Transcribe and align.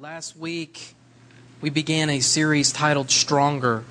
last 0.00 0.36
week 0.36 0.94
we 1.60 1.70
began 1.70 2.08
a 2.08 2.20
series 2.20 2.70
titled 2.70 3.10
Stronger. 3.10 3.82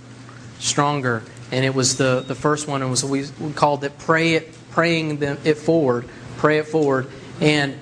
Stronger. 0.57 1.21
And 1.51 1.65
it 1.65 1.75
was 1.75 1.97
the, 1.97 2.23
the 2.25 2.33
first 2.33 2.65
one, 2.65 2.81
and 2.81 2.89
was 2.89 3.03
we, 3.03 3.25
we 3.41 3.51
called 3.51 3.83
it 3.83 3.97
Pray 3.99 4.35
It 4.35 4.55
Praying 4.71 5.21
it 5.21 5.57
Forward. 5.57 6.07
Pray 6.37 6.59
It 6.59 6.67
Forward. 6.67 7.07
And 7.41 7.77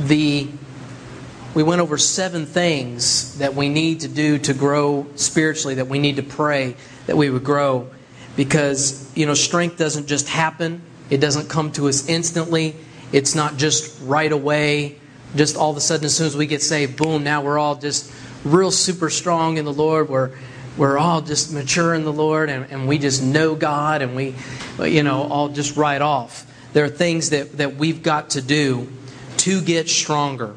the 0.00 0.50
we 1.54 1.62
went 1.62 1.80
over 1.80 1.96
seven 1.96 2.44
things 2.44 3.38
that 3.38 3.54
we 3.54 3.70
need 3.70 4.00
to 4.00 4.08
do 4.08 4.38
to 4.40 4.52
grow 4.52 5.06
spiritually, 5.14 5.76
that 5.76 5.88
we 5.88 5.98
need 5.98 6.16
to 6.16 6.22
pray 6.22 6.76
that 7.06 7.16
we 7.16 7.30
would 7.30 7.44
grow. 7.44 7.88
Because, 8.36 9.10
you 9.16 9.24
know, 9.24 9.34
strength 9.34 9.78
doesn't 9.78 10.08
just 10.08 10.28
happen, 10.28 10.82
it 11.08 11.22
doesn't 11.22 11.48
come 11.48 11.72
to 11.72 11.88
us 11.88 12.06
instantly, 12.06 12.76
it's 13.12 13.34
not 13.34 13.56
just 13.56 13.98
right 14.02 14.30
away 14.30 14.99
just 15.36 15.56
all 15.56 15.70
of 15.70 15.76
a 15.76 15.80
sudden, 15.80 16.04
as 16.04 16.16
soon 16.16 16.26
as 16.26 16.36
we 16.36 16.46
get 16.46 16.62
saved, 16.62 16.96
boom, 16.96 17.24
now 17.24 17.42
we're 17.42 17.58
all 17.58 17.76
just 17.76 18.12
real 18.44 18.70
super 18.70 19.10
strong 19.10 19.56
in 19.56 19.64
the 19.64 19.72
Lord. 19.72 20.08
We're, 20.08 20.32
we're 20.76 20.98
all 20.98 21.20
just 21.20 21.52
mature 21.52 21.94
in 21.94 22.04
the 22.04 22.12
Lord 22.12 22.48
and, 22.48 22.66
and 22.70 22.88
we 22.88 22.98
just 22.98 23.22
know 23.22 23.54
God 23.54 24.02
and 24.02 24.16
we, 24.16 24.34
you 24.80 25.02
know, 25.02 25.22
all 25.24 25.48
just 25.48 25.76
right 25.76 26.00
off. 26.00 26.46
There 26.72 26.84
are 26.84 26.88
things 26.88 27.30
that, 27.30 27.58
that 27.58 27.76
we've 27.76 28.02
got 28.02 28.30
to 28.30 28.42
do 28.42 28.88
to 29.38 29.60
get 29.60 29.88
stronger. 29.88 30.54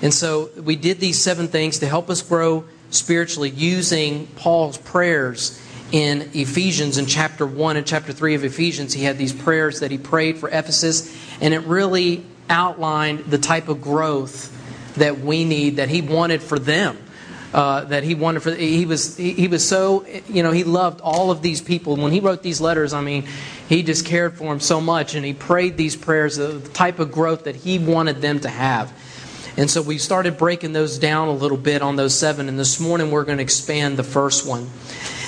And 0.00 0.12
so 0.12 0.50
we 0.60 0.76
did 0.76 0.98
these 0.98 1.20
seven 1.20 1.48
things 1.48 1.78
to 1.80 1.86
help 1.86 2.10
us 2.10 2.22
grow 2.22 2.64
spiritually 2.90 3.50
using 3.50 4.26
Paul's 4.36 4.78
prayers 4.78 5.60
in 5.92 6.30
Ephesians 6.32 6.98
in 6.98 7.06
chapter 7.06 7.46
1 7.46 7.76
and 7.76 7.86
chapter 7.86 8.12
3 8.12 8.34
of 8.34 8.44
Ephesians. 8.44 8.94
He 8.94 9.04
had 9.04 9.18
these 9.18 9.32
prayers 9.32 9.80
that 9.80 9.90
he 9.90 9.98
prayed 9.98 10.38
for 10.38 10.48
Ephesus, 10.48 11.14
and 11.40 11.52
it 11.52 11.60
really 11.60 12.24
outlined 12.48 13.20
the 13.26 13.38
type 13.38 13.68
of 13.68 13.80
growth 13.80 14.50
that 14.96 15.20
we 15.20 15.44
need, 15.44 15.76
that 15.76 15.88
he 15.88 16.02
wanted 16.02 16.42
for 16.42 16.58
them. 16.58 16.98
Uh, 17.52 17.84
that 17.84 18.02
he 18.02 18.14
wanted 18.14 18.42
for 18.42 18.54
he 18.54 18.86
was 18.86 19.14
he, 19.14 19.34
he, 19.34 19.46
was 19.46 19.68
so 19.68 20.06
you 20.26 20.42
know 20.42 20.52
he 20.52 20.64
loved 20.64 21.02
all 21.02 21.30
of 21.30 21.42
these 21.42 21.60
people 21.60 21.96
when 21.96 22.10
he 22.10 22.18
wrote 22.18 22.42
these 22.42 22.62
letters 22.62 22.94
i 22.94 23.02
mean 23.02 23.26
he 23.68 23.82
just 23.82 24.06
cared 24.06 24.34
for 24.38 24.44
them 24.44 24.58
so 24.58 24.80
much 24.80 25.14
and 25.14 25.22
he 25.22 25.34
prayed 25.34 25.76
these 25.76 25.94
prayers 25.94 26.36
the 26.36 26.60
type 26.70 26.98
of 26.98 27.12
growth 27.12 27.44
that 27.44 27.54
he 27.54 27.78
wanted 27.78 28.22
them 28.22 28.40
to 28.40 28.48
have 28.48 28.90
and 29.58 29.70
so 29.70 29.82
we 29.82 29.98
started 29.98 30.38
breaking 30.38 30.72
those 30.72 30.98
down 30.98 31.28
a 31.28 31.32
little 31.32 31.58
bit 31.58 31.82
on 31.82 31.96
those 31.96 32.18
seven 32.18 32.48
and 32.48 32.58
this 32.58 32.80
morning 32.80 33.10
we're 33.10 33.24
going 33.24 33.36
to 33.36 33.44
expand 33.44 33.98
the 33.98 34.02
first 34.02 34.46
one 34.46 34.70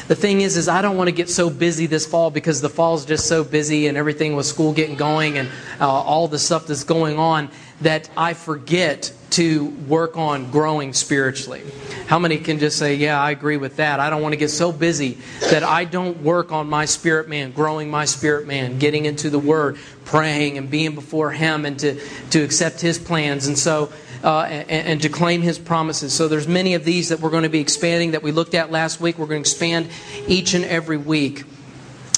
the 0.09 0.15
thing 0.15 0.41
is 0.41 0.57
is 0.57 0.69
i 0.69 0.83
don't 0.83 0.97
want 0.97 1.09
to 1.09 1.15
get 1.15 1.31
so 1.31 1.49
busy 1.49 1.87
this 1.87 2.07
fall 2.07 2.31
because 2.31 2.61
the 2.61 2.69
fall 2.69 2.95
is 2.95 3.05
just 3.05 3.27
so 3.27 3.43
busy 3.43 3.87
and 3.87 3.97
everything 3.97 4.37
with 4.37 4.47
school 4.47 4.73
getting 4.73 4.97
going 4.97 5.39
and 5.39 5.49
uh, 5.81 5.89
all 5.89 6.29
the 6.29 6.39
stuff 6.39 6.67
that's 6.67 6.85
going 6.85 7.19
on 7.19 7.49
that 7.81 8.09
i 8.17 8.35
forget 8.35 9.13
to 9.31 9.65
work 9.89 10.17
on 10.17 10.49
growing 10.53 10.93
spiritually. 10.93 11.61
How 12.07 12.21
many 12.21 12.39
can 12.39 12.61
just 12.61 12.79
say 12.79 12.95
yeah 12.95 13.21
i 13.21 13.33
agree 13.33 13.57
with 13.57 13.77
that. 13.77 13.99
I 13.99 14.09
don't 14.09 14.23
want 14.23 14.33
to 14.33 14.37
get 14.37 14.51
so 14.51 14.71
busy 14.71 15.19
that 15.51 15.65
i 15.65 15.85
don't 15.85 16.23
work 16.23 16.53
on 16.53 16.69
my 16.69 16.85
spirit 16.85 17.29
man 17.29 17.51
growing 17.51 17.91
my 17.91 18.05
spirit 18.05 18.47
man 18.47 18.79
getting 18.79 19.07
into 19.07 19.31
the 19.31 19.39
word 19.39 19.77
praying 20.05 20.59
and 20.59 20.71
being 20.71 20.95
before 20.95 21.33
him 21.33 21.65
and 21.65 21.79
to, 21.81 22.01
to 22.31 22.43
accept 22.43 22.81
his 22.81 22.99
plans. 22.99 23.47
And 23.47 23.59
so 23.59 23.93
uh, 24.25 24.41
and, 24.45 24.89
and, 24.89 25.03
to 25.03 25.11
claim 25.11 25.43
his 25.43 25.59
promises. 25.59 26.15
So 26.15 26.29
there's 26.29 26.49
many 26.49 26.73
of 26.75 26.85
these 26.85 27.11
that 27.11 27.21
we're 27.21 27.31
going 27.31 27.43
to 27.43 27.51
be 27.51 27.61
expanding 27.61 28.13
that 28.13 28.23
we 28.23 28.33
looked 28.33 28.55
at 28.55 28.73
last 28.73 28.99
week. 28.99 29.19
We're 29.19 29.27
going 29.27 29.43
to 29.43 29.49
expand 29.49 29.91
each 30.27 30.55
and 30.55 30.65
every 30.65 30.97
week. 30.97 31.45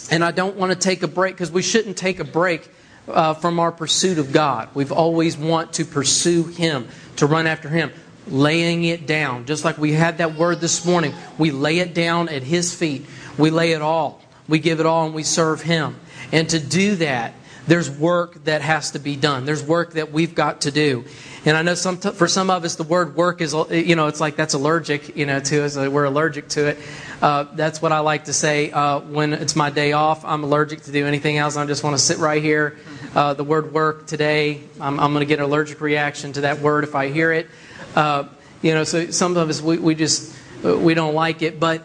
And 0.09 0.25
I 0.25 0.31
don't 0.31 0.55
want 0.57 0.73
to 0.73 0.79
take 0.79 1.03
a 1.03 1.09
break 1.09 1.35
because 1.35 1.51
we 1.51 1.63
shouldn't 1.63 1.97
take 1.97 2.21
a 2.21 2.25
break 2.25 2.71
uh, 3.09 3.35
from 3.35 3.59
our 3.59 3.73
pursuit 3.73 4.19
of 4.19 4.33
God. 4.33 4.69
We've 4.73 4.93
always 4.93 5.37
want 5.37 5.75
to 5.75 5.85
pursue 5.85 6.45
him, 6.45 6.89
to 7.17 7.27
run 7.27 7.49
after 7.49 7.69
him, 7.69 7.93
laying 8.29 8.85
it 8.85 9.07
down. 9.07 9.47
Just 9.47 9.65
like 9.65 9.77
we 9.77 9.93
had 9.93 10.19
that 10.19 10.37
word 10.37 10.61
this 10.61 10.87
morning, 10.87 11.13
we 11.39 11.51
lay 11.51 11.81
it 11.81 11.93
down 11.93 12.29
at 12.29 12.45
his 12.45 12.73
feet. 12.73 13.05
We 13.37 13.51
lay 13.51 13.73
it 13.73 13.83
all. 13.83 14.23
We 14.47 14.61
give 14.61 14.79
it 14.79 14.87
all 14.87 15.07
and 15.07 15.15
we 15.15 15.25
serve 15.25 15.61
him. 15.61 15.97
And 16.31 16.49
to 16.51 16.61
do 16.61 16.97
that, 16.97 17.35
there's 17.67 17.91
work 17.91 18.45
that 18.45 18.63
has 18.63 18.93
to 18.93 19.01
be 19.01 19.17
done. 19.17 19.45
There's 19.45 19.63
work 19.63 19.95
that 19.95 20.13
we've 20.13 20.35
got 20.35 20.63
to 20.63 20.71
do. 20.71 21.05
And 21.47 21.57
I 21.57 21.63
know 21.63 21.75
some 21.75 21.97
t- 21.99 22.11
for 22.11 22.27
some 22.27 22.51
of 22.51 22.65
us, 22.65 22.75
the 22.75 22.83
word 22.83 23.15
work 23.15 23.41
is, 23.41 23.55
you 23.71 23.95
know, 23.95 24.09
it's 24.09 24.21
like 24.21 24.35
that's 24.35 24.55
allergic, 24.55 25.17
you 25.17 25.27
know, 25.27 25.39
to 25.39 25.65
us. 25.65 25.77
We're 25.77 26.05
allergic 26.05 26.49
to 26.51 26.67
it. 26.71 26.79
Uh, 27.23 27.45
that's 27.55 27.81
what 27.81 27.93
I 27.93 28.01
like 28.01 28.25
to 28.25 28.33
say 28.33 28.73
uh, 28.73 28.99
when 28.99 29.33
it's 29.33 29.55
my 29.55 29.71
day 29.71 29.93
off. 29.93 30.25
I'm 30.25 30.43
allergic 30.43 30.83
to 30.83 30.93
do 30.93 31.07
anything 31.07 31.37
else. 31.39 31.57
I 31.57 31.65
just 31.65 31.85
want 31.85 31.97
to 31.97 32.03
sit 32.03 32.19
right 32.19 32.43
here. 32.43 32.77
Uh, 33.15 33.35
the 33.35 33.45
word 33.45 33.73
work 33.73 34.09
today, 34.09 34.61
I'm, 34.81 34.99
I'm 34.99 35.13
going 35.13 35.21
to 35.21 35.27
get 35.27 35.39
an 35.39 35.45
allergic 35.45 35.81
reaction 35.81 36.33
to 36.33 36.41
that 36.43 36.59
word 36.59 36.83
if 36.83 36.97
I 36.97 37.11
hear 37.11 37.33
it. 37.33 37.47
Uh, 37.95 38.25
you 38.61 38.75
know, 38.75 38.83
so 38.83 39.13
some 39.13 39.37
of 39.37 39.49
us, 39.49 39.63
we, 39.63 39.79
we 39.79 39.95
just, 39.95 40.35
we 40.65 40.95
don't 40.95 41.15
like 41.15 41.43
it. 41.43 41.61
But, 41.61 41.85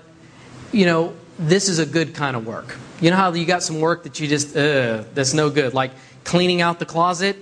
you 0.71 0.87
know, 0.87 1.13
this 1.37 1.69
is 1.69 1.77
a 1.77 1.85
good 1.85 2.15
kind 2.15 2.35
of 2.35 2.47
work. 2.47 2.75
You 2.99 3.11
know 3.11 3.17
how 3.17 3.31
you 3.31 3.45
got 3.45 3.61
some 3.61 3.79
work 3.79 4.03
that 4.03 4.19
you 4.19 4.27
just, 4.27 4.55
that's 4.55 5.35
no 5.35 5.51
good. 5.51 5.75
Like 5.75 5.91
cleaning 6.23 6.61
out 6.61 6.79
the 6.79 6.85
closet, 6.87 7.37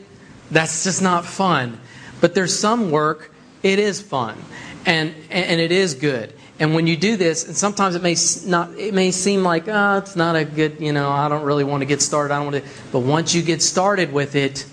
that's 0.51 0.83
just 0.83 1.01
not 1.01 1.25
fun. 1.25 1.79
But 2.21 2.35
there's 2.35 2.57
some 2.57 2.91
work, 2.91 3.31
it 3.63 3.79
is 3.79 4.01
fun 4.01 4.37
and, 4.85 5.13
and 5.29 5.61
it 5.61 5.71
is 5.71 5.93
good. 5.93 6.33
And 6.59 6.75
when 6.75 6.87
you 6.87 6.97
do 6.97 7.15
this, 7.15 7.47
and 7.47 7.55
sometimes 7.55 7.95
it 7.95 8.03
may 8.03 8.15
not, 8.45 8.77
it 8.77 8.93
may 8.93 9.11
seem 9.11 9.43
like, 9.43 9.69
oh, 9.69 9.97
it's 9.97 10.17
not 10.17 10.35
a 10.35 10.43
good, 10.43 10.81
you 10.81 10.91
know, 10.91 11.09
I 11.09 11.29
don't 11.29 11.43
really 11.43 11.63
want 11.63 11.81
to 11.81 11.85
get 11.85 12.01
started. 12.01 12.33
I 12.33 12.43
don't 12.43 12.51
want 12.51 12.65
to. 12.65 12.71
But 12.91 12.99
once 12.99 13.33
you 13.33 13.41
get 13.41 13.61
started 13.61 14.11
with 14.11 14.35
it, 14.35 14.65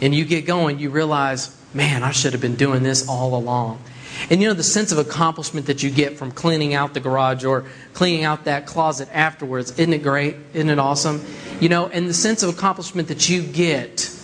and 0.00 0.14
you 0.14 0.24
get 0.24 0.46
going, 0.46 0.78
you 0.78 0.90
realize, 0.90 1.56
man, 1.74 2.02
I 2.02 2.10
should 2.10 2.32
have 2.32 2.40
been 2.40 2.56
doing 2.56 2.82
this 2.82 3.08
all 3.08 3.36
along. 3.36 3.82
And 4.28 4.42
you 4.42 4.48
know 4.48 4.54
the 4.54 4.62
sense 4.62 4.92
of 4.92 4.98
accomplishment 4.98 5.66
that 5.66 5.82
you 5.82 5.90
get 5.90 6.18
from 6.18 6.30
cleaning 6.30 6.74
out 6.74 6.94
the 6.94 7.00
garage 7.00 7.44
or 7.44 7.64
cleaning 7.94 8.24
out 8.24 8.44
that 8.44 8.66
closet 8.66 9.08
afterwards, 9.12 9.72
isn't 9.72 9.92
it 9.92 10.02
great? 10.02 10.36
Isn't 10.52 10.68
it 10.68 10.78
awesome? 10.78 11.24
You 11.60 11.68
know, 11.68 11.88
and 11.88 12.08
the 12.08 12.14
sense 12.14 12.42
of 12.42 12.50
accomplishment 12.50 13.08
that 13.08 13.28
you 13.28 13.42
get 13.42 14.14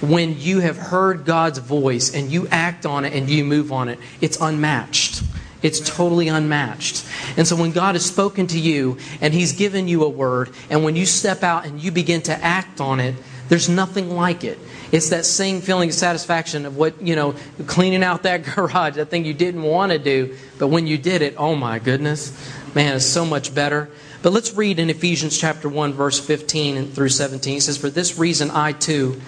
when 0.00 0.38
you 0.38 0.60
have 0.60 0.76
heard 0.76 1.24
God's 1.24 1.58
voice 1.58 2.14
and 2.14 2.30
you 2.30 2.46
act 2.48 2.84
on 2.84 3.04
it 3.04 3.14
and 3.14 3.28
you 3.28 3.44
move 3.44 3.72
on 3.72 3.88
it, 3.88 3.98
it's 4.20 4.40
unmatched. 4.40 5.22
It's 5.62 5.80
totally 5.80 6.28
unmatched. 6.28 7.04
And 7.36 7.46
so 7.46 7.56
when 7.56 7.72
God 7.72 7.94
has 7.94 8.04
spoken 8.04 8.46
to 8.48 8.58
you 8.58 8.98
and 9.20 9.32
He's 9.32 9.52
given 9.52 9.88
you 9.88 10.04
a 10.04 10.08
word, 10.08 10.50
and 10.70 10.84
when 10.84 10.96
you 10.96 11.06
step 11.06 11.42
out 11.42 11.66
and 11.66 11.80
you 11.80 11.90
begin 11.90 12.22
to 12.22 12.32
act 12.32 12.80
on 12.80 13.00
it, 13.00 13.14
there's 13.48 13.68
nothing 13.68 14.10
like 14.10 14.44
it. 14.44 14.58
It's 14.92 15.10
that 15.10 15.24
same 15.24 15.60
feeling 15.60 15.88
of 15.88 15.94
satisfaction 15.94 16.66
of 16.66 16.76
what, 16.76 17.00
you 17.00 17.16
know, 17.16 17.34
cleaning 17.66 18.02
out 18.02 18.24
that 18.24 18.42
garage, 18.54 18.96
that 18.96 19.06
thing 19.06 19.24
you 19.24 19.34
didn't 19.34 19.62
want 19.62 19.92
to 19.92 19.98
do, 19.98 20.36
but 20.58 20.68
when 20.68 20.86
you 20.86 20.98
did 20.98 21.22
it, 21.22 21.34
oh 21.38 21.54
my 21.54 21.78
goodness, 21.78 22.32
man, 22.74 22.96
it's 22.96 23.06
so 23.06 23.24
much 23.24 23.54
better. 23.54 23.88
But 24.22 24.32
let's 24.32 24.54
read 24.54 24.78
in 24.78 24.90
Ephesians 24.90 25.38
chapter 25.38 25.68
1, 25.68 25.92
verse 25.92 26.18
15 26.18 26.88
through 26.88 27.08
17. 27.08 27.58
It 27.58 27.60
says, 27.62 27.78
For 27.78 27.90
this 27.90 28.18
reason 28.18 28.50
I 28.50 28.72
too 28.72 29.20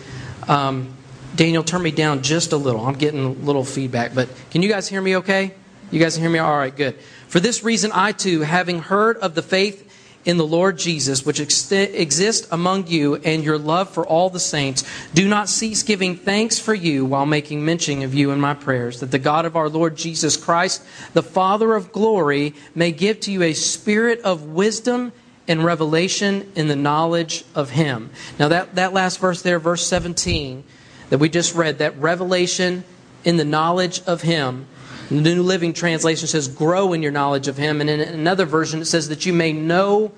um, 0.48 0.94
Daniel, 1.36 1.62
turn 1.62 1.82
me 1.82 1.90
down 1.90 2.22
just 2.22 2.52
a 2.52 2.56
little. 2.56 2.84
I'm 2.84 2.94
getting 2.94 3.24
a 3.24 3.30
little 3.30 3.64
feedback, 3.64 4.14
but 4.14 4.28
can 4.50 4.62
you 4.62 4.68
guys 4.68 4.88
hear 4.88 5.00
me 5.00 5.16
okay? 5.16 5.54
You 5.90 6.00
guys 6.00 6.16
hear 6.16 6.30
me? 6.30 6.38
All 6.38 6.56
right, 6.56 6.74
good. 6.74 6.98
For 7.28 7.40
this 7.40 7.62
reason, 7.62 7.90
I 7.94 8.12
too, 8.12 8.40
having 8.40 8.80
heard 8.80 9.18
of 9.18 9.34
the 9.34 9.42
faith 9.42 9.84
in 10.24 10.36
the 10.36 10.46
Lord 10.46 10.78
Jesus, 10.78 11.24
which 11.24 11.40
ex- 11.40 11.70
exists 11.72 12.48
among 12.50 12.86
you, 12.88 13.16
and 13.16 13.42
your 13.44 13.58
love 13.58 13.90
for 13.90 14.06
all 14.06 14.30
the 14.30 14.40
saints, 14.40 14.84
do 15.14 15.28
not 15.28 15.48
cease 15.48 15.82
giving 15.82 16.16
thanks 16.16 16.58
for 16.58 16.74
you 16.74 17.04
while 17.04 17.24
making 17.24 17.64
mention 17.64 18.02
of 18.02 18.14
you 18.14 18.30
in 18.30 18.40
my 18.40 18.54
prayers, 18.54 19.00
that 19.00 19.10
the 19.10 19.18
God 19.18 19.46
of 19.46 19.56
our 19.56 19.68
Lord 19.68 19.96
Jesus 19.96 20.36
Christ, 20.36 20.82
the 21.14 21.22
Father 21.22 21.74
of 21.74 21.92
glory, 21.92 22.54
may 22.74 22.92
give 22.92 23.20
to 23.20 23.32
you 23.32 23.42
a 23.42 23.54
spirit 23.54 24.20
of 24.20 24.44
wisdom 24.44 25.12
and 25.48 25.64
revelation 25.64 26.52
in 26.54 26.68
the 26.68 26.76
knowledge 26.76 27.44
of 27.54 27.70
Him. 27.70 28.10
Now, 28.38 28.48
that, 28.48 28.74
that 28.74 28.92
last 28.92 29.18
verse 29.18 29.42
there, 29.42 29.58
verse 29.58 29.86
17, 29.86 30.62
that 31.10 31.18
we 31.18 31.28
just 31.28 31.54
read, 31.54 31.78
that 31.78 31.98
revelation 31.98 32.84
in 33.24 33.36
the 33.36 33.44
knowledge 33.44 34.02
of 34.02 34.22
Him. 34.22 34.66
The 35.08 35.16
New 35.16 35.42
Living 35.42 35.72
Translation 35.72 36.28
says, 36.28 36.48
grow 36.48 36.92
in 36.92 37.02
your 37.02 37.12
knowledge 37.12 37.48
of 37.48 37.56
Him. 37.56 37.80
And 37.80 37.88
in 37.88 38.00
another 38.00 38.44
version, 38.44 38.82
it 38.82 38.84
says 38.84 39.08
that 39.08 39.24
you 39.24 39.32
may 39.32 39.52
know 39.52 40.12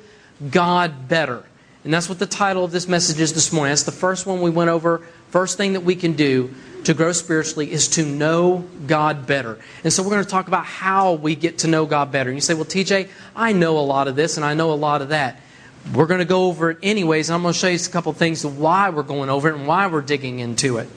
God 0.50 1.08
better. 1.08 1.44
And 1.84 1.94
that's 1.94 2.08
what 2.08 2.19
the 2.19 2.26
title 2.26 2.64
of 2.64 2.72
this 2.72 2.88
message 2.88 3.20
is 3.20 3.32
this 3.32 3.52
morning. 3.52 3.70
That's 3.70 3.84
the 3.84 3.93
first 3.93 4.26
one 4.26 4.43
we 4.43 4.50
went 4.50 4.69
over. 4.69 5.00
First 5.31 5.56
thing 5.56 5.75
that 5.75 5.81
we 5.81 5.94
can 5.94 6.15
do 6.15 6.53
to 6.85 6.94
grow 6.94 7.12
spiritually 7.12 7.71
is 7.71 7.88
to 7.88 8.05
know 8.05 8.65
God 8.87 9.27
better. 9.27 9.59
And 9.85 9.93
so 9.93 10.03
we're 10.03 10.11
going 10.11 10.25
to 10.25 10.31
talk 10.31 10.49
about 10.49 10.65
how 10.65 11.15
we 11.15 11.35
get 11.35 11.59
to 11.59 11.69
know 11.69 11.87
God 11.87 12.11
better. 12.11 12.31
And 12.31 12.37
you 12.37 12.41
say, 12.41 12.55
well, 12.55 12.65
TJ, 12.65 13.09
I 13.37 13.53
know 13.53 13.79
a 13.79 13.81
lot 13.81 14.09
of 14.09 14.17
this 14.17 14.37
and 14.37 14.47
I 14.47 14.55
know 14.55 14.73
a 14.73 14.75
lot 14.75 15.03
of 15.03 15.11
that. 15.11 15.41
We're 15.94 16.06
going 16.06 16.19
to 16.19 16.27
go 16.27 16.47
over 16.47 16.71
it 16.71 16.79
anyways, 16.82 17.31
and 17.31 17.35
I'm 17.35 17.43
going 17.43 17.55
to 17.55 17.59
show 17.59 17.69
you 17.69 17.77
a 17.77 17.88
couple 17.88 18.12
things 18.12 18.44
of 18.44 18.59
why 18.59 18.91
we're 18.91 19.03
going 19.03 19.31
over 19.31 19.49
it 19.49 19.55
and 19.55 19.67
why 19.67 19.87
we're 19.87 20.03
digging 20.03 20.38
into 20.38 20.77
it. 20.77 20.88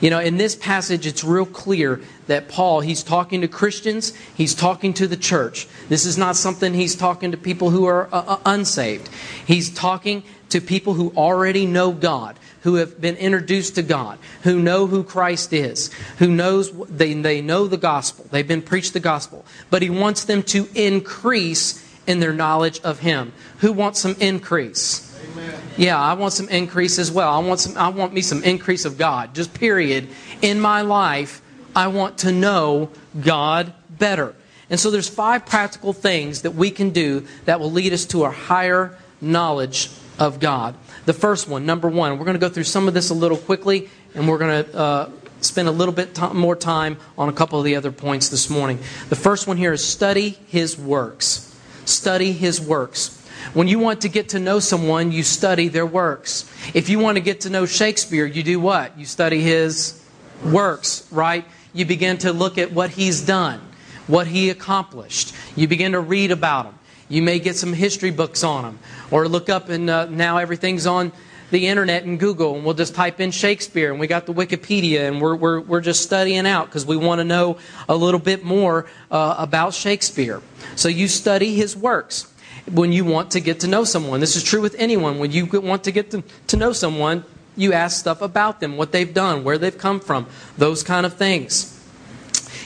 You 0.00 0.08
know, 0.08 0.18
in 0.18 0.38
this 0.38 0.56
passage, 0.56 1.06
it's 1.06 1.22
real 1.22 1.44
clear 1.44 2.00
that 2.26 2.48
Paul, 2.48 2.80
he's 2.80 3.02
talking 3.02 3.42
to 3.42 3.48
Christians, 3.48 4.14
he's 4.34 4.54
talking 4.54 4.94
to 4.94 5.06
the 5.06 5.16
church. 5.16 5.68
This 5.88 6.06
is 6.06 6.16
not 6.16 6.36
something 6.36 6.72
he's 6.72 6.96
talking 6.96 7.32
to 7.32 7.36
people 7.36 7.70
who 7.70 7.84
are 7.84 8.08
uh, 8.12 8.24
uh 8.26 8.36
unsaved. 8.46 9.08
He's 9.46 9.72
talking 9.72 10.22
to 10.48 10.60
people 10.60 10.94
who 10.94 11.12
already 11.16 11.66
know 11.66 11.92
God, 11.92 12.38
who 12.62 12.76
have 12.76 13.00
been 13.00 13.16
introduced 13.16 13.74
to 13.74 13.82
God, 13.82 14.18
who 14.42 14.60
know 14.60 14.86
who 14.86 15.04
Christ 15.04 15.52
is, 15.52 15.92
who 16.18 16.28
knows 16.28 16.72
they, 16.88 17.12
they 17.14 17.42
know 17.42 17.66
the 17.66 17.76
gospel. 17.76 18.26
They've 18.30 18.46
been 18.46 18.62
preached 18.62 18.94
the 18.94 19.00
gospel. 19.00 19.44
But 19.68 19.82
he 19.82 19.90
wants 19.90 20.24
them 20.24 20.42
to 20.44 20.68
increase 20.74 21.86
in 22.06 22.20
their 22.20 22.32
knowledge 22.32 22.80
of 22.80 23.00
him. 23.00 23.32
Who 23.58 23.72
wants 23.72 24.00
some 24.00 24.16
increase? 24.18 25.09
Yeah, 25.76 25.98
I 25.98 26.14
want 26.14 26.32
some 26.32 26.48
increase 26.48 26.98
as 26.98 27.10
well. 27.10 27.32
I 27.32 27.38
want 27.38 27.60
some 27.60 27.76
I 27.76 27.88
want 27.88 28.12
me 28.12 28.20
some 28.20 28.42
increase 28.44 28.84
of 28.84 28.98
God. 28.98 29.34
Just 29.34 29.54
period. 29.54 30.08
In 30.42 30.60
my 30.60 30.82
life, 30.82 31.42
I 31.74 31.88
want 31.88 32.18
to 32.18 32.32
know 32.32 32.90
God 33.20 33.72
better. 33.88 34.34
And 34.68 34.78
so 34.78 34.90
there's 34.90 35.08
five 35.08 35.46
practical 35.46 35.92
things 35.92 36.42
that 36.42 36.52
we 36.52 36.70
can 36.70 36.90
do 36.90 37.26
that 37.44 37.60
will 37.60 37.72
lead 37.72 37.92
us 37.92 38.04
to 38.06 38.24
a 38.24 38.30
higher 38.30 38.96
knowledge 39.20 39.90
of 40.18 40.38
God. 40.38 40.76
The 41.06 41.12
first 41.12 41.48
one, 41.48 41.66
number 41.66 41.88
one, 41.88 42.18
we're 42.18 42.24
going 42.24 42.38
to 42.38 42.40
go 42.40 42.48
through 42.48 42.64
some 42.64 42.86
of 42.86 42.94
this 42.94 43.10
a 43.10 43.14
little 43.14 43.36
quickly, 43.36 43.88
and 44.14 44.28
we're 44.28 44.38
going 44.38 44.64
to 44.64 44.76
uh, 44.76 45.10
spend 45.40 45.66
a 45.66 45.72
little 45.72 45.94
bit 45.94 46.14
t- 46.14 46.32
more 46.32 46.54
time 46.54 46.98
on 47.18 47.28
a 47.28 47.32
couple 47.32 47.58
of 47.58 47.64
the 47.64 47.74
other 47.76 47.90
points 47.90 48.28
this 48.28 48.48
morning. 48.48 48.78
The 49.08 49.16
first 49.16 49.46
one 49.46 49.56
here 49.56 49.72
is 49.72 49.84
study 49.84 50.38
His 50.46 50.78
works. 50.78 51.58
Study 51.84 52.32
His 52.32 52.60
works. 52.60 53.19
When 53.52 53.68
you 53.68 53.78
want 53.78 54.02
to 54.02 54.08
get 54.08 54.30
to 54.30 54.38
know 54.38 54.60
someone, 54.60 55.12
you 55.12 55.22
study 55.22 55.68
their 55.68 55.86
works. 55.86 56.50
If 56.72 56.88
you 56.88 56.98
want 56.98 57.16
to 57.16 57.20
get 57.20 57.40
to 57.42 57.50
know 57.50 57.66
Shakespeare, 57.66 58.26
you 58.26 58.42
do 58.42 58.60
what? 58.60 58.96
You 58.98 59.04
study 59.04 59.40
his 59.40 60.00
works, 60.44 61.06
right? 61.10 61.44
You 61.72 61.84
begin 61.84 62.18
to 62.18 62.32
look 62.32 62.58
at 62.58 62.72
what 62.72 62.90
he's 62.90 63.20
done, 63.20 63.60
what 64.06 64.26
he 64.26 64.50
accomplished. 64.50 65.34
You 65.56 65.68
begin 65.68 65.92
to 65.92 66.00
read 66.00 66.30
about 66.30 66.66
him. 66.66 66.74
You 67.08 67.22
may 67.22 67.40
get 67.40 67.56
some 67.56 67.72
history 67.72 68.12
books 68.12 68.44
on 68.44 68.64
him, 68.64 68.78
or 69.10 69.26
look 69.26 69.48
up, 69.48 69.68
and 69.68 69.90
uh, 69.90 70.06
now 70.06 70.38
everything's 70.38 70.86
on 70.86 71.10
the 71.50 71.66
internet 71.66 72.04
and 72.04 72.20
Google, 72.20 72.54
and 72.54 72.64
we'll 72.64 72.74
just 72.74 72.94
type 72.94 73.18
in 73.18 73.32
Shakespeare, 73.32 73.90
and 73.90 73.98
we 73.98 74.06
got 74.06 74.26
the 74.26 74.32
Wikipedia, 74.32 75.08
and 75.08 75.20
we're, 75.20 75.34
we're, 75.34 75.60
we're 75.60 75.80
just 75.80 76.02
studying 76.02 76.46
out 76.46 76.66
because 76.66 76.86
we 76.86 76.96
want 76.96 77.18
to 77.18 77.24
know 77.24 77.58
a 77.88 77.96
little 77.96 78.20
bit 78.20 78.44
more 78.44 78.86
uh, 79.10 79.34
about 79.38 79.74
Shakespeare. 79.74 80.40
So 80.76 80.88
you 80.88 81.08
study 81.08 81.54
his 81.54 81.76
works 81.76 82.32
when 82.70 82.92
you 82.92 83.04
want 83.04 83.30
to 83.32 83.40
get 83.40 83.60
to 83.60 83.66
know 83.66 83.84
someone. 83.84 84.20
This 84.20 84.36
is 84.36 84.42
true 84.42 84.60
with 84.60 84.74
anyone. 84.78 85.18
When 85.18 85.32
you 85.32 85.46
want 85.46 85.84
to 85.84 85.92
get 85.92 86.10
to, 86.12 86.22
to 86.48 86.56
know 86.56 86.72
someone, 86.72 87.24
you 87.56 87.72
ask 87.72 87.98
stuff 87.98 88.22
about 88.22 88.60
them, 88.60 88.76
what 88.76 88.92
they've 88.92 89.12
done, 89.12 89.44
where 89.44 89.58
they've 89.58 89.76
come 89.76 90.00
from, 90.00 90.26
those 90.56 90.82
kind 90.82 91.04
of 91.04 91.14
things. 91.14 91.76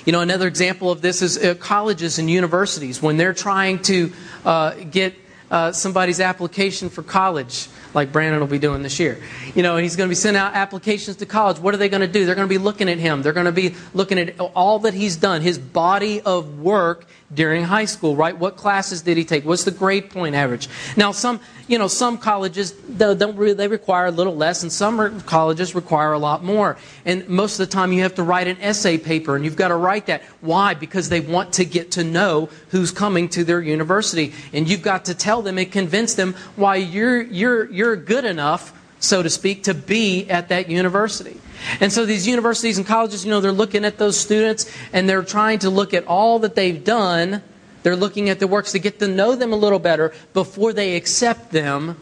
You 0.05 0.13
know, 0.13 0.21
another 0.21 0.47
example 0.47 0.91
of 0.91 1.01
this 1.01 1.23
is 1.23 1.43
uh, 1.43 1.55
colleges 1.55 2.19
and 2.19 2.29
universities. 2.29 3.01
When 3.01 3.17
they're 3.17 3.33
trying 3.33 3.81
to 3.85 4.13
uh, 4.45 4.75
get 4.91 5.15
uh, 5.51 5.73
somebody's 5.73 6.21
application 6.21 6.91
for 6.91 7.03
college, 7.03 7.69
like 7.95 8.13
Brandon 8.13 8.41
will 8.41 8.47
be 8.47 8.59
doing 8.59 8.83
this 8.83 8.99
year. 8.99 9.23
You 9.55 9.63
know, 9.63 9.77
he's 9.77 9.97
going 9.97 10.09
to 10.09 10.11
be 10.11 10.17
sending 10.17 10.41
out 10.41 10.55
applications 10.55 11.17
to 11.19 11.27
college. 11.27 11.59
What 11.59 11.75
are 11.75 11.77
they 11.77 11.89
going 11.89 12.01
to 12.01 12.09
do? 12.09 12.27
They're 12.27 12.35
going 12.35 12.49
to 12.49 12.53
be 12.53 12.59
looking 12.59 12.89
at 12.89 12.99
him. 12.99 13.23
They're 13.23 13.33
going 13.33 13.47
to 13.47 13.53
be 13.53 13.75
looking 13.93 14.19
at 14.19 14.39
all 14.41 14.81
that 14.81 14.95
he's 14.95 15.17
done, 15.17 15.43
his 15.43 15.59
body 15.59 16.21
of 16.23 16.61
work 16.61 17.07
during 17.33 17.65
high 17.65 17.85
school, 17.85 18.15
right? 18.15 18.37
What 18.37 18.57
classes 18.57 19.03
did 19.03 19.17
he 19.17 19.25
take? 19.25 19.45
What's 19.45 19.65
the 19.65 19.71
grade 19.71 20.11
point 20.11 20.35
average? 20.35 20.69
Now, 20.97 21.13
some, 21.13 21.41
you 21.67 21.79
know, 21.79 21.89
some 21.89 22.19
colleges 22.19 22.73
don't 22.73 23.37
really, 23.37 23.55
they 23.55 23.69
require 23.69 24.07
a 24.07 24.11
little 24.11 24.37
less, 24.37 24.63
and 24.63 24.71
some 24.71 25.21
colleges 25.23 25.75
require 25.75 26.13
a 26.13 26.19
lot 26.19 26.45
more. 26.45 26.77
And 27.05 27.29
most 27.29 27.59
of 27.59 27.67
the 27.67 27.73
time, 27.73 27.93
you 27.93 28.03
have 28.03 28.15
to 28.17 28.23
write 28.23 28.47
an 28.47 28.59
essay 28.61 28.99
paper, 28.99 29.35
and 29.35 29.45
you've 29.45 29.57
got 29.57 29.69
to 29.69 29.77
write 29.77 30.07
that. 30.07 30.23
Why? 30.41 30.75
Because 30.75 31.09
they 31.09 31.21
want 31.21 31.55
to 31.55 31.65
get 31.65 31.93
to 31.93 32.05
know 32.05 32.49
who's 32.69 32.93
coming 32.93 33.29
to 33.31 33.45
their 33.45 33.61
university, 33.61 34.33
and 34.53 34.69
you've 34.69 34.83
got 34.83 35.07
to 35.07 35.15
tell 35.15 35.43
them 35.43 35.59
and 35.59 35.71
convince 35.71 36.15
them 36.15 36.35
why 36.57 36.77
you're 36.77 37.23
you're 37.23 37.71
you're 37.71 37.84
you're 37.85 37.97
good 37.97 38.25
enough, 38.25 38.73
so 38.99 39.23
to 39.23 39.29
speak, 39.29 39.65
to 39.65 39.75
be 39.75 40.29
at 40.31 40.49
that 40.49 40.71
university. 40.71 41.39
And 41.81 41.93
so 41.93 42.07
these 42.07 42.27
universities 42.27 42.79
and 42.79 42.87
colleges, 42.87 43.25
you 43.25 43.31
know, 43.31 43.43
they're 43.43 43.53
looking 43.53 43.85
at 43.85 43.99
those 43.99 44.19
students 44.19 44.71
and 44.93 45.07
they're 45.07 45.23
trying 45.23 45.59
to 45.61 45.71
look 45.71 45.93
at 45.93 46.07
all 46.07 46.39
that 46.41 46.55
they've 46.55 46.83
done. 46.83 47.43
They're 47.83 47.95
looking 47.95 48.31
at 48.31 48.39
their 48.39 48.49
works 48.49 48.73
to 48.73 48.79
get 48.79 48.99
to 49.01 49.09
know 49.09 49.37
them 49.37 49.53
a 49.53 49.57
little 49.57 49.79
better 49.79 50.15
before 50.33 50.73
they 50.73 50.97
accept 50.97 51.53
them 51.53 51.99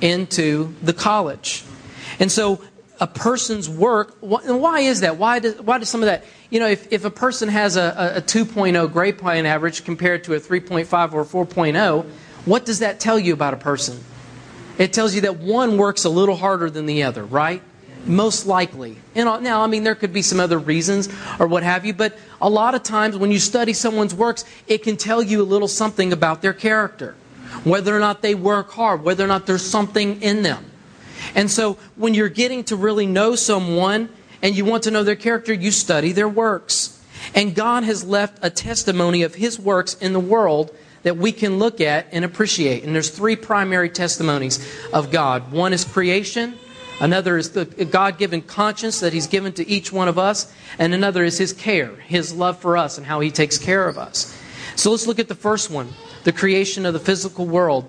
into 0.00 0.74
the 0.80 0.92
college. 0.92 1.64
And 2.20 2.30
so 2.30 2.62
a 3.00 3.08
person's 3.08 3.68
work, 3.68 4.16
and 4.22 4.60
why 4.60 4.80
is 4.80 5.00
that? 5.00 5.16
Why 5.16 5.40
does, 5.40 5.60
why 5.60 5.78
does 5.78 5.88
some 5.88 6.02
of 6.02 6.06
that, 6.06 6.24
you 6.50 6.60
know, 6.60 6.68
if, 6.68 6.92
if 6.92 7.04
a 7.04 7.10
person 7.10 7.48
has 7.48 7.76
a, 7.76 8.14
a 8.16 8.22
2.0 8.22 8.92
grade 8.92 9.18
point 9.18 9.46
average 9.46 9.84
compared 9.84 10.22
to 10.24 10.34
a 10.34 10.40
3.5 10.40 11.12
or 11.12 11.46
4.0, 11.46 12.06
what 12.44 12.64
does 12.64 12.78
that 12.78 13.00
tell 13.00 13.18
you 13.18 13.34
about 13.34 13.54
a 13.54 13.58
person? 13.58 14.00
It 14.78 14.92
tells 14.92 15.14
you 15.14 15.22
that 15.22 15.38
one 15.38 15.78
works 15.78 16.04
a 16.04 16.10
little 16.10 16.36
harder 16.36 16.68
than 16.68 16.86
the 16.86 17.02
other, 17.02 17.24
right? 17.24 17.62
most 18.06 18.46
likely. 18.46 18.96
And 19.14 19.28
uh, 19.28 19.40
now, 19.40 19.62
I 19.62 19.66
mean, 19.66 19.84
there 19.84 19.94
could 19.94 20.12
be 20.12 20.22
some 20.22 20.40
other 20.40 20.58
reasons 20.58 21.08
or 21.38 21.46
what 21.46 21.62
have 21.62 21.84
you, 21.84 21.92
but 21.92 22.16
a 22.40 22.48
lot 22.48 22.74
of 22.74 22.82
times 22.82 23.16
when 23.16 23.30
you 23.30 23.38
study 23.38 23.72
someone's 23.72 24.14
works, 24.14 24.44
it 24.66 24.82
can 24.82 24.96
tell 24.96 25.22
you 25.22 25.42
a 25.42 25.44
little 25.44 25.68
something 25.68 26.12
about 26.12 26.42
their 26.42 26.52
character, 26.52 27.14
whether 27.64 27.96
or 27.96 28.00
not 28.00 28.22
they 28.22 28.34
work 28.34 28.70
hard, 28.70 29.02
whether 29.02 29.24
or 29.24 29.28
not 29.28 29.46
there's 29.46 29.66
something 29.66 30.22
in 30.22 30.42
them. 30.42 30.64
And 31.34 31.50
so 31.50 31.74
when 31.96 32.14
you're 32.14 32.28
getting 32.28 32.64
to 32.64 32.76
really 32.76 33.06
know 33.06 33.34
someone 33.34 34.08
and 34.42 34.56
you 34.56 34.64
want 34.64 34.84
to 34.84 34.90
know 34.90 35.02
their 35.02 35.16
character, 35.16 35.52
you 35.52 35.70
study 35.70 36.12
their 36.12 36.28
works. 36.28 36.92
And 37.34 37.54
God 37.54 37.82
has 37.84 38.04
left 38.04 38.38
a 38.42 38.50
testimony 38.50 39.22
of 39.22 39.34
His 39.34 39.58
works 39.58 39.94
in 39.94 40.12
the 40.12 40.20
world 40.20 40.74
that 41.06 41.16
we 41.16 41.30
can 41.30 41.60
look 41.60 41.80
at 41.80 42.08
and 42.10 42.24
appreciate. 42.24 42.82
And 42.82 42.92
there's 42.92 43.10
three 43.10 43.36
primary 43.36 43.88
testimonies 43.88 44.58
of 44.92 45.12
God. 45.12 45.52
One 45.52 45.72
is 45.72 45.84
creation, 45.84 46.58
Another 46.98 47.36
is 47.36 47.50
the 47.50 47.64
God 47.64 48.18
given 48.18 48.42
conscience 48.42 48.98
that 49.00 49.12
He's 49.12 49.28
given 49.28 49.52
to 49.52 49.68
each 49.68 49.92
one 49.92 50.08
of 50.08 50.18
us. 50.18 50.52
And 50.80 50.94
another 50.94 51.22
is 51.22 51.38
His 51.38 51.52
care, 51.52 51.94
His 51.94 52.32
love 52.34 52.58
for 52.58 52.76
us, 52.76 52.98
and 52.98 53.06
how 53.06 53.20
He 53.20 53.30
takes 53.30 53.56
care 53.56 53.86
of 53.86 53.98
us. 53.98 54.36
So 54.74 54.90
let's 54.90 55.06
look 55.06 55.20
at 55.20 55.28
the 55.28 55.36
first 55.36 55.70
one 55.70 55.92
the 56.24 56.32
creation 56.32 56.84
of 56.86 56.92
the 56.92 56.98
physical 56.98 57.46
world. 57.46 57.88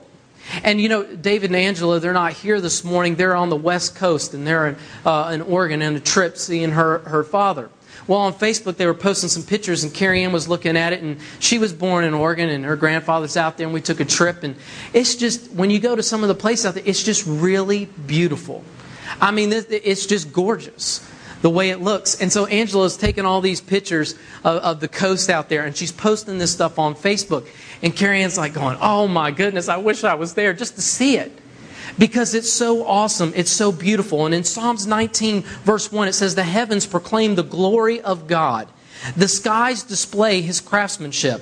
And 0.64 0.80
you 0.80 0.88
know, 0.88 1.04
David 1.04 1.50
and 1.50 1.56
Angela, 1.56 2.00
they're 2.00 2.14
not 2.14 2.34
here 2.34 2.62
this 2.62 2.84
morning. 2.84 3.16
They're 3.16 3.36
on 3.36 3.50
the 3.50 3.56
West 3.56 3.96
Coast 3.96 4.36
and 4.36 4.46
they're 4.46 4.68
in, 4.68 4.78
uh, 5.04 5.32
in 5.34 5.42
Oregon 5.42 5.82
on 5.82 5.96
a 5.96 6.00
trip 6.00 6.38
seeing 6.38 6.70
her, 6.70 7.00
her 7.00 7.24
father. 7.24 7.72
Well, 8.06 8.20
on 8.20 8.34
Facebook, 8.34 8.78
they 8.78 8.86
were 8.86 8.94
posting 8.94 9.30
some 9.30 9.44
pictures, 9.44 9.84
and 9.84 9.94
Carrie 9.94 10.24
Ann 10.24 10.32
was 10.32 10.48
looking 10.48 10.78
at 10.78 10.94
it, 10.94 11.02
and 11.02 11.18
she 11.40 11.58
was 11.58 11.74
born 11.74 12.04
in 12.04 12.14
Oregon, 12.14 12.50
and 12.50 12.64
her 12.64 12.76
grandfather's 12.76 13.36
out 13.36 13.58
there, 13.58 13.66
and 13.66 13.74
we 13.74 13.82
took 13.82 14.00
a 14.00 14.06
trip. 14.06 14.44
And 14.44 14.56
it's 14.94 15.16
just, 15.16 15.52
when 15.52 15.70
you 15.70 15.80
go 15.80 15.96
to 15.96 16.04
some 16.04 16.24
of 16.24 16.28
the 16.28 16.36
places 16.36 16.66
out 16.66 16.74
there, 16.76 16.84
it's 16.86 17.04
just 17.04 17.26
really 17.26 17.86
beautiful. 18.06 18.64
I 19.20 19.32
mean, 19.32 19.52
it's 19.52 20.06
just 20.06 20.32
gorgeous 20.32 21.10
the 21.42 21.50
way 21.50 21.70
it 21.70 21.82
looks. 21.82 22.20
And 22.22 22.32
so 22.32 22.46
Angela's 22.46 22.98
taking 22.98 23.26
all 23.26 23.42
these 23.42 23.62
pictures 23.62 24.14
of, 24.44 24.58
of, 24.64 24.80
the 24.80 24.88
coast 24.88 25.30
out 25.30 25.50
there, 25.50 25.66
and 25.66 25.76
she's 25.76 25.92
posting 25.92 26.38
this 26.38 26.52
stuff 26.52 26.80
on 26.80 26.96
Facebook. 26.96 27.48
And 27.82 27.96
Carrie 27.96 28.22
Ann's 28.22 28.38
like 28.38 28.54
going, 28.54 28.78
"Oh 28.82 29.08
my 29.08 29.32
goodness, 29.32 29.70
I 29.70 29.78
wish 29.78 30.04
I 30.04 30.16
was 30.16 30.34
there 30.34 30.54
just 30.54 30.76
to 30.76 30.82
see 30.82 31.18
it." 31.18 31.32
Because 31.98 32.34
it's 32.34 32.52
so 32.52 32.86
awesome, 32.86 33.34
it's 33.36 33.52
so 33.52 33.72
beautiful. 33.72 34.26
And 34.26 34.36
in 34.36 34.44
Psalms 34.44 34.88
19, 34.88 35.42
verse 35.42 35.92
1, 35.92 36.08
it 36.08 36.14
says, 36.14 36.36
The 36.36 36.44
heavens 36.44 36.86
proclaim 36.86 37.36
the 37.36 37.44
glory 37.44 38.02
of 38.02 38.28
God. 38.28 38.68
The 39.16 39.28
skies 39.28 39.84
display 39.84 40.42
his 40.42 40.60
craftsmanship. 40.60 41.42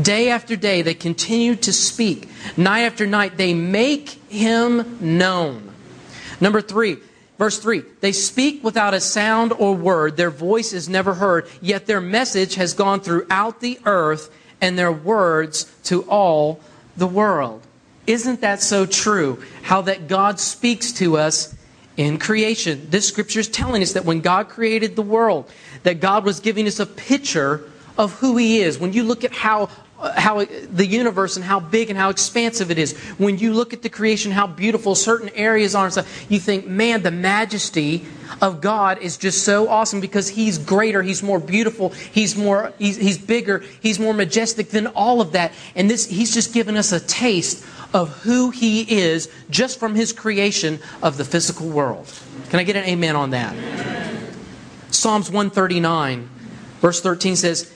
Day 0.00 0.30
after 0.30 0.56
day, 0.56 0.82
they 0.82 0.94
continue 0.94 1.54
to 1.56 1.72
speak. 1.72 2.28
Night 2.56 2.80
after 2.80 3.06
night, 3.06 3.36
they 3.36 3.54
make 3.54 4.10
him 4.28 4.98
known. 5.00 5.72
Number 6.40 6.60
three, 6.60 6.98
Verse 7.38 7.58
3 7.58 7.82
They 8.00 8.12
speak 8.12 8.64
without 8.64 8.94
a 8.94 9.00
sound 9.00 9.52
or 9.52 9.74
word, 9.74 10.16
their 10.16 10.30
voice 10.30 10.72
is 10.72 10.88
never 10.88 11.14
heard, 11.14 11.48
yet 11.60 11.86
their 11.86 12.00
message 12.00 12.54
has 12.54 12.72
gone 12.72 13.00
throughout 13.00 13.60
the 13.60 13.78
earth 13.84 14.30
and 14.60 14.78
their 14.78 14.92
words 14.92 15.70
to 15.84 16.02
all 16.04 16.60
the 16.96 17.06
world. 17.06 17.65
Isn't 18.06 18.40
that 18.40 18.62
so 18.62 18.86
true? 18.86 19.42
How 19.62 19.82
that 19.82 20.08
God 20.08 20.38
speaks 20.38 20.92
to 20.92 21.16
us 21.16 21.54
in 21.96 22.18
creation. 22.18 22.86
This 22.90 23.08
scripture 23.08 23.40
is 23.40 23.48
telling 23.48 23.82
us 23.82 23.92
that 23.94 24.04
when 24.04 24.20
God 24.20 24.48
created 24.48 24.96
the 24.96 25.02
world, 25.02 25.50
that 25.82 26.00
God 26.00 26.24
was 26.24 26.40
giving 26.40 26.66
us 26.66 26.78
a 26.78 26.86
picture 26.86 27.70
of 27.96 28.12
who 28.14 28.36
He 28.36 28.60
is. 28.60 28.78
When 28.78 28.92
you 28.92 29.02
look 29.02 29.24
at 29.24 29.32
how 29.32 29.70
uh, 29.98 30.12
how 30.20 30.44
the 30.44 30.84
universe 30.84 31.36
and 31.36 31.44
how 31.44 31.58
big 31.58 31.88
and 31.88 31.98
how 31.98 32.10
expansive 32.10 32.70
it 32.70 32.78
is. 32.78 32.92
When 33.16 33.38
you 33.38 33.54
look 33.54 33.72
at 33.72 33.80
the 33.80 33.88
creation, 33.88 34.30
how 34.30 34.46
beautiful 34.46 34.94
certain 34.94 35.30
areas 35.30 35.74
are 35.74 35.84
and 35.84 35.92
stuff, 35.92 36.30
you 36.30 36.38
think, 36.38 36.66
man, 36.66 37.02
the 37.02 37.10
majesty 37.10 38.04
of 38.42 38.60
God 38.60 38.98
is 38.98 39.16
just 39.16 39.42
so 39.42 39.68
awesome 39.68 40.02
because 40.02 40.28
He's 40.28 40.58
greater, 40.58 41.02
He's 41.02 41.22
more 41.22 41.40
beautiful, 41.40 41.90
He's 41.90 42.36
more, 42.36 42.74
He's, 42.78 42.98
he's 42.98 43.16
bigger, 43.16 43.64
He's 43.80 43.98
more 43.98 44.12
majestic 44.12 44.68
than 44.68 44.88
all 44.88 45.22
of 45.22 45.32
that. 45.32 45.54
And 45.74 45.88
this, 45.88 46.06
He's 46.06 46.34
just 46.34 46.52
given 46.52 46.76
us 46.76 46.92
a 46.92 47.00
taste 47.00 47.64
of 47.96 48.10
who 48.18 48.50
He 48.50 48.82
is 48.82 49.30
just 49.48 49.80
from 49.80 49.94
His 49.94 50.12
creation 50.12 50.78
of 51.02 51.16
the 51.16 51.24
physical 51.24 51.66
world. 51.66 52.12
Can 52.50 52.60
I 52.60 52.62
get 52.62 52.76
an 52.76 52.84
amen 52.84 53.16
on 53.16 53.30
that? 53.30 53.56
Psalms 54.90 55.30
139, 55.30 56.28
verse 56.80 57.00
13 57.00 57.36
says, 57.36 57.72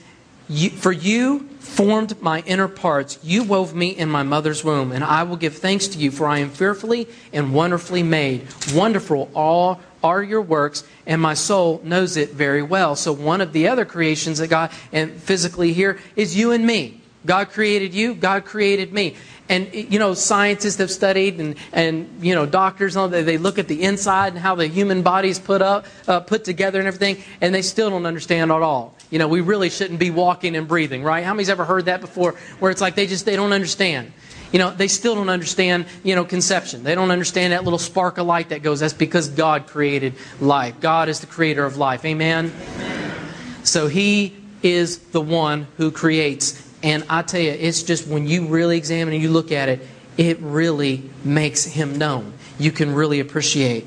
For 0.76 0.92
you 0.92 1.48
formed 1.60 2.20
my 2.20 2.42
inner 2.44 2.68
parts. 2.68 3.18
You 3.22 3.44
wove 3.44 3.74
me 3.74 3.88
in 3.88 4.10
my 4.10 4.22
mother's 4.22 4.62
womb, 4.62 4.92
and 4.92 5.02
I 5.02 5.22
will 5.22 5.38
give 5.38 5.56
thanks 5.56 5.88
to 5.88 5.98
you, 5.98 6.10
for 6.10 6.26
I 6.26 6.40
am 6.40 6.50
fearfully 6.50 7.08
and 7.32 7.54
wonderfully 7.54 8.02
made. 8.02 8.46
Wonderful 8.74 9.30
all 9.34 9.80
are 10.04 10.22
your 10.22 10.42
works, 10.42 10.84
and 11.06 11.22
my 11.22 11.32
soul 11.32 11.80
knows 11.82 12.18
it 12.18 12.32
very 12.32 12.62
well. 12.62 12.94
So, 12.94 13.10
one 13.10 13.40
of 13.40 13.54
the 13.54 13.68
other 13.68 13.86
creations 13.86 14.38
that 14.38 14.48
God, 14.48 14.70
and 14.92 15.14
physically 15.14 15.72
here, 15.72 15.98
is 16.14 16.36
you 16.36 16.52
and 16.52 16.66
me. 16.66 16.99
God 17.26 17.50
created 17.50 17.94
you, 17.94 18.14
God 18.14 18.44
created 18.44 18.92
me. 18.92 19.16
And, 19.48 19.74
you 19.74 19.98
know, 19.98 20.14
scientists 20.14 20.76
have 20.76 20.92
studied 20.92 21.40
and, 21.40 21.56
and 21.72 22.08
you 22.22 22.36
know, 22.36 22.46
doctors, 22.46 22.94
they, 22.94 23.22
they 23.22 23.36
look 23.36 23.58
at 23.58 23.66
the 23.66 23.82
inside 23.82 24.28
and 24.28 24.38
how 24.38 24.54
the 24.54 24.68
human 24.68 25.02
body 25.02 25.28
is 25.28 25.40
put 25.40 25.60
up, 25.60 25.86
uh, 26.06 26.20
put 26.20 26.44
together 26.44 26.78
and 26.78 26.86
everything, 26.86 27.22
and 27.40 27.52
they 27.52 27.62
still 27.62 27.90
don't 27.90 28.06
understand 28.06 28.52
at 28.52 28.62
all. 28.62 28.94
You 29.10 29.18
know, 29.18 29.26
we 29.26 29.40
really 29.40 29.68
shouldn't 29.68 29.98
be 29.98 30.10
walking 30.10 30.54
and 30.54 30.68
breathing, 30.68 31.02
right? 31.02 31.24
How 31.24 31.34
many's 31.34 31.48
ever 31.48 31.64
heard 31.64 31.86
that 31.86 32.00
before 32.00 32.36
where 32.60 32.70
it's 32.70 32.80
like 32.80 32.94
they 32.94 33.08
just, 33.08 33.26
they 33.26 33.34
don't 33.34 33.52
understand? 33.52 34.12
You 34.52 34.60
know, 34.60 34.70
they 34.70 34.86
still 34.86 35.16
don't 35.16 35.28
understand, 35.28 35.86
you 36.04 36.14
know, 36.14 36.24
conception. 36.24 36.84
They 36.84 36.94
don't 36.94 37.10
understand 37.10 37.52
that 37.52 37.64
little 37.64 37.78
spark 37.78 38.18
of 38.18 38.26
light 38.26 38.50
that 38.50 38.62
goes. 38.62 38.80
That's 38.80 38.92
because 38.92 39.28
God 39.28 39.66
created 39.66 40.14
life. 40.40 40.78
God 40.80 41.08
is 41.08 41.20
the 41.20 41.26
creator 41.26 41.64
of 41.64 41.76
life. 41.76 42.04
Amen? 42.04 42.52
So 43.64 43.88
He 43.88 44.36
is 44.62 44.98
the 44.98 45.20
one 45.20 45.66
who 45.76 45.90
creates 45.90 46.69
and 46.82 47.04
I 47.08 47.22
tell 47.22 47.40
you, 47.40 47.50
it's 47.50 47.82
just 47.82 48.06
when 48.06 48.26
you 48.26 48.46
really 48.46 48.76
examine 48.76 49.14
and 49.14 49.22
you 49.22 49.30
look 49.30 49.52
at 49.52 49.68
it, 49.68 49.86
it 50.16 50.38
really 50.40 51.08
makes 51.24 51.64
him 51.64 51.98
known. 51.98 52.32
You 52.58 52.72
can 52.72 52.94
really 52.94 53.20
appreciate. 53.20 53.84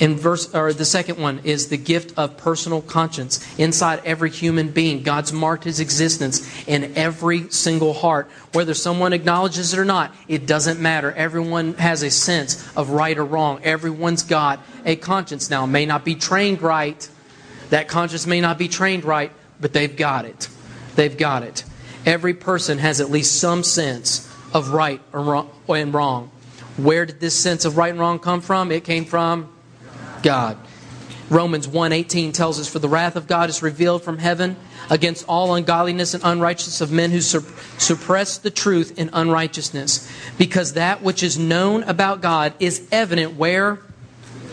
In 0.00 0.16
verse 0.16 0.52
or 0.52 0.72
the 0.72 0.84
second 0.84 1.18
one 1.18 1.40
is 1.44 1.68
the 1.68 1.76
gift 1.76 2.18
of 2.18 2.36
personal 2.36 2.82
conscience. 2.82 3.44
Inside 3.58 4.02
every 4.04 4.30
human 4.30 4.70
being, 4.70 5.02
God's 5.02 5.32
marked 5.32 5.64
his 5.64 5.78
existence 5.78 6.66
in 6.66 6.96
every 6.96 7.48
single 7.50 7.92
heart. 7.92 8.28
Whether 8.52 8.74
someone 8.74 9.12
acknowledges 9.12 9.72
it 9.72 9.78
or 9.78 9.84
not, 9.84 10.12
it 10.26 10.46
doesn't 10.46 10.80
matter. 10.80 11.12
Everyone 11.12 11.74
has 11.74 12.02
a 12.02 12.10
sense 12.10 12.68
of 12.76 12.90
right 12.90 13.16
or 13.16 13.24
wrong. 13.24 13.60
Everyone's 13.62 14.24
got 14.24 14.60
a 14.84 14.96
conscience. 14.96 15.48
Now, 15.48 15.62
it 15.62 15.68
may 15.68 15.86
not 15.86 16.04
be 16.04 16.16
trained 16.16 16.60
right. 16.60 17.08
That 17.70 17.86
conscience 17.86 18.26
may 18.26 18.40
not 18.40 18.58
be 18.58 18.66
trained 18.66 19.04
right, 19.04 19.30
but 19.60 19.72
they've 19.72 19.96
got 19.96 20.24
it. 20.24 20.48
They've 20.96 21.16
got 21.16 21.44
it. 21.44 21.62
Every 22.06 22.34
person 22.34 22.78
has 22.78 23.00
at 23.00 23.10
least 23.10 23.40
some 23.40 23.62
sense 23.62 24.30
of 24.52 24.70
right 24.70 25.00
and 25.12 25.94
wrong. 25.94 26.30
Where 26.76 27.06
did 27.06 27.20
this 27.20 27.38
sense 27.38 27.64
of 27.64 27.76
right 27.76 27.90
and 27.90 28.00
wrong 28.00 28.18
come 28.18 28.40
from? 28.40 28.70
It 28.70 28.84
came 28.84 29.04
from 29.04 29.48
God. 30.22 30.58
Romans 31.30 31.66
1:18 31.66 32.32
tells 32.32 32.60
us 32.60 32.68
for 32.68 32.78
the 32.78 32.88
wrath 32.88 33.16
of 33.16 33.26
God 33.26 33.48
is 33.48 33.62
revealed 33.62 34.02
from 34.02 34.18
heaven 34.18 34.56
against 34.90 35.24
all 35.26 35.54
ungodliness 35.54 36.12
and 36.12 36.22
unrighteousness 36.22 36.80
of 36.82 36.92
men 36.92 37.10
who 37.10 37.20
suppress 37.20 38.36
the 38.36 38.50
truth 38.50 38.98
in 38.98 39.08
unrighteousness 39.12 40.06
because 40.36 40.74
that 40.74 41.02
which 41.02 41.22
is 41.22 41.38
known 41.38 41.82
about 41.84 42.20
God 42.20 42.52
is 42.60 42.86
evident 42.92 43.36
where 43.36 43.78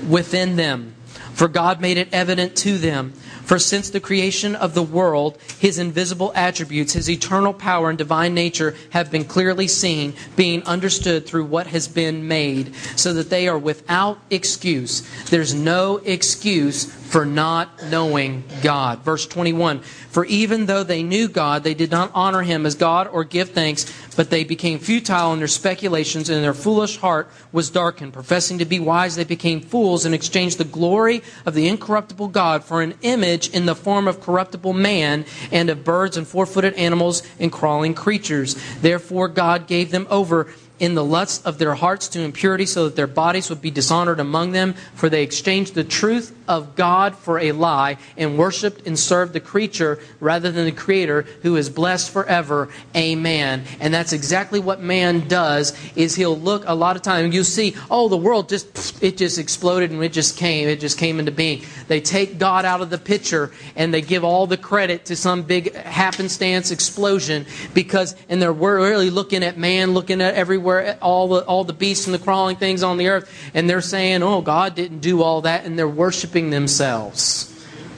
within 0.08 0.55
them 0.55 0.96
for 1.34 1.50
God 1.50 1.81
made 1.81 1.98
it 1.98 2.08
evident 2.13 2.55
to 2.58 2.77
them 2.77 3.13
for 3.51 3.60
since 3.60 3.89
the 3.89 4.00
creation 4.00 4.55
of 4.55 4.75
the 4.75 4.81
world, 4.81 5.38
his 5.60 5.77
invisible 5.77 6.31
attributes, 6.36 6.93
his 6.93 7.10
eternal 7.10 7.53
power 7.53 7.89
and 7.89 7.98
divine 7.98 8.34
nature 8.34 8.74
have 8.91 9.12
been 9.12 9.25
clearly 9.25 9.67
seen, 9.67 10.13
being 10.38 10.63
understood 10.63 11.25
through 11.25 11.43
what 11.43 11.67
has 11.67 11.86
been 11.89 12.29
made, 12.29 12.74
so 12.96 13.12
that 13.12 13.29
they 13.29 13.50
are 13.50 13.60
without 13.60 14.17
excuse. 14.29 15.01
There's 15.25 15.53
no 15.53 15.98
excuse 15.98 16.86
for 17.12 17.25
not 17.25 17.84
knowing 17.89 18.41
God. 18.63 19.00
Verse 19.00 19.27
21 19.27 19.79
For 19.81 20.24
even 20.25 20.65
though 20.65 20.84
they 20.84 21.03
knew 21.03 21.27
God, 21.27 21.63
they 21.63 21.74
did 21.74 21.91
not 21.91 22.10
honor 22.13 22.43
him 22.43 22.65
as 22.65 22.75
God 22.75 23.10
or 23.10 23.25
give 23.25 23.50
thanks, 23.50 23.86
but 24.15 24.29
they 24.29 24.46
became 24.46 24.79
futile 24.79 25.34
in 25.34 25.39
their 25.39 25.50
speculations, 25.50 26.29
and 26.29 26.41
their 26.41 26.53
foolish 26.53 26.98
heart 26.98 27.29
was 27.51 27.70
darkened. 27.70 28.13
Professing 28.13 28.60
to 28.60 28.65
be 28.65 28.79
wise, 28.79 29.17
they 29.17 29.25
became 29.25 29.60
fools 29.60 30.05
and 30.05 30.15
exchanged 30.15 30.58
the 30.58 30.63
glory 30.63 31.22
of 31.46 31.53
the 31.53 31.67
incorruptible 31.67 32.29
God 32.29 32.63
for 32.63 32.81
an 32.81 32.93
image 33.01 33.40
in 33.50 33.65
the 33.65 33.75
form 33.75 34.07
of 34.07 34.21
corruptible 34.21 34.74
man 34.74 35.25
and 35.51 35.69
of 35.69 35.83
birds 35.83 36.17
and 36.17 36.27
four 36.27 36.45
footed 36.45 36.74
animals 36.75 37.24
and 37.39 37.51
crawling 37.51 37.93
creatures. 37.93 38.55
Therefore, 38.81 39.27
God 39.27 39.67
gave 39.67 39.91
them 39.91 40.07
over 40.10 40.53
in 40.81 40.95
the 40.95 41.05
lusts 41.05 41.45
of 41.45 41.59
their 41.59 41.75
hearts 41.75 42.07
to 42.09 42.19
impurity, 42.19 42.65
so 42.65 42.85
that 42.85 42.95
their 42.95 43.05
bodies 43.05 43.50
would 43.51 43.61
be 43.61 43.69
dishonored 43.69 44.19
among 44.19 44.51
them. 44.51 44.73
For 44.95 45.09
they 45.09 45.21
exchanged 45.21 45.75
the 45.75 45.83
truth 45.83 46.35
of 46.47 46.75
God 46.75 47.15
for 47.15 47.38
a 47.38 47.51
lie, 47.51 47.97
and 48.17 48.38
worshipped 48.38 48.88
and 48.88 48.97
served 48.97 49.33
the 49.33 49.39
creature 49.39 50.00
rather 50.19 50.51
than 50.51 50.65
the 50.65 50.71
Creator, 50.71 51.21
who 51.43 51.55
is 51.55 51.69
blessed 51.69 52.09
forever. 52.09 52.67
Amen. 52.95 53.63
And 53.79 53.93
that's 53.93 54.11
exactly 54.11 54.59
what 54.59 54.81
man 54.81 55.27
does. 55.27 55.77
Is 55.95 56.15
he'll 56.15 56.38
look 56.38 56.63
a 56.65 56.73
lot 56.73 56.95
of 56.95 57.03
times. 57.03 57.35
You 57.35 57.43
see, 57.43 57.75
oh, 57.91 58.09
the 58.09 58.17
world 58.17 58.50
just 58.50 59.03
it 59.03 59.17
just 59.17 59.38
exploded 59.38 59.91
and 59.91 60.03
it 60.03 60.13
just 60.13 60.35
came. 60.35 60.67
It 60.67 60.79
just 60.79 60.97
came 60.97 61.19
into 61.19 61.31
being. 61.31 61.63
They 61.88 62.01
take 62.01 62.39
God 62.39 62.65
out 62.65 62.81
of 62.81 62.89
the 62.89 62.97
picture 62.97 63.51
and 63.75 63.93
they 63.93 64.01
give 64.01 64.23
all 64.23 64.47
the 64.47 64.57
credit 64.57 65.05
to 65.05 65.15
some 65.15 65.43
big 65.43 65.75
happenstance 65.75 66.71
explosion 66.71 67.45
because, 67.75 68.15
and 68.29 68.41
they're 68.41 68.51
really 68.51 69.11
looking 69.11 69.43
at 69.43 69.57
man, 69.57 69.93
looking 69.93 70.21
at 70.21 70.33
everywhere 70.33 70.70
where 70.71 70.97
all 71.01 71.27
the, 71.27 71.45
all 71.45 71.65
the 71.65 71.73
beasts 71.73 72.05
and 72.05 72.13
the 72.13 72.19
crawling 72.19 72.55
things 72.55 72.81
on 72.81 72.97
the 72.97 73.09
earth, 73.09 73.51
and 73.53 73.69
they're 73.69 73.81
saying, 73.81 74.23
oh, 74.23 74.41
God 74.41 74.73
didn't 74.73 74.99
do 74.99 75.21
all 75.21 75.41
that, 75.41 75.65
and 75.65 75.77
they're 75.77 75.87
worshiping 75.87 76.49
themselves. 76.49 77.47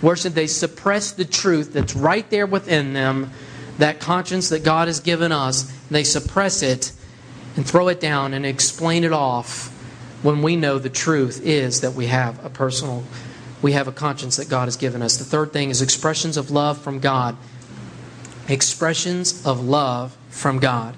Worship, 0.01 0.33
they 0.33 0.47
suppress 0.47 1.11
the 1.11 1.23
truth 1.23 1.73
that's 1.73 1.95
right 1.95 2.27
there 2.31 2.47
within 2.47 2.93
them, 2.93 3.29
that 3.77 3.99
conscience 3.99 4.49
that 4.49 4.63
God 4.63 4.87
has 4.87 4.99
given 4.99 5.31
us. 5.31 5.71
They 5.91 6.03
suppress 6.03 6.63
it 6.63 6.91
and 7.55 7.65
throw 7.65 7.89
it 7.89 8.01
down 8.01 8.33
and 8.33 8.43
explain 8.43 9.03
it 9.03 9.13
off 9.13 9.69
when 10.23 10.41
we 10.41 10.55
know 10.55 10.79
the 10.79 10.89
truth 10.89 11.45
is 11.45 11.81
that 11.81 11.93
we 11.93 12.07
have 12.07 12.43
a 12.43 12.49
personal, 12.49 13.03
we 13.61 13.73
have 13.73 13.87
a 13.87 13.91
conscience 13.91 14.37
that 14.37 14.49
God 14.49 14.65
has 14.65 14.77
given 14.77 15.03
us. 15.03 15.17
The 15.17 15.25
third 15.25 15.53
thing 15.53 15.69
is 15.69 15.81
expressions 15.81 16.37
of 16.37 16.49
love 16.49 16.81
from 16.81 16.99
God. 16.99 17.37
Expressions 18.47 19.45
of 19.45 19.63
love 19.63 20.17
from 20.29 20.57
God. 20.57 20.95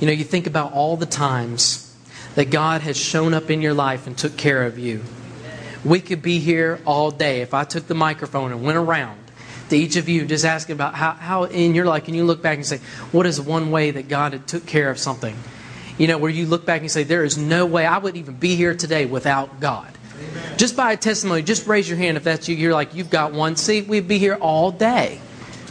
You 0.00 0.06
know, 0.06 0.12
you 0.12 0.24
think 0.24 0.46
about 0.46 0.72
all 0.72 0.96
the 0.96 1.06
times 1.06 1.82
that 2.34 2.50
God 2.50 2.82
has 2.82 2.96
shown 2.96 3.32
up 3.32 3.50
in 3.50 3.62
your 3.62 3.74
life 3.74 4.06
and 4.06 4.16
took 4.16 4.36
care 4.36 4.64
of 4.64 4.78
you. 4.78 5.02
We 5.84 6.00
could 6.00 6.20
be 6.20 6.38
here 6.38 6.80
all 6.84 7.10
day 7.10 7.40
if 7.40 7.54
I 7.54 7.64
took 7.64 7.86
the 7.86 7.94
microphone 7.94 8.52
and 8.52 8.62
went 8.62 8.76
around 8.76 9.18
to 9.70 9.76
each 9.76 9.96
of 9.96 10.08
you 10.08 10.26
just 10.26 10.44
asking 10.44 10.74
about 10.74 10.94
how, 10.94 11.12
how 11.12 11.44
in 11.44 11.74
your 11.74 11.86
life, 11.86 12.06
and 12.06 12.16
you 12.16 12.24
look 12.24 12.42
back 12.42 12.56
and 12.56 12.66
say, 12.66 12.78
what 13.10 13.24
is 13.26 13.40
one 13.40 13.70
way 13.70 13.90
that 13.90 14.08
God 14.08 14.32
had 14.32 14.46
took 14.46 14.66
care 14.66 14.90
of 14.90 14.98
something? 14.98 15.36
You 15.98 16.08
know, 16.08 16.18
where 16.18 16.30
you 16.30 16.46
look 16.46 16.66
back 16.66 16.82
and 16.82 16.90
say, 16.90 17.04
there 17.04 17.24
is 17.24 17.38
no 17.38 17.64
way 17.64 17.86
I 17.86 17.98
would 17.98 18.16
even 18.16 18.34
be 18.34 18.54
here 18.54 18.74
today 18.74 19.06
without 19.06 19.60
God. 19.60 19.90
Amen. 20.14 20.58
Just 20.58 20.76
by 20.76 20.92
a 20.92 20.96
testimony, 20.96 21.42
just 21.42 21.66
raise 21.66 21.88
your 21.88 21.98
hand 21.98 22.16
if 22.16 22.24
that's 22.24 22.48
you. 22.48 22.56
You're 22.56 22.74
like, 22.74 22.94
you've 22.94 23.10
got 23.10 23.32
one. 23.32 23.56
See, 23.56 23.80
we'd 23.82 24.08
be 24.08 24.18
here 24.18 24.34
all 24.34 24.70
day. 24.70 25.20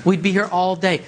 We'd 0.04 0.24
be 0.24 0.32
here 0.32 0.46
all 0.46 0.76
day. 0.76 1.02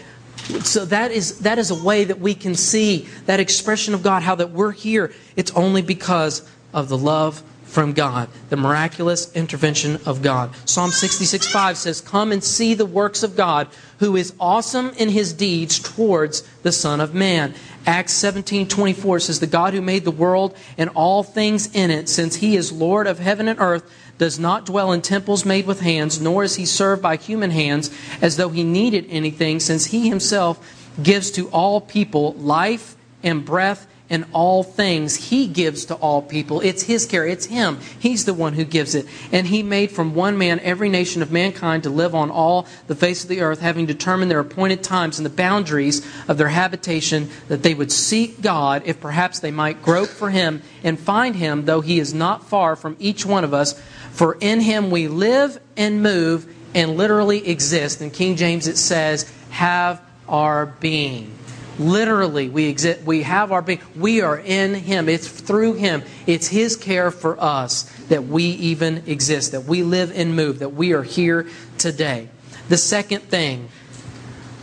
So 0.64 0.86
that 0.86 1.12
is, 1.12 1.40
that 1.40 1.60
is 1.60 1.72
a 1.72 1.76
way 1.76 2.06
that 2.06 2.20
we 2.20 2.34
can 2.34 2.56
see 2.56 3.08
that 3.26 3.40
expression 3.40 3.94
of 3.94 4.04
God, 4.04 4.24
how 4.24 4.36
that 4.36 4.52
we're 4.52 4.72
here. 4.72 5.14
It's 5.36 5.52
only 5.52 5.82
because 5.82 6.48
of 6.74 6.90
the 6.90 6.98
love 6.98 7.44
from 7.68 7.92
God, 7.92 8.30
the 8.50 8.56
miraculous 8.56 9.34
intervention 9.36 10.00
of 10.06 10.22
God. 10.22 10.56
Psalm 10.66 10.92
66 10.92 11.48
5 11.48 11.78
says, 11.78 12.02
Come 12.02 12.32
and 12.32 12.42
see 12.42 12.74
the 12.74 12.86
works 12.86 13.24
of 13.24 13.36
God, 13.36 13.68
who 14.00 14.16
is 14.16 14.34
awesome 14.40 14.92
in 14.98 15.10
his 15.10 15.34
deeds 15.34 15.78
towards 15.80 16.42
the 16.64 16.72
Son 16.72 17.02
of 17.02 17.14
Man. 17.14 17.54
Acts 17.86 18.14
17 18.14 18.70
24 18.70 19.20
says, 19.20 19.40
The 19.40 19.48
God 19.48 19.74
who 19.74 19.82
made 19.82 20.06
the 20.06 20.12
world 20.12 20.56
and 20.78 20.90
all 20.92 21.24
things 21.24 21.74
in 21.76 21.92
it, 21.92 22.08
since 22.08 22.38
he 22.38 22.56
is 22.56 22.72
Lord 22.72 23.06
of 23.06 23.20
heaven 23.20 23.50
and 23.50 23.60
earth, 23.60 23.84
does 24.18 24.40
not 24.40 24.66
dwell 24.66 24.92
in 24.92 25.02
temples 25.02 25.46
made 25.46 25.66
with 25.66 25.82
hands, 25.82 26.20
nor 26.20 26.44
is 26.44 26.56
he 26.56 26.66
served 26.66 27.02
by 27.02 27.16
human 27.16 27.52
hands 27.52 27.92
as 28.22 28.38
though 28.38 28.50
he 28.50 28.64
needed 28.64 29.06
anything, 29.10 29.60
since 29.60 29.86
he 29.88 30.10
himself 30.10 30.60
gives 31.02 31.32
to 31.32 31.48
all 31.50 31.80
people 31.82 32.34
life 32.34 32.96
and 33.24 33.46
breath 33.46 33.88
and 34.10 34.26
all 34.32 34.64
things 34.64 35.16
he 35.16 35.48
gives 35.48 35.86
to 35.86 35.96
all 35.96 36.22
people. 36.22 36.62
It's 36.62 36.84
his 36.84 37.06
care. 37.06 37.28
It's 37.28 37.46
him. 37.46 37.80
He's 38.00 38.26
the 38.26 38.34
one 38.34 38.54
who 38.54 38.64
gives 38.64 38.96
it. 38.96 39.06
And 39.32 39.48
he 39.48 39.64
made 39.64 39.92
from 39.92 40.16
one 40.16 40.38
man 40.38 40.60
every 40.62 40.90
nation 40.90 41.22
of 41.22 41.32
mankind 41.32 41.84
to 41.84 41.90
live 41.90 42.16
on 42.16 42.32
all 42.32 42.68
the 42.88 42.96
face 42.96 43.24
of 43.24 43.30
the 43.30 43.42
earth, 43.42 43.60
having 43.60 43.86
determined 43.86 44.32
their 44.32 44.40
appointed 44.40 44.84
times 44.84 45.20
and 45.20 45.26
the 45.26 45.30
boundaries 45.30 46.06
of 46.28 46.38
their 46.38 46.48
habitation, 46.48 47.30
that 47.50 47.64
they 47.64 47.74
would 47.74 47.92
seek 47.92 48.42
God, 48.42 48.84
if 48.86 49.00
perhaps 49.00 49.40
they 49.40 49.52
might 49.52 49.82
grope 49.82 50.10
for 50.10 50.30
him 50.30 50.62
and 50.84 51.00
find 51.00 51.36
him, 51.36 51.66
though 51.66 51.82
he 51.82 52.00
is 52.00 52.14
not 52.14 52.48
far 52.48 52.76
from 52.76 52.96
each 53.00 53.26
one 53.26 53.44
of 53.44 53.54
us. 53.54 53.80
For 54.12 54.38
in 54.40 54.62
him 54.62 54.90
we 54.90 55.08
live 55.08 55.60
and 55.76 56.02
move 56.02 56.54
and 56.74 56.96
literally 56.98 57.48
exist. 57.48 58.02
In 58.02 58.12
King 58.12 58.36
James 58.36 58.68
it 58.68 58.78
says, 58.78 59.32
have 59.50 60.02
our 60.28 60.66
being. 60.66 61.34
Literally, 61.80 62.50
we 62.50 62.66
exist, 62.66 63.04
we 63.04 63.24
have 63.24 63.52
our 63.52 63.62
being. 63.62 63.80
We 63.96 64.22
are 64.22 64.38
in 64.38 64.74
him. 64.74 65.08
It's 65.10 65.28
through 65.28 65.74
him. 65.74 66.04
It's 66.26 66.48
his 66.48 66.76
care 66.76 67.12
for 67.12 67.40
us 67.40 67.84
that 68.10 68.26
we 68.26 68.44
even 68.44 69.04
exist, 69.06 69.52
that 69.52 69.66
we 69.66 69.84
live 69.84 70.12
and 70.16 70.36
move, 70.36 70.60
that 70.60 70.74
we 70.74 70.94
are 70.94 71.04
here 71.04 71.48
today. 71.78 72.30
The 72.70 72.78
second 72.78 73.22
thing, 73.22 73.70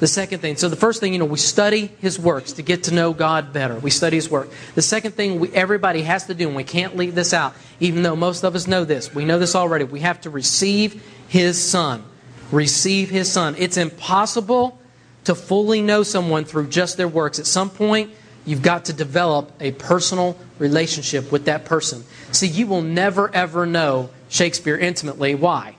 the 0.01 0.09
second 0.09 0.41
thing, 0.41 0.57
so 0.57 0.69
the 0.69 0.77
first 0.77 1.01
thing, 1.01 1.13
you 1.13 1.19
know, 1.19 1.25
we 1.25 1.39
study 1.39 1.87
His 2.01 2.19
works 2.19 2.53
to 2.55 2.63
get 2.63 2.85
to 2.85 2.95
know 2.95 3.13
God 3.13 3.53
better. 3.53 3.77
We 3.77 3.91
study 3.91 4.17
His 4.17 4.29
work. 4.29 4.51
The 4.75 4.83
second 4.83 5.13
thing 5.13 5.41
we, 5.41 5.51
everybody 5.53 6.03
has 6.03 6.27
to 6.27 6.35
do, 6.35 6.49
and 6.49 6.57
we 6.57 6.65
can't 6.65 6.97
leave 6.97 7.15
this 7.15 7.33
out, 7.33 7.55
even 7.81 8.03
though 8.03 8.17
most 8.17 8.45
of 8.45 8.55
us 8.55 8.67
know 8.67 8.85
this, 8.85 9.15
we 9.15 9.25
know 9.25 9.39
this 9.39 9.55
already, 9.55 9.85
we 9.85 10.01
have 10.01 10.21
to 10.23 10.31
receive 10.31 11.03
His 11.29 11.63
Son. 11.63 12.05
Receive 12.51 13.09
His 13.09 13.31
Son. 13.31 13.55
It's 13.57 13.77
impossible 13.77 14.79
to 15.25 15.35
fully 15.35 15.81
know 15.81 16.03
someone 16.03 16.45
through 16.45 16.69
just 16.69 16.97
their 16.97 17.09
works. 17.09 17.39
At 17.39 17.47
some 17.47 17.71
point, 17.71 18.13
you've 18.45 18.63
got 18.63 18.87
to 18.87 18.93
develop 18.93 19.53
a 19.61 19.73
personal 19.73 20.39
relationship 20.59 21.33
with 21.33 21.47
that 21.47 21.65
person. 21.65 22.05
See, 22.33 22.47
you 22.47 22.67
will 22.67 22.83
never, 22.83 23.35
ever 23.35 23.67
know 23.67 24.11
Shakespeare 24.29 24.77
intimately. 24.77 25.35
Why? 25.35 25.77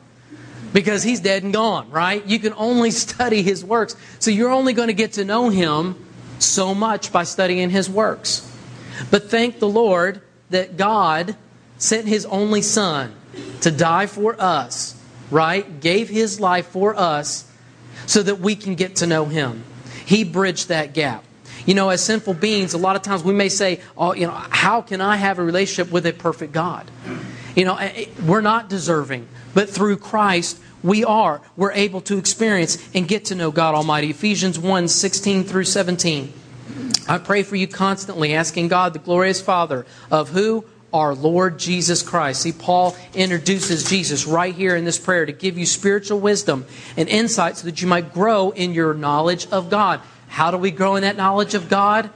Because 0.74 1.04
he's 1.04 1.20
dead 1.20 1.44
and 1.44 1.54
gone, 1.54 1.90
right? 1.90 2.26
You 2.26 2.40
can 2.40 2.54
only 2.58 2.92
study 3.06 3.44
his 3.44 3.64
works. 3.64 3.96
So 4.20 4.32
you're 4.32 4.52
only 4.52 4.74
going 4.74 4.88
to 4.88 4.94
get 4.94 5.14
to 5.14 5.26
know 5.26 5.50
him 5.50 5.96
so 6.40 6.74
much 6.74 7.12
by 7.12 7.24
studying 7.24 7.70
his 7.70 7.90
works. 7.90 8.52
But 9.12 9.30
thank 9.30 9.60
the 9.60 9.70
Lord 9.70 10.22
that 10.50 10.78
God 10.78 11.36
sent 11.78 12.08
his 12.08 12.26
only 12.26 12.62
Son 12.62 13.14
to 13.62 13.72
die 13.72 14.06
for 14.06 14.40
us, 14.42 15.00
right? 15.32 15.80
Gave 15.80 16.10
his 16.10 16.40
life 16.40 16.68
for 16.68 16.96
us 16.96 17.50
so 18.06 18.24
that 18.24 18.40
we 18.40 18.56
can 18.56 18.76
get 18.76 18.98
to 18.98 19.08
know 19.08 19.26
him. 19.26 19.64
He 20.06 20.24
bridged 20.24 20.70
that 20.70 20.94
gap. 20.94 21.24
You 21.66 21.74
know, 21.74 21.90
as 21.90 22.04
sinful 22.04 22.36
beings, 22.36 22.74
a 22.74 22.78
lot 22.78 22.96
of 22.96 23.02
times 23.02 23.24
we 23.24 23.34
may 23.34 23.50
say, 23.50 23.82
oh, 23.98 24.14
you 24.14 24.28
know, 24.28 24.34
how 24.34 24.82
can 24.82 25.02
I 25.02 25.16
have 25.16 25.40
a 25.40 25.44
relationship 25.44 25.92
with 25.92 26.06
a 26.06 26.14
perfect 26.14 26.54
God? 26.54 26.90
You 27.56 27.66
know, 27.66 27.76
eh, 27.76 27.92
eh, 27.96 28.06
we're 28.26 28.42
not 28.42 28.70
deserving, 28.70 29.28
but 29.54 29.70
through 29.70 29.98
Christ, 29.98 30.60
we 30.84 31.04
are. 31.04 31.42
We're 31.58 31.72
able 31.72 32.02
to 32.02 32.18
experience 32.18 32.78
and 32.94 33.08
get 33.08 33.26
to 33.26 33.36
know 33.36 33.50
God 33.50 33.74
Almighty. 33.74 34.12
Ephesians 34.12 34.60
1 34.60 34.88
16 34.88 35.44
through 35.46 35.64
17. 35.64 36.34
I 37.08 37.18
pray 37.18 37.44
for 37.44 37.56
you 37.56 37.68
constantly, 37.68 38.34
asking 38.36 38.68
God, 38.68 38.94
the 38.94 39.00
glorious 39.00 39.42
Father, 39.42 39.86
of 40.12 40.30
who? 40.30 40.66
Our 40.96 41.14
Lord 41.14 41.60
Jesus 41.60 42.02
Christ. 42.02 42.42
See, 42.42 42.54
Paul 42.54 42.96
introduces 43.14 43.84
Jesus 43.84 44.26
right 44.26 44.56
here 44.56 44.78
in 44.78 44.86
this 44.86 44.98
prayer 44.98 45.26
to 45.26 45.34
give 45.34 45.58
you 45.58 45.66
spiritual 45.66 46.22
wisdom 46.22 46.66
and 46.96 47.10
insight 47.10 47.58
so 47.58 47.66
that 47.66 47.82
you 47.82 47.88
might 47.88 48.14
grow 48.14 48.52
in 48.52 48.74
your 48.74 48.94
knowledge 48.94 49.46
of 49.52 49.70
God. 49.70 50.00
How 50.30 50.52
do 50.52 50.58
we 50.58 50.72
grow 50.72 50.96
in 50.96 51.02
that 51.02 51.18
knowledge 51.18 51.54
of 51.54 51.68
God? 51.68 52.10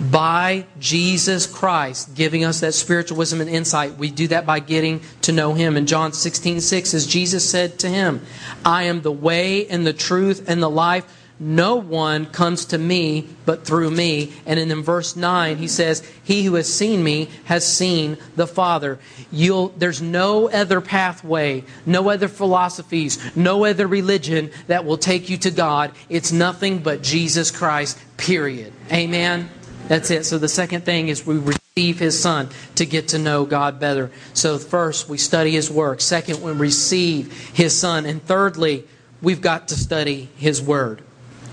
By 0.00 0.66
Jesus 0.78 1.48
Christ 1.48 2.14
giving 2.14 2.44
us 2.44 2.60
that 2.60 2.72
spiritual 2.72 3.18
wisdom 3.18 3.40
and 3.40 3.50
insight. 3.50 3.96
We 3.96 4.12
do 4.12 4.28
that 4.28 4.46
by 4.46 4.60
getting 4.60 5.00
to 5.22 5.32
know 5.32 5.54
Him. 5.54 5.76
In 5.76 5.86
John 5.86 6.12
16, 6.12 6.60
6, 6.60 6.94
as 6.94 7.04
Jesus 7.04 7.50
said 7.50 7.80
to 7.80 7.88
him, 7.88 8.24
I 8.64 8.84
am 8.84 9.02
the 9.02 9.10
way 9.10 9.66
and 9.66 9.84
the 9.84 9.92
truth 9.92 10.48
and 10.48 10.62
the 10.62 10.70
life. 10.70 11.19
No 11.42 11.76
one 11.76 12.26
comes 12.26 12.66
to 12.66 12.78
me 12.78 13.26
but 13.46 13.64
through 13.64 13.90
me. 13.90 14.34
And 14.44 14.60
in 14.60 14.82
verse 14.82 15.16
9, 15.16 15.56
he 15.56 15.68
says, 15.68 16.06
He 16.22 16.44
who 16.44 16.54
has 16.56 16.72
seen 16.72 17.02
me 17.02 17.30
has 17.46 17.66
seen 17.66 18.18
the 18.36 18.46
Father. 18.46 18.98
You'll, 19.32 19.68
there's 19.68 20.02
no 20.02 20.50
other 20.50 20.82
pathway, 20.82 21.64
no 21.86 22.10
other 22.10 22.28
philosophies, 22.28 23.34
no 23.34 23.64
other 23.64 23.86
religion 23.86 24.50
that 24.66 24.84
will 24.84 24.98
take 24.98 25.30
you 25.30 25.38
to 25.38 25.50
God. 25.50 25.92
It's 26.10 26.30
nothing 26.30 26.80
but 26.80 27.02
Jesus 27.02 27.50
Christ, 27.50 27.98
period. 28.18 28.74
Amen? 28.92 29.48
That's 29.88 30.10
it. 30.10 30.26
So 30.26 30.36
the 30.36 30.46
second 30.46 30.84
thing 30.84 31.08
is 31.08 31.26
we 31.26 31.38
receive 31.38 31.98
His 31.98 32.20
Son 32.20 32.50
to 32.74 32.84
get 32.84 33.08
to 33.08 33.18
know 33.18 33.46
God 33.46 33.80
better. 33.80 34.10
So 34.34 34.58
first, 34.58 35.08
we 35.08 35.16
study 35.16 35.52
His 35.52 35.70
work. 35.70 36.02
Second, 36.02 36.42
we 36.42 36.52
receive 36.52 37.32
His 37.54 37.78
Son. 37.78 38.04
And 38.04 38.22
thirdly, 38.22 38.84
we've 39.22 39.40
got 39.40 39.68
to 39.68 39.74
study 39.74 40.28
His 40.36 40.60
Word. 40.60 41.02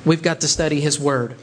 We've 0.08 0.24
got 0.24 0.40
to 0.42 0.48
study 0.48 0.80
His 0.80 0.98
Word. 0.98 1.36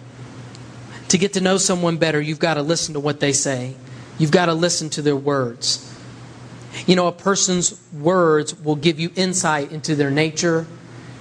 To 1.09 1.19
get 1.19 1.35
to 1.35 1.41
know 1.43 1.59
someone 1.59 1.99
better, 1.99 2.19
you've 2.19 2.39
got 2.39 2.55
to 2.55 2.63
listen 2.63 2.95
to 2.95 3.01
what 3.01 3.21
they 3.21 3.33
say. 3.33 3.75
You've 4.19 4.31
got 4.31 4.47
to 4.47 4.55
listen 4.55 4.89
to 4.91 5.03
their 5.03 5.15
words. 5.15 5.91
You 6.87 6.97
know, 6.97 7.07
a 7.07 7.13
person's 7.13 7.79
words 7.93 8.59
will 8.59 8.77
give 8.77 8.99
you 8.99 9.11
insight 9.17 9.71
into 9.71 9.95
their 9.95 10.11
nature, 10.11 10.67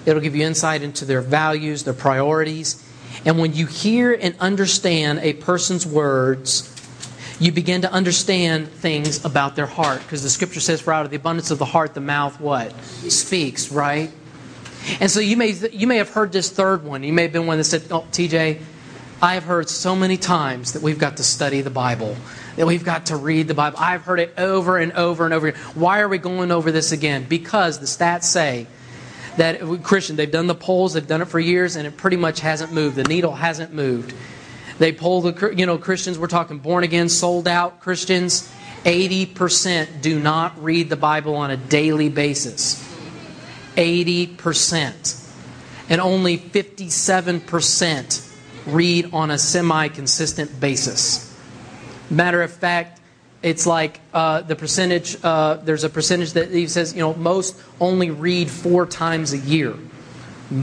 it'll 0.06 0.22
give 0.22 0.38
you 0.38 0.46
insight 0.46 0.84
into 0.84 1.04
their 1.04 1.20
values, 1.22 1.84
their 1.84 1.94
priorities. 1.94 2.80
And 3.26 3.38
when 3.38 3.54
you 3.54 3.68
hear 3.68 4.14
and 4.14 4.36
understand 4.40 5.20
a 5.20 5.34
person's 5.34 5.86
words, 5.86 6.70
you 7.40 7.52
begin 7.52 7.82
to 7.82 7.92
understand 7.92 8.70
things 8.70 9.24
about 9.26 9.58
their 9.58 9.66
heart. 9.66 10.02
Because 10.02 10.24
the 10.24 10.30
scripture 10.30 10.62
says, 10.62 10.80
For 10.80 10.94
out 10.94 11.04
of 11.04 11.12
the 11.12 11.18
abundance 11.18 11.52
of 11.52 11.60
the 11.60 11.66
heart, 11.66 11.94
the 11.94 12.02
mouth 12.02 12.40
what? 12.40 12.74
Speaks, 12.84 13.70
right? 13.70 14.12
And 15.00 15.10
so 15.10 15.20
you 15.20 15.38
may, 15.38 15.52
you 15.72 15.88
may 15.88 15.98
have 15.98 16.10
heard 16.10 16.32
this 16.32 16.50
third 16.50 16.84
one. 16.84 17.04
You 17.04 17.14
may 17.14 17.24
have 17.24 17.34
been 17.34 17.48
one 17.48 17.58
that 17.58 17.64
said, 17.64 17.84
Oh, 17.92 18.06
TJ, 18.12 18.62
I 19.22 19.36
have 19.36 19.46
heard 19.46 19.70
so 19.70 19.96
many 19.96 20.18
times 20.18 20.74
that 20.74 20.82
we've 20.82 21.00
got 21.00 21.18
to 21.18 21.24
study 21.24 21.62
the 21.62 21.70
Bible, 21.70 22.18
that 22.58 22.68
we've 22.68 22.84
got 22.84 23.06
to 23.06 23.16
read 23.16 23.48
the 23.48 23.54
Bible. 23.54 23.78
I've 23.80 24.02
heard 24.02 24.20
it 24.20 24.34
over 24.38 24.78
and 24.78 24.92
over 24.94 25.24
and 25.24 25.34
over 25.34 25.48
again. 25.48 25.62
Why 25.76 26.02
are 26.02 26.10
we 26.10 26.18
going 26.18 26.52
over 26.52 26.72
this 26.72 26.92
again? 26.92 27.26
Because 27.30 27.80
the 27.80 27.86
stats 27.86 28.26
say 28.26 28.68
that 29.38 29.62
uh, 29.62 29.78
Christian, 29.78 30.18
they've 30.18 30.30
done 30.30 30.48
the 30.48 30.56
polls, 30.56 30.94
they've 30.94 31.08
done 31.08 31.22
it 31.22 31.30
for 31.30 31.40
years, 31.40 31.78
and 31.78 31.88
it 31.88 31.96
pretty 31.96 32.18
much 32.18 32.42
hasn't 32.42 32.74
moved. 32.74 32.98
The 32.98 33.06
needle 33.06 33.34
hasn't 33.34 33.74
moved. 33.74 34.14
They 34.80 34.92
poll 34.92 35.22
the 35.22 35.54
you 35.56 35.66
know 35.66 35.78
Christians. 35.78 36.20
We're 36.20 36.28
talking 36.28 36.60
born 36.60 36.84
again, 36.84 37.08
sold 37.08 37.48
out 37.48 37.80
Christians. 37.80 38.52
Eighty 38.84 39.26
percent 39.26 40.02
do 40.02 40.20
not 40.20 40.62
read 40.62 40.90
the 40.90 40.98
Bible 40.98 41.36
on 41.36 41.52
a 41.52 41.56
daily 41.58 42.10
basis. 42.10 42.93
80%. 43.76 45.20
And 45.90 46.00
only 46.00 46.38
57% 46.38 48.34
read 48.66 49.10
on 49.14 49.32
a 49.32 49.38
semi 49.38 49.88
consistent 49.90 50.60
basis. 50.60 51.30
Matter 52.10 52.42
of 52.42 52.52
fact, 52.52 53.02
it's 53.42 53.68
like 53.68 54.00
uh, 54.14 54.42
the 54.42 54.56
percentage, 54.56 55.18
uh, 55.24 55.56
there's 55.56 55.84
a 55.84 55.90
percentage 55.90 56.34
that 56.34 56.70
says, 56.70 56.94
you 56.94 57.00
know, 57.00 57.14
most 57.16 57.62
only 57.82 58.10
read 58.10 58.50
four 58.50 58.86
times 58.86 59.34
a 59.34 59.38
year. 59.38 59.76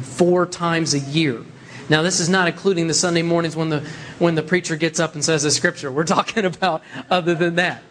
Four 0.03 0.47
times 0.47 0.95
a 0.95 0.99
year. 0.99 1.43
Now, 1.91 2.03
this 2.03 2.21
is 2.21 2.29
not 2.29 2.49
including 2.49 2.87
the 2.87 2.95
Sunday 2.95 3.23
mornings 3.23 3.57
when 3.57 3.69
the, 3.69 3.81
when 4.19 4.35
the 4.35 4.43
preacher 4.43 4.77
gets 4.77 5.01
up 5.01 5.15
and 5.15 5.25
says 5.25 5.43
the 5.43 5.51
scripture. 5.51 5.93
We're 5.93 6.05
talking 6.05 6.47
about 6.47 6.83
other 7.11 7.35
than 7.35 7.57
that. 7.57 7.83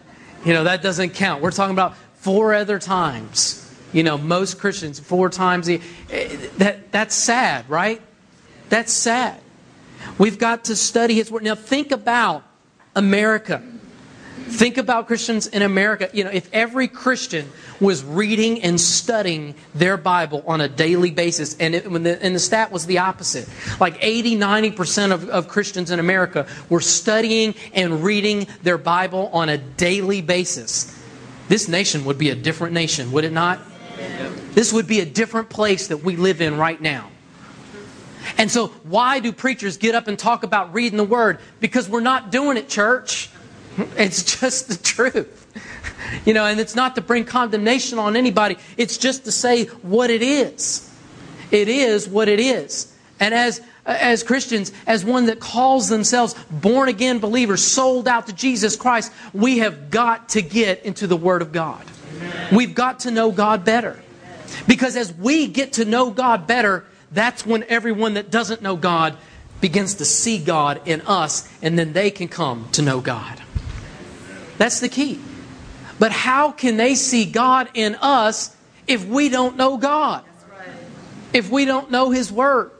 You 0.44 0.54
know, 0.54 0.64
that 0.64 0.82
doesn't 0.82 1.10
count. 1.10 1.42
We're 1.42 1.50
talking 1.50 1.74
about 1.74 1.96
four 2.14 2.54
other 2.54 2.78
times 2.78 3.69
you 3.92 4.02
know, 4.02 4.18
most 4.18 4.58
Christians 4.58 5.00
four 5.00 5.28
times 5.28 5.68
a 5.68 5.72
year. 5.72 5.80
Eh, 6.10 6.36
that, 6.58 6.92
that's 6.92 7.14
sad, 7.14 7.68
right? 7.68 8.00
That's 8.68 8.92
sad. 8.92 9.40
We've 10.18 10.38
got 10.38 10.64
to 10.66 10.76
study 10.76 11.14
His 11.14 11.30
Word. 11.30 11.42
Now, 11.42 11.54
think 11.54 11.92
about 11.92 12.44
America. 12.94 13.62
Think 14.50 14.78
about 14.78 15.06
Christians 15.06 15.46
in 15.46 15.62
America. 15.62 16.10
You 16.12 16.24
know, 16.24 16.30
if 16.30 16.48
every 16.52 16.88
Christian 16.88 17.48
was 17.80 18.02
reading 18.02 18.62
and 18.62 18.80
studying 18.80 19.54
their 19.74 19.96
Bible 19.96 20.42
on 20.46 20.60
a 20.60 20.68
daily 20.68 21.10
basis, 21.10 21.56
and, 21.58 21.74
it, 21.74 21.90
when 21.90 22.02
the, 22.02 22.22
and 22.22 22.34
the 22.34 22.40
stat 22.40 22.72
was 22.72 22.86
the 22.86 22.98
opposite, 22.98 23.48
like 23.78 23.96
80, 24.00 24.36
90% 24.36 25.12
of, 25.12 25.28
of 25.28 25.48
Christians 25.48 25.90
in 25.90 26.00
America 26.00 26.46
were 26.68 26.80
studying 26.80 27.54
and 27.74 28.02
reading 28.02 28.46
their 28.62 28.78
Bible 28.78 29.30
on 29.32 29.48
a 29.48 29.58
daily 29.58 30.20
basis, 30.20 30.96
this 31.48 31.68
nation 31.68 32.04
would 32.04 32.18
be 32.18 32.30
a 32.30 32.34
different 32.34 32.74
nation, 32.74 33.12
would 33.12 33.24
it 33.24 33.32
not? 33.32 33.60
This 34.52 34.72
would 34.72 34.86
be 34.86 35.00
a 35.00 35.06
different 35.06 35.48
place 35.48 35.88
that 35.88 35.98
we 35.98 36.16
live 36.16 36.40
in 36.40 36.56
right 36.56 36.80
now. 36.80 37.10
And 38.38 38.50
so, 38.50 38.68
why 38.84 39.20
do 39.20 39.32
preachers 39.32 39.76
get 39.76 39.94
up 39.94 40.08
and 40.08 40.18
talk 40.18 40.42
about 40.42 40.72
reading 40.74 40.96
the 40.96 41.04
Word? 41.04 41.38
Because 41.60 41.88
we're 41.88 42.00
not 42.00 42.30
doing 42.30 42.56
it, 42.56 42.68
church. 42.68 43.30
It's 43.96 44.40
just 44.40 44.68
the 44.68 44.76
truth. 44.76 45.36
You 46.24 46.34
know, 46.34 46.44
and 46.44 46.58
it's 46.58 46.74
not 46.74 46.96
to 46.96 47.00
bring 47.00 47.24
condemnation 47.24 47.98
on 47.98 48.16
anybody, 48.16 48.56
it's 48.76 48.98
just 48.98 49.24
to 49.24 49.32
say 49.32 49.66
what 49.66 50.10
it 50.10 50.22
is. 50.22 50.90
It 51.50 51.68
is 51.68 52.08
what 52.08 52.28
it 52.28 52.40
is. 52.40 52.94
And 53.18 53.34
as 53.34 53.60
as 53.86 54.22
Christians, 54.22 54.72
as 54.86 55.04
one 55.04 55.26
that 55.26 55.40
calls 55.40 55.88
themselves 55.88 56.34
born 56.50 56.88
again 56.88 57.18
believers, 57.18 57.62
sold 57.62 58.06
out 58.06 58.26
to 58.26 58.32
Jesus 58.32 58.76
Christ, 58.76 59.12
we 59.32 59.58
have 59.58 59.90
got 59.90 60.30
to 60.30 60.42
get 60.42 60.84
into 60.84 61.06
the 61.06 61.16
Word 61.16 61.42
of 61.42 61.52
God. 61.52 61.84
We've 62.52 62.74
got 62.74 63.00
to 63.00 63.10
know 63.10 63.32
God 63.32 63.64
better. 63.64 64.00
Because 64.66 64.96
as 64.96 65.12
we 65.14 65.46
get 65.46 65.74
to 65.74 65.84
know 65.84 66.10
God 66.10 66.46
better, 66.46 66.84
that's 67.12 67.44
when 67.44 67.64
everyone 67.64 68.14
that 68.14 68.30
doesn't 68.30 68.62
know 68.62 68.76
God 68.76 69.16
begins 69.60 69.96
to 69.96 70.04
see 70.04 70.38
God 70.38 70.80
in 70.86 71.02
us, 71.02 71.48
and 71.60 71.78
then 71.78 71.92
they 71.92 72.10
can 72.10 72.28
come 72.28 72.68
to 72.72 72.82
know 72.82 73.00
God. 73.00 73.42
That's 74.58 74.80
the 74.80 74.88
key. 74.88 75.20
But 75.98 76.12
how 76.12 76.50
can 76.52 76.76
they 76.76 76.94
see 76.94 77.26
God 77.26 77.68
in 77.74 77.94
us 77.96 78.56
if 78.86 79.06
we 79.06 79.28
don't 79.28 79.56
know 79.56 79.76
God? 79.76 80.24
If 81.32 81.50
we 81.50 81.64
don't 81.64 81.90
know 81.90 82.10
His 82.10 82.32
Word, 82.32 82.70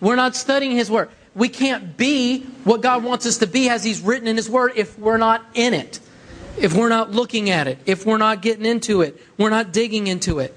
we're 0.00 0.16
not 0.16 0.36
studying 0.36 0.72
His 0.72 0.90
Word. 0.90 1.10
We 1.34 1.48
can't 1.48 1.96
be 1.96 2.42
what 2.64 2.80
God 2.80 3.04
wants 3.04 3.26
us 3.26 3.38
to 3.38 3.46
be 3.46 3.68
as 3.68 3.82
He's 3.82 4.00
written 4.00 4.28
in 4.28 4.36
His 4.36 4.48
Word 4.48 4.72
if 4.76 4.98
we're 4.98 5.16
not 5.16 5.44
in 5.54 5.74
it. 5.74 6.00
if 6.60 6.74
we're 6.74 6.88
not 6.88 7.10
looking 7.10 7.50
at 7.50 7.66
it, 7.66 7.78
if 7.86 8.06
we're 8.06 8.18
not 8.18 8.42
getting 8.42 8.66
into 8.66 9.02
it, 9.02 9.20
we're 9.38 9.50
not 9.50 9.72
digging 9.72 10.06
into 10.06 10.38
it. 10.38 10.56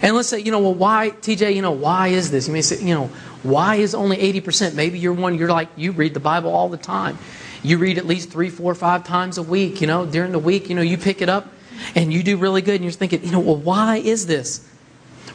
And 0.00 0.16
let's 0.16 0.28
say, 0.28 0.40
you 0.40 0.50
know, 0.50 0.60
well, 0.60 0.74
why, 0.74 1.10
TJ, 1.10 1.54
you 1.54 1.62
know, 1.62 1.72
why 1.72 2.08
is 2.08 2.30
this? 2.30 2.46
You 2.46 2.54
may 2.54 2.62
say, 2.62 2.82
you 2.82 2.94
know, 2.94 3.10
why 3.42 3.76
is 3.76 3.94
only 3.94 4.16
80%? 4.16 4.74
Maybe 4.74 4.98
you're 4.98 5.12
one, 5.12 5.36
you're 5.36 5.50
like, 5.50 5.68
you 5.76 5.92
read 5.92 6.14
the 6.14 6.20
Bible 6.20 6.50
all 6.52 6.68
the 6.68 6.76
time. 6.76 7.18
You 7.62 7.78
read 7.78 7.98
at 7.98 8.06
least 8.06 8.30
three, 8.30 8.50
four, 8.50 8.74
five 8.74 9.04
times 9.04 9.38
a 9.38 9.42
week, 9.42 9.80
you 9.80 9.86
know, 9.86 10.06
during 10.06 10.32
the 10.32 10.38
week, 10.38 10.68
you 10.68 10.74
know, 10.74 10.82
you 10.82 10.96
pick 10.96 11.22
it 11.22 11.28
up 11.28 11.48
and 11.94 12.12
you 12.12 12.22
do 12.22 12.36
really 12.36 12.62
good 12.62 12.76
and 12.76 12.84
you're 12.84 12.92
thinking, 12.92 13.24
you 13.24 13.32
know, 13.32 13.40
well, 13.40 13.56
why 13.56 13.96
is 13.96 14.26
this? 14.26 14.68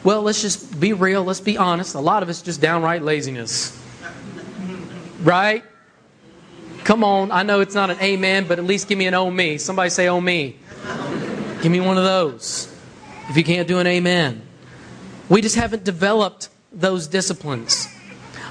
Well, 0.04 0.22
let's 0.22 0.42
just 0.42 0.78
be 0.78 0.92
real, 0.92 1.24
let's 1.24 1.40
be 1.40 1.56
honest. 1.56 1.94
A 1.94 2.00
lot 2.00 2.22
of 2.22 2.28
it's 2.28 2.42
just 2.42 2.60
downright 2.60 3.02
laziness. 3.02 3.74
Right? 5.22 5.64
Come 6.84 7.04
on, 7.04 7.30
I 7.30 7.42
know 7.42 7.60
it's 7.60 7.74
not 7.74 7.90
an 7.90 8.00
amen, 8.00 8.46
but 8.46 8.58
at 8.58 8.64
least 8.64 8.88
give 8.88 8.96
me 8.96 9.06
an 9.06 9.14
oh 9.14 9.30
me. 9.30 9.58
Somebody 9.58 9.90
say 9.90 10.08
oh 10.08 10.20
me. 10.20 10.56
Give 11.60 11.72
me 11.72 11.80
one 11.80 11.98
of 11.98 12.04
those. 12.04 12.74
If 13.28 13.36
you 13.36 13.44
can't 13.44 13.68
do 13.68 13.78
an 13.78 13.86
amen. 13.86 14.47
We 15.28 15.42
just 15.42 15.56
haven't 15.56 15.84
developed 15.84 16.48
those 16.72 17.06
disciplines. 17.06 17.86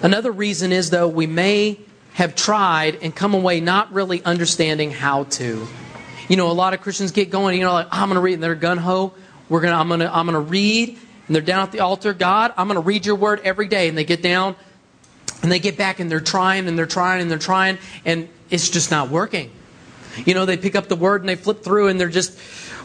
Another 0.01 0.31
reason 0.31 0.71
is, 0.71 0.91
though, 0.91 1.07
we 1.07 1.25
may 1.25 1.79
have 2.13 2.35
tried 2.35 2.99
and 3.01 3.15
come 3.15 3.33
away 3.33 3.59
not 3.59 3.91
really 3.91 4.23
understanding 4.23 4.91
how 4.91 5.23
to. 5.23 5.67
You 6.27 6.35
know, 6.35 6.51
a 6.51 6.53
lot 6.53 6.73
of 6.73 6.81
Christians 6.81 7.11
get 7.11 7.31
going, 7.31 7.59
you 7.59 7.65
know, 7.65 7.73
like, 7.73 7.87
I'm 7.91 8.09
going 8.09 8.15
to 8.15 8.21
read, 8.21 8.35
and 8.35 8.43
they're 8.43 8.53
gun 8.53 8.77
ho. 8.77 9.13
We're 9.49 9.61
gonna, 9.61 9.75
I'm 9.75 9.87
going 9.87 10.01
to 10.01 10.15
I'm 10.15 10.27
to 10.27 10.39
read, 10.39 10.89
and 10.89 11.35
they're 11.35 11.41
down 11.41 11.61
at 11.61 11.71
the 11.71 11.79
altar. 11.79 12.13
God, 12.13 12.53
I'm 12.57 12.67
going 12.67 12.75
to 12.75 12.85
read 12.85 13.05
your 13.05 13.15
word 13.15 13.41
every 13.43 13.67
day. 13.67 13.87
And 13.87 13.97
they 13.97 14.03
get 14.03 14.21
down, 14.21 14.55
and 15.41 15.51
they 15.51 15.59
get 15.59 15.77
back, 15.77 15.99
and 15.99 16.11
they're 16.11 16.19
trying, 16.19 16.67
and 16.67 16.77
they're 16.77 16.85
trying, 16.85 17.21
and 17.21 17.31
they're 17.31 17.39
trying, 17.39 17.79
and 18.05 18.29
it's 18.51 18.69
just 18.69 18.91
not 18.91 19.09
working. 19.09 19.51
You 20.25 20.35
know, 20.35 20.45
they 20.45 20.57
pick 20.57 20.75
up 20.75 20.89
the 20.89 20.95
word, 20.95 21.21
and 21.21 21.29
they 21.29 21.35
flip 21.35 21.63
through, 21.63 21.87
and 21.87 21.99
they're 21.99 22.09
just, 22.09 22.37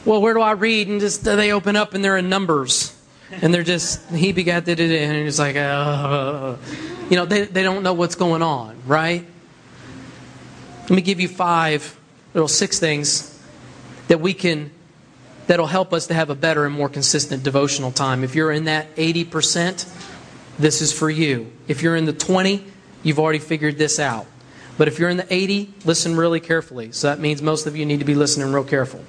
well, 0.06 0.22
where 0.22 0.32
do 0.32 0.40
I 0.40 0.52
read? 0.52 0.88
And 0.88 0.98
just 0.98 1.24
they 1.24 1.52
open 1.52 1.76
up, 1.76 1.92
and 1.92 2.02
they're 2.02 2.16
in 2.16 2.30
Numbers 2.30 2.96
and 3.40 3.54
they're 3.54 3.62
just 3.62 4.10
he 4.10 4.32
begat 4.32 4.68
it 4.68 4.78
and 4.78 5.26
it's 5.26 5.38
like 5.38 5.56
uh, 5.56 6.56
you 7.08 7.16
know 7.16 7.24
they, 7.24 7.44
they 7.44 7.62
don't 7.62 7.82
know 7.82 7.94
what's 7.94 8.14
going 8.14 8.42
on 8.42 8.76
right? 8.86 9.24
Let 10.82 10.90
me 10.90 11.02
give 11.02 11.20
you 11.20 11.28
five 11.28 11.98
little 12.34 12.48
six 12.48 12.78
things 12.78 13.40
that 14.08 14.20
we 14.20 14.34
can 14.34 14.70
that'll 15.46 15.66
help 15.66 15.92
us 15.92 16.06
to 16.08 16.14
have 16.14 16.30
a 16.30 16.34
better 16.34 16.66
and 16.66 16.74
more 16.74 16.88
consistent 16.88 17.42
devotional 17.42 17.92
time. 17.92 18.24
If 18.24 18.34
you're 18.34 18.52
in 18.52 18.64
that 18.64 18.94
80% 18.96 19.88
this 20.58 20.82
is 20.82 20.92
for 20.92 21.08
you. 21.08 21.50
If 21.66 21.82
you're 21.82 21.96
in 21.96 22.04
the 22.04 22.12
20 22.12 22.64
you've 23.02 23.18
already 23.18 23.38
figured 23.38 23.78
this 23.78 23.98
out. 23.98 24.26
But 24.78 24.88
if 24.88 24.98
you're 24.98 25.08
in 25.08 25.16
the 25.16 25.32
80 25.32 25.74
listen 25.84 26.16
really 26.16 26.40
carefully. 26.40 26.92
So 26.92 27.08
that 27.08 27.20
means 27.20 27.40
most 27.42 27.66
of 27.66 27.76
you 27.76 27.86
need 27.86 28.00
to 28.00 28.04
be 28.04 28.14
listening 28.14 28.52
real 28.52 28.64
careful 28.64 29.00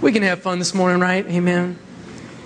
we 0.00 0.12
can 0.12 0.22
have 0.22 0.42
fun 0.42 0.58
this 0.58 0.74
morning, 0.74 1.00
right? 1.00 1.26
Amen. 1.26 1.78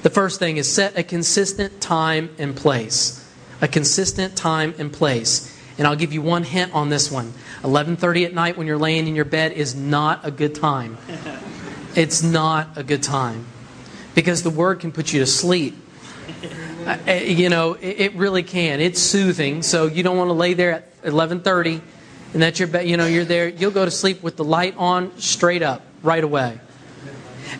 The 0.02 0.10
first 0.10 0.38
thing 0.38 0.56
is 0.56 0.72
set 0.72 0.98
a 0.98 1.02
consistent 1.02 1.80
time 1.80 2.30
and 2.38 2.56
place. 2.56 3.18
A 3.60 3.68
consistent 3.68 4.36
time 4.36 4.74
and 4.78 4.92
place. 4.92 5.48
And 5.78 5.86
I'll 5.86 5.96
give 5.96 6.12
you 6.12 6.22
one 6.22 6.44
hint 6.44 6.72
on 6.74 6.88
this 6.88 7.10
one. 7.10 7.32
11:30 7.62 8.26
at 8.26 8.34
night 8.34 8.56
when 8.56 8.66
you're 8.66 8.78
laying 8.78 9.06
in 9.06 9.14
your 9.14 9.24
bed 9.24 9.52
is 9.52 9.74
not 9.74 10.20
a 10.24 10.30
good 10.30 10.54
time. 10.54 10.98
It's 11.94 12.22
not 12.22 12.68
a 12.76 12.82
good 12.82 13.02
time. 13.02 13.44
Because 14.14 14.42
the 14.42 14.48
word 14.48 14.80
can 14.80 14.92
put 14.92 15.12
you 15.12 15.20
to 15.20 15.26
sleep. 15.26 15.76
Uh, 16.86 16.96
uh 17.06 17.12
you 17.12 17.50
know, 17.50 17.76
it, 17.78 18.14
really 18.14 18.42
can. 18.42 18.80
It's 18.80 18.98
soothing, 18.98 19.62
so 19.62 19.88
you 19.88 20.02
don't 20.02 20.16
want 20.16 20.28
to 20.28 20.32
lay 20.34 20.54
there 20.54 20.72
at 20.72 21.02
11:30 21.04 21.82
and 22.32 22.42
that's 22.42 22.58
your 22.58 22.68
bed, 22.68 22.88
you 22.88 22.96
know, 22.96 23.06
you're 23.06 23.24
there, 23.24 23.48
you'll 23.48 23.72
go 23.72 23.84
to 23.84 23.90
sleep 23.90 24.22
with 24.22 24.36
the 24.36 24.44
light 24.44 24.74
on 24.78 25.12
straight 25.18 25.62
up 25.62 25.82
right 26.02 26.24
away. 26.24 26.58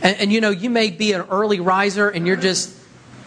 And, 0.03 0.17
and, 0.19 0.33
you 0.33 0.41
know, 0.41 0.51
you 0.51 0.69
may 0.69 0.91
be 0.91 1.12
an 1.12 1.23
early 1.31 1.61
riser 1.61 2.09
and 2.09 2.27
you're 2.27 2.37
just 2.37 2.77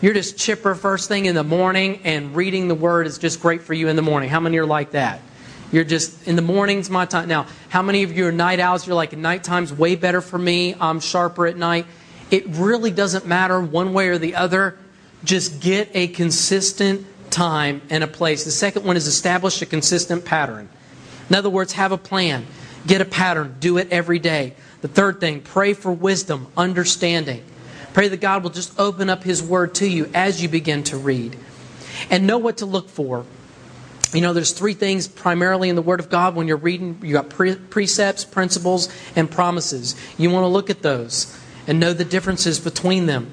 you're 0.02 0.14
just 0.14 0.38
chipper 0.38 0.76
first 0.76 1.08
thing 1.08 1.26
in 1.26 1.36
the 1.36 1.44
morning 1.44 2.02
and 2.04 2.36
reading 2.36 2.68
the 2.68 2.76
word 2.76 3.08
is 3.08 3.18
just 3.18 3.42
great 3.42 3.64
for 3.64 3.74
you 3.74 3.88
in 3.88 3.96
the 3.96 4.02
morning. 4.02 4.30
How 4.30 4.42
many 4.42 4.58
are 4.58 4.66
like 4.66 4.92
that? 4.92 5.22
You're 5.72 5.86
just 5.86 6.28
in 6.28 6.36
the 6.36 6.42
morning's 6.42 6.90
my 6.90 7.06
time. 7.06 7.28
Now, 7.28 7.48
how 7.70 7.82
many 7.82 8.04
of 8.04 8.16
you 8.16 8.28
are 8.28 8.32
night 8.32 8.60
owls? 8.60 8.86
You're 8.86 8.96
like 8.96 9.18
nighttime's 9.18 9.74
way 9.74 9.96
better 9.96 10.22
for 10.22 10.38
me. 10.38 10.76
I'm 10.80 11.00
sharper 11.00 11.48
at 11.48 11.58
night. 11.58 11.86
It 12.30 12.46
really 12.50 12.92
doesn't 12.92 13.26
matter 13.26 13.60
one 13.60 13.94
way 13.94 14.10
or 14.10 14.18
the 14.18 14.36
other. 14.36 14.78
Just 15.24 15.62
get 15.62 15.90
a 15.94 16.08
consistent 16.08 17.06
time 17.32 17.82
and 17.90 18.04
a 18.04 18.08
place. 18.08 18.44
The 18.44 18.52
second 18.52 18.86
one 18.86 18.98
is 18.98 19.08
establish 19.08 19.62
a 19.62 19.66
consistent 19.66 20.26
pattern. 20.26 20.70
In 21.30 21.36
other 21.36 21.50
words, 21.50 21.74
have 21.74 21.92
a 21.92 21.98
plan. 21.98 22.46
Get 22.86 23.02
a 23.02 23.06
pattern. 23.06 23.56
Do 23.60 23.78
it 23.78 23.88
every 23.92 24.20
day. 24.20 24.54
The 24.86 24.94
third 24.94 25.20
thing, 25.20 25.42
pray 25.42 25.74
for 25.74 25.92
wisdom, 25.92 26.46
understanding. 26.56 27.44
Pray 27.96 28.08
that 28.08 28.22
God 28.22 28.44
will 28.44 28.52
just 28.52 28.80
open 28.80 29.10
up 29.10 29.24
His 29.24 29.42
Word 29.42 29.74
to 29.76 29.90
you 29.90 30.12
as 30.14 30.44
you 30.44 30.48
begin 30.48 30.84
to 30.84 30.98
read. 30.98 31.36
And 32.12 32.28
know 32.28 32.38
what 32.38 32.58
to 32.58 32.68
look 32.68 32.88
for. 32.88 33.26
You 34.14 34.22
know, 34.22 34.32
there's 34.32 34.52
three 34.52 34.76
things 34.76 35.08
primarily 35.08 35.70
in 35.70 35.76
the 35.76 35.82
Word 35.82 36.00
of 36.00 36.12
God 36.12 36.36
when 36.36 36.48
you're 36.48 36.58
reading. 36.58 37.00
You 37.02 37.14
got 37.14 37.32
pre- 37.32 37.56
precepts, 37.56 38.26
principles, 38.26 38.88
and 39.16 39.32
promises. 39.32 39.96
You 40.20 40.30
want 40.30 40.44
to 40.44 40.50
look 40.50 40.70
at 40.70 40.84
those 40.84 41.36
and 41.66 41.80
know 41.80 41.92
the 41.92 42.06
differences 42.06 42.60
between 42.60 43.08
them. 43.08 43.32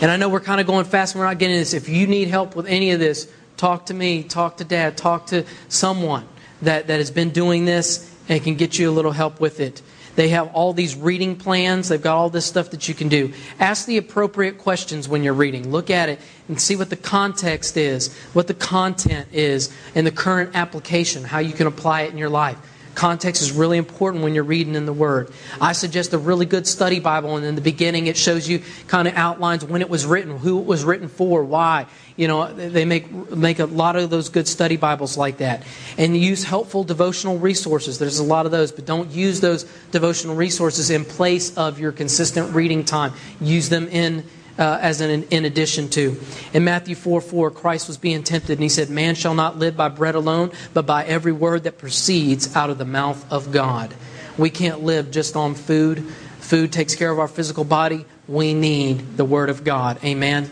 And 0.00 0.12
I 0.12 0.16
know 0.16 0.28
we're 0.28 0.38
kind 0.38 0.60
of 0.60 0.68
going 0.68 0.84
fast 0.84 1.16
and 1.16 1.20
we're 1.20 1.26
not 1.26 1.38
getting 1.38 1.56
this. 1.56 1.74
If 1.74 1.88
you 1.88 2.06
need 2.06 2.28
help 2.28 2.54
with 2.54 2.66
any 2.66 2.92
of 2.92 3.00
this, 3.00 3.28
talk 3.56 3.86
to 3.86 3.94
me, 3.94 4.22
talk 4.22 4.58
to 4.58 4.64
dad, 4.64 4.96
talk 4.96 5.26
to 5.26 5.44
someone 5.68 6.28
that, 6.62 6.86
that 6.86 6.98
has 6.98 7.10
been 7.10 7.30
doing 7.30 7.64
this 7.64 8.14
and 8.28 8.40
can 8.44 8.54
get 8.54 8.78
you 8.78 8.88
a 8.88 8.92
little 8.92 9.10
help 9.10 9.40
with 9.40 9.58
it. 9.58 9.82
They 10.18 10.30
have 10.30 10.52
all 10.52 10.72
these 10.72 10.96
reading 10.96 11.36
plans. 11.36 11.90
They've 11.90 12.02
got 12.02 12.16
all 12.16 12.28
this 12.28 12.44
stuff 12.44 12.70
that 12.70 12.88
you 12.88 12.94
can 12.94 13.08
do. 13.08 13.32
Ask 13.60 13.86
the 13.86 13.98
appropriate 13.98 14.58
questions 14.58 15.08
when 15.08 15.22
you're 15.22 15.32
reading. 15.32 15.70
Look 15.70 15.90
at 15.90 16.08
it 16.08 16.18
and 16.48 16.60
see 16.60 16.74
what 16.74 16.90
the 16.90 16.96
context 16.96 17.76
is, 17.76 18.12
what 18.32 18.48
the 18.48 18.54
content 18.54 19.28
is, 19.30 19.72
and 19.94 20.04
the 20.04 20.10
current 20.10 20.56
application, 20.56 21.22
how 21.22 21.38
you 21.38 21.52
can 21.52 21.68
apply 21.68 22.00
it 22.02 22.10
in 22.10 22.18
your 22.18 22.30
life. 22.30 22.58
Context 22.98 23.42
is 23.42 23.52
really 23.52 23.78
important 23.78 24.24
when 24.24 24.34
you're 24.34 24.42
reading 24.42 24.74
in 24.74 24.84
the 24.84 24.92
Word. 24.92 25.30
I 25.60 25.72
suggest 25.72 26.12
a 26.14 26.18
really 26.18 26.46
good 26.46 26.66
study 26.66 26.98
Bible, 26.98 27.36
and 27.36 27.46
in 27.46 27.54
the 27.54 27.60
beginning, 27.60 28.08
it 28.08 28.16
shows 28.16 28.48
you 28.48 28.60
kind 28.88 29.06
of 29.06 29.14
outlines 29.14 29.64
when 29.64 29.82
it 29.82 29.88
was 29.88 30.04
written, 30.04 30.36
who 30.36 30.58
it 30.58 30.66
was 30.66 30.84
written 30.84 31.06
for, 31.06 31.44
why. 31.44 31.86
You 32.16 32.26
know, 32.26 32.52
they 32.52 32.84
make 32.84 33.08
make 33.30 33.60
a 33.60 33.66
lot 33.66 33.94
of 33.94 34.10
those 34.10 34.30
good 34.30 34.48
study 34.48 34.76
Bibles 34.76 35.16
like 35.16 35.36
that, 35.36 35.62
and 35.96 36.16
use 36.16 36.42
helpful 36.42 36.82
devotional 36.82 37.38
resources. 37.38 38.00
There's 38.00 38.18
a 38.18 38.24
lot 38.24 38.46
of 38.46 38.50
those, 38.50 38.72
but 38.72 38.84
don't 38.84 39.12
use 39.12 39.40
those 39.40 39.62
devotional 39.92 40.34
resources 40.34 40.90
in 40.90 41.04
place 41.04 41.56
of 41.56 41.78
your 41.78 41.92
consistent 41.92 42.52
reading 42.52 42.84
time. 42.84 43.12
Use 43.40 43.68
them 43.68 43.86
in 43.86 44.24
uh, 44.58 44.78
as 44.80 45.00
an 45.00 45.22
in 45.24 45.44
addition 45.44 45.88
to. 45.90 46.20
In 46.52 46.64
Matthew 46.64 46.94
4 46.94 47.20
4, 47.20 47.50
Christ 47.52 47.86
was 47.88 47.96
being 47.96 48.22
tempted, 48.24 48.52
and 48.52 48.62
he 48.62 48.68
said, 48.68 48.90
Man 48.90 49.14
shall 49.14 49.34
not 49.34 49.58
live 49.58 49.76
by 49.76 49.88
bread 49.88 50.14
alone, 50.14 50.50
but 50.74 50.84
by 50.84 51.04
every 51.04 51.32
word 51.32 51.64
that 51.64 51.78
proceeds 51.78 52.54
out 52.56 52.68
of 52.68 52.78
the 52.78 52.84
mouth 52.84 53.24
of 53.32 53.52
God. 53.52 53.94
We 54.36 54.50
can't 54.50 54.82
live 54.82 55.10
just 55.10 55.36
on 55.36 55.54
food. 55.54 56.04
Food 56.40 56.72
takes 56.72 56.94
care 56.94 57.10
of 57.10 57.18
our 57.18 57.28
physical 57.28 57.64
body. 57.64 58.04
We 58.26 58.54
need 58.54 59.16
the 59.16 59.24
Word 59.24 59.50
of 59.50 59.64
God. 59.64 60.02
Amen. 60.04 60.50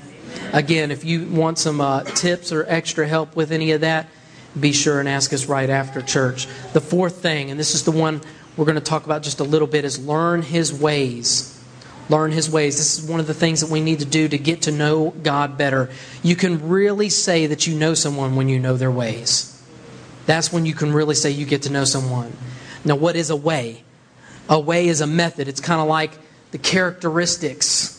Again, 0.53 0.90
if 0.90 1.05
you 1.05 1.27
want 1.27 1.59
some 1.59 1.81
uh, 1.81 2.03
tips 2.03 2.53
or 2.53 2.64
extra 2.69 3.07
help 3.07 3.37
with 3.37 3.53
any 3.53 3.73
of 3.73 3.83
that, 3.83 4.09
be 4.59 4.73
sure 4.73 5.01
and 5.01 5.09
ask 5.09 5.33
us 5.33 5.47
right 5.47 5.69
after 5.69 6.03
church. 6.03 6.47
The 6.73 6.81
fourth 6.81 7.23
thing, 7.23 7.51
and 7.51 7.61
this 7.61 7.75
is 7.75 7.85
the 7.85 7.92
one 7.92 8.21
we're 8.57 8.64
going 8.64 8.77
to 8.77 8.81
talk 8.81 9.05
about 9.05 9.23
just 9.23 9.40
a 9.40 9.45
little 9.45 9.69
bit, 9.69 9.85
is 9.85 10.05
learn 10.05 10.42
His 10.42 10.73
ways 10.73 11.56
learn 12.09 12.33
his 12.33 12.49
ways. 12.51 12.77
This 12.77 12.99
is 12.99 13.09
one 13.09 13.21
of 13.21 13.27
the 13.27 13.35
things 13.35 13.61
that 13.61 13.71
we 13.71 13.81
need 13.81 14.01
to 14.01 14.05
do 14.05 14.29
to 14.29 14.38
get 14.38 14.62
to 14.62 14.73
know 14.73 15.11
God 15.11 15.59
better. 15.59 15.90
You 16.23 16.37
can 16.37 16.69
really 16.69 17.09
say 17.09 17.47
that 17.47 17.66
you 17.66 17.77
know 17.77 17.95
someone 17.95 18.37
when 18.37 18.49
you 18.49 18.59
know 18.59 18.77
their 18.77 18.90
ways. 18.90 19.53
That's 20.27 20.53
when 20.53 20.66
you 20.66 20.75
can 20.75 20.92
really 20.92 21.14
say 21.14 21.31
you 21.31 21.47
get 21.47 21.62
to 21.62 21.73
know 21.73 21.85
someone. 21.85 22.33
Now, 22.85 22.97
what 22.97 23.16
is 23.16 23.31
a 23.31 23.37
way? 23.37 23.83
A 24.49 24.59
way 24.59 24.88
is 24.88 25.01
a 25.01 25.07
method. 25.07 25.49
It's 25.49 25.61
kind 25.61 25.81
of 25.81 25.88
like 25.88 26.12
the 26.51 26.59
characteristics 26.59 27.92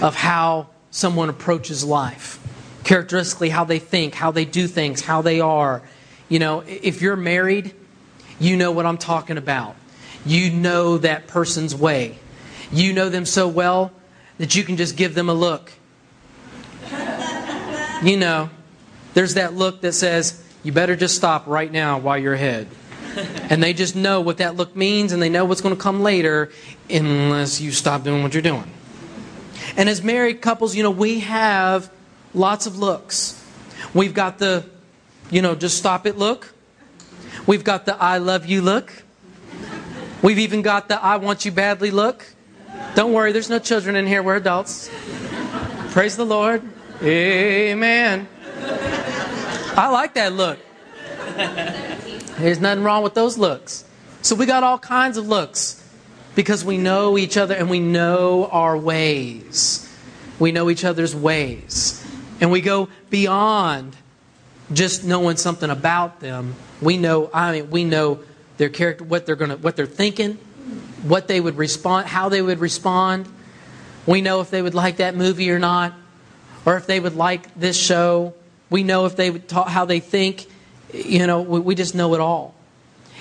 of 0.00 0.14
how 0.14 0.68
someone 0.90 1.28
approaches 1.28 1.84
life. 1.84 2.38
Characteristically, 2.84 3.50
how 3.50 3.64
they 3.64 3.78
think, 3.78 4.14
how 4.14 4.30
they 4.30 4.44
do 4.44 4.66
things, 4.66 5.00
how 5.00 5.22
they 5.22 5.40
are. 5.40 5.82
You 6.28 6.38
know, 6.38 6.60
if 6.66 7.02
you're 7.02 7.16
married, 7.16 7.74
you 8.38 8.56
know 8.56 8.72
what 8.72 8.86
I'm 8.86 8.98
talking 8.98 9.36
about. 9.36 9.76
You 10.24 10.50
know 10.50 10.98
that 10.98 11.26
person's 11.26 11.74
way. 11.74 12.18
You 12.72 12.92
know 12.92 13.08
them 13.08 13.24
so 13.26 13.48
well 13.48 13.92
that 14.38 14.54
you 14.54 14.62
can 14.62 14.76
just 14.76 14.96
give 14.96 15.14
them 15.14 15.28
a 15.28 15.34
look. 15.34 15.72
You 18.02 18.16
know, 18.16 18.48
there's 19.14 19.34
that 19.34 19.54
look 19.54 19.82
that 19.82 19.92
says, 19.92 20.42
you 20.62 20.72
better 20.72 20.96
just 20.96 21.16
stop 21.16 21.46
right 21.46 21.70
now 21.70 21.98
while 21.98 22.16
you're 22.16 22.34
ahead. 22.34 22.68
And 23.50 23.62
they 23.62 23.72
just 23.72 23.96
know 23.96 24.20
what 24.20 24.38
that 24.38 24.56
look 24.56 24.76
means 24.76 25.12
and 25.12 25.20
they 25.20 25.28
know 25.28 25.44
what's 25.44 25.60
going 25.60 25.74
to 25.74 25.80
come 25.80 26.02
later 26.02 26.50
unless 26.88 27.60
you 27.60 27.72
stop 27.72 28.04
doing 28.04 28.22
what 28.22 28.34
you're 28.34 28.42
doing. 28.42 28.70
And 29.76 29.88
as 29.88 30.02
married 30.02 30.40
couples, 30.40 30.74
you 30.74 30.82
know, 30.82 30.90
we 30.90 31.20
have 31.20 31.90
lots 32.34 32.66
of 32.66 32.78
looks. 32.78 33.36
We've 33.92 34.14
got 34.14 34.38
the, 34.38 34.64
you 35.30 35.42
know, 35.42 35.54
just 35.54 35.76
stop 35.76 36.06
it 36.06 36.16
look. 36.16 36.54
We've 37.46 37.64
got 37.64 37.84
the 37.84 38.00
I 38.00 38.18
love 38.18 38.46
you 38.46 38.62
look. 38.62 39.02
We've 40.22 40.38
even 40.38 40.62
got 40.62 40.88
the 40.88 41.02
I 41.02 41.16
want 41.16 41.44
you 41.44 41.52
badly 41.52 41.90
look. 41.90 42.24
Don't 42.94 43.12
worry, 43.12 43.32
there's 43.32 43.50
no 43.50 43.58
children 43.58 43.96
in 43.96 44.06
here. 44.06 44.22
We're 44.22 44.36
adults. 44.36 44.90
Praise 45.90 46.16
the 46.16 46.24
Lord. 46.24 46.62
Amen. 47.02 48.28
I 49.76 49.88
like 49.90 50.14
that 50.14 50.32
look. 50.32 50.58
There's 52.38 52.60
nothing 52.60 52.84
wrong 52.84 53.02
with 53.02 53.14
those 53.14 53.38
looks. 53.38 53.84
So 54.22 54.34
we 54.34 54.46
got 54.46 54.62
all 54.62 54.78
kinds 54.78 55.16
of 55.16 55.26
looks 55.26 55.82
because 56.34 56.64
we 56.64 56.78
know 56.78 57.16
each 57.16 57.36
other 57.36 57.54
and 57.54 57.70
we 57.70 57.80
know 57.80 58.46
our 58.46 58.76
ways. 58.76 59.86
We 60.38 60.52
know 60.52 60.70
each 60.70 60.84
other's 60.84 61.14
ways. 61.14 62.04
And 62.40 62.50
we 62.50 62.60
go 62.60 62.88
beyond 63.10 63.96
just 64.72 65.04
knowing 65.04 65.36
something 65.36 65.70
about 65.70 66.20
them. 66.20 66.54
We 66.80 66.96
know 66.96 67.30
I 67.32 67.52
mean 67.52 67.70
we 67.70 67.84
know 67.84 68.20
their 68.56 68.68
character, 68.68 69.04
what 69.04 69.26
they're 69.26 69.36
going 69.36 69.50
to 69.50 69.56
what 69.56 69.76
they're 69.76 69.86
thinking, 69.86 70.38
what 71.02 71.28
they 71.28 71.40
would 71.40 71.56
respond, 71.56 72.06
how 72.06 72.28
they 72.28 72.42
would 72.42 72.58
respond. 72.58 73.28
We 74.06 74.20
know 74.20 74.40
if 74.40 74.50
they 74.50 74.62
would 74.62 74.74
like 74.74 74.96
that 74.96 75.14
movie 75.14 75.50
or 75.50 75.58
not, 75.58 75.94
or 76.64 76.76
if 76.76 76.86
they 76.86 77.00
would 77.00 77.16
like 77.16 77.54
this 77.54 77.76
show. 77.76 78.34
We 78.68 78.82
know 78.82 79.06
if 79.06 79.16
they 79.16 79.30
would 79.30 79.48
talk, 79.48 79.68
how 79.68 79.84
they 79.84 80.00
think. 80.00 80.46
You 80.92 81.26
know, 81.26 81.42
we, 81.42 81.60
we 81.60 81.74
just 81.74 81.94
know 81.94 82.14
it 82.14 82.20
all. 82.20 82.54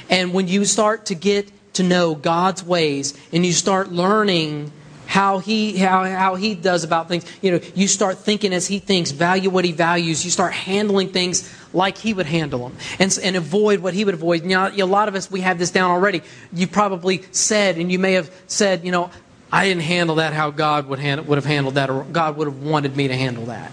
And 0.09 0.33
when 0.33 0.47
you 0.47 0.65
start 0.65 1.07
to 1.07 1.15
get 1.15 1.51
to 1.73 1.83
know 1.83 2.15
God's 2.15 2.63
ways 2.63 3.13
and 3.31 3.45
you 3.45 3.53
start 3.53 3.91
learning 3.91 4.71
how 5.05 5.39
he 5.39 5.77
how, 5.77 6.03
how 6.03 6.35
he 6.35 6.53
does 6.53 6.83
about 6.83 7.07
things 7.07 7.25
you 7.41 7.51
know 7.51 7.59
you 7.73 7.87
start 7.87 8.19
thinking 8.19 8.53
as 8.53 8.67
he 8.67 8.77
thinks 8.77 9.09
value 9.09 9.49
what 9.49 9.65
he 9.65 9.71
values 9.71 10.23
you 10.23 10.29
start 10.29 10.53
handling 10.53 11.09
things 11.09 11.51
like 11.73 11.97
he 11.97 12.13
would 12.13 12.25
handle 12.25 12.69
them 12.69 12.77
and, 12.99 13.17
and 13.23 13.36
avoid 13.36 13.79
what 13.79 13.93
he 13.93 14.05
would 14.05 14.13
avoid. 14.13 14.43
You 14.43 14.49
know, 14.49 14.71
a 14.75 14.84
lot 14.84 15.08
of 15.08 15.15
us 15.15 15.29
we 15.29 15.41
have 15.41 15.60
this 15.60 15.71
down 15.71 15.91
already. 15.91 16.21
You 16.53 16.67
probably 16.67 17.23
said 17.32 17.77
and 17.77 17.91
you 17.91 17.99
may 17.99 18.13
have 18.13 18.32
said 18.47 18.84
you 18.84 18.91
know 18.91 19.10
i 19.51 19.65
didn't 19.65 19.84
handle 19.84 20.15
that 20.15 20.34
how 20.34 20.51
god 20.51 20.88
would, 20.88 20.99
hand, 20.99 21.27
would 21.27 21.38
have 21.38 21.45
handled 21.45 21.75
that 21.75 21.89
or 21.89 22.03
god 22.03 22.38
would 22.38 22.47
have 22.47 22.62
wanted 22.62 22.95
me 22.95 23.08
to 23.08 23.15
handle 23.15 23.45
that 23.45 23.71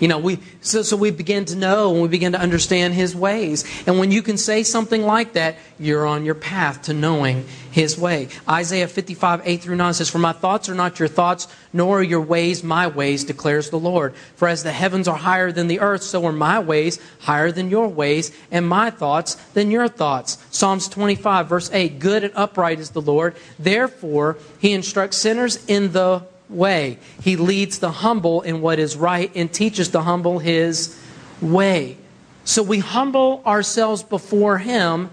you 0.00 0.08
know, 0.08 0.18
we 0.18 0.38
so, 0.60 0.82
so 0.82 0.96
we 0.96 1.10
begin 1.10 1.44
to 1.46 1.56
know 1.56 1.92
and 1.92 2.02
we 2.02 2.08
begin 2.08 2.32
to 2.32 2.40
understand 2.40 2.94
his 2.94 3.14
ways. 3.14 3.64
And 3.86 3.98
when 3.98 4.10
you 4.10 4.22
can 4.22 4.36
say 4.36 4.62
something 4.62 5.02
like 5.02 5.32
that, 5.34 5.56
you're 5.78 6.06
on 6.06 6.24
your 6.24 6.34
path 6.34 6.82
to 6.82 6.92
knowing 6.92 7.46
his 7.70 7.98
way. 7.98 8.28
Isaiah 8.48 8.88
55, 8.88 9.42
8 9.44 9.60
through 9.62 9.76
9 9.76 9.94
says, 9.94 10.08
For 10.08 10.18
my 10.18 10.32
thoughts 10.32 10.68
are 10.68 10.74
not 10.74 10.98
your 10.98 11.08
thoughts, 11.08 11.46
nor 11.72 12.00
are 12.00 12.02
your 12.02 12.20
ways 12.20 12.62
my 12.62 12.86
ways, 12.86 13.24
declares 13.24 13.70
the 13.70 13.78
Lord. 13.78 14.14
For 14.36 14.48
as 14.48 14.62
the 14.62 14.72
heavens 14.72 15.08
are 15.08 15.16
higher 15.16 15.52
than 15.52 15.66
the 15.66 15.80
earth, 15.80 16.02
so 16.02 16.24
are 16.24 16.32
my 16.32 16.58
ways 16.58 16.98
higher 17.20 17.52
than 17.52 17.70
your 17.70 17.88
ways, 17.88 18.32
and 18.50 18.66
my 18.66 18.90
thoughts 18.90 19.34
than 19.54 19.70
your 19.70 19.88
thoughts. 19.88 20.38
Psalms 20.50 20.88
25, 20.88 21.48
verse 21.48 21.70
8 21.72 21.98
Good 21.98 22.24
and 22.24 22.32
upright 22.34 22.80
is 22.80 22.90
the 22.90 23.02
Lord. 23.02 23.36
Therefore, 23.58 24.38
he 24.58 24.72
instructs 24.72 25.18
sinners 25.18 25.64
in 25.66 25.92
the 25.92 26.22
way. 26.48 26.98
He 27.22 27.36
leads 27.36 27.78
the 27.78 27.90
humble 27.90 28.42
in 28.42 28.60
what 28.60 28.78
is 28.78 28.96
right 28.96 29.30
and 29.34 29.52
teaches 29.52 29.90
the 29.90 30.02
humble 30.02 30.38
his 30.38 30.98
way. 31.40 31.96
So 32.44 32.62
we 32.62 32.78
humble 32.78 33.42
ourselves 33.44 34.02
before 34.02 34.58
him, 34.58 35.10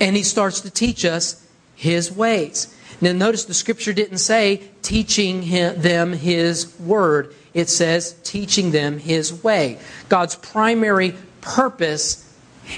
and 0.00 0.14
he 0.14 0.22
starts 0.22 0.60
to 0.60 0.70
teach 0.70 1.04
us 1.04 1.46
his 1.74 2.12
ways. 2.12 2.74
Now, 3.00 3.12
notice 3.12 3.44
the 3.44 3.54
scripture 3.54 3.92
didn't 3.92 4.18
say 4.18 4.62
teaching 4.82 5.42
him, 5.42 5.80
them 5.80 6.12
his 6.12 6.78
word, 6.78 7.34
it 7.54 7.68
says 7.68 8.14
teaching 8.22 8.70
them 8.70 8.98
his 8.98 9.42
way. 9.42 9.78
God's 10.08 10.36
primary 10.36 11.14
purpose 11.40 12.20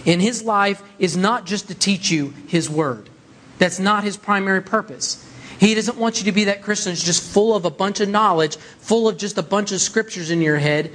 in 0.04 0.20
his 0.20 0.42
life 0.42 0.82
is 0.98 1.16
not 1.16 1.46
just 1.46 1.68
to 1.68 1.74
teach 1.74 2.10
you 2.10 2.32
his 2.46 2.70
word, 2.70 3.10
that's 3.58 3.78
not 3.78 4.04
his 4.04 4.16
primary 4.16 4.62
purpose. 4.62 5.22
He 5.58 5.74
doesn't 5.74 5.96
want 5.96 6.18
you 6.18 6.24
to 6.24 6.32
be 6.32 6.44
that 6.44 6.62
Christian 6.62 6.92
who's 6.92 7.02
just 7.02 7.22
full 7.22 7.54
of 7.54 7.64
a 7.64 7.70
bunch 7.70 8.00
of 8.00 8.08
knowledge, 8.08 8.56
full 8.56 9.08
of 9.08 9.16
just 9.16 9.38
a 9.38 9.42
bunch 9.42 9.72
of 9.72 9.80
scriptures 9.80 10.30
in 10.30 10.42
your 10.42 10.58
head, 10.58 10.90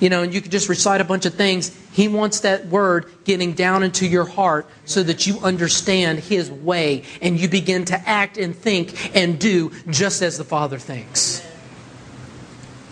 you 0.00 0.08
know, 0.08 0.22
and 0.22 0.34
you 0.34 0.40
can 0.40 0.50
just 0.50 0.68
recite 0.68 1.00
a 1.00 1.04
bunch 1.04 1.24
of 1.26 1.34
things. 1.34 1.76
He 1.92 2.08
wants 2.08 2.40
that 2.40 2.66
word 2.66 3.10
getting 3.24 3.52
down 3.52 3.82
into 3.82 4.06
your 4.06 4.24
heart 4.24 4.68
so 4.84 5.02
that 5.02 5.26
you 5.26 5.38
understand 5.40 6.20
His 6.20 6.50
way 6.50 7.04
and 7.22 7.38
you 7.38 7.48
begin 7.48 7.84
to 7.86 8.08
act 8.08 8.36
and 8.36 8.54
think 8.54 9.16
and 9.16 9.38
do 9.38 9.72
just 9.88 10.22
as 10.22 10.38
the 10.38 10.44
Father 10.44 10.78
thinks. 10.78 11.46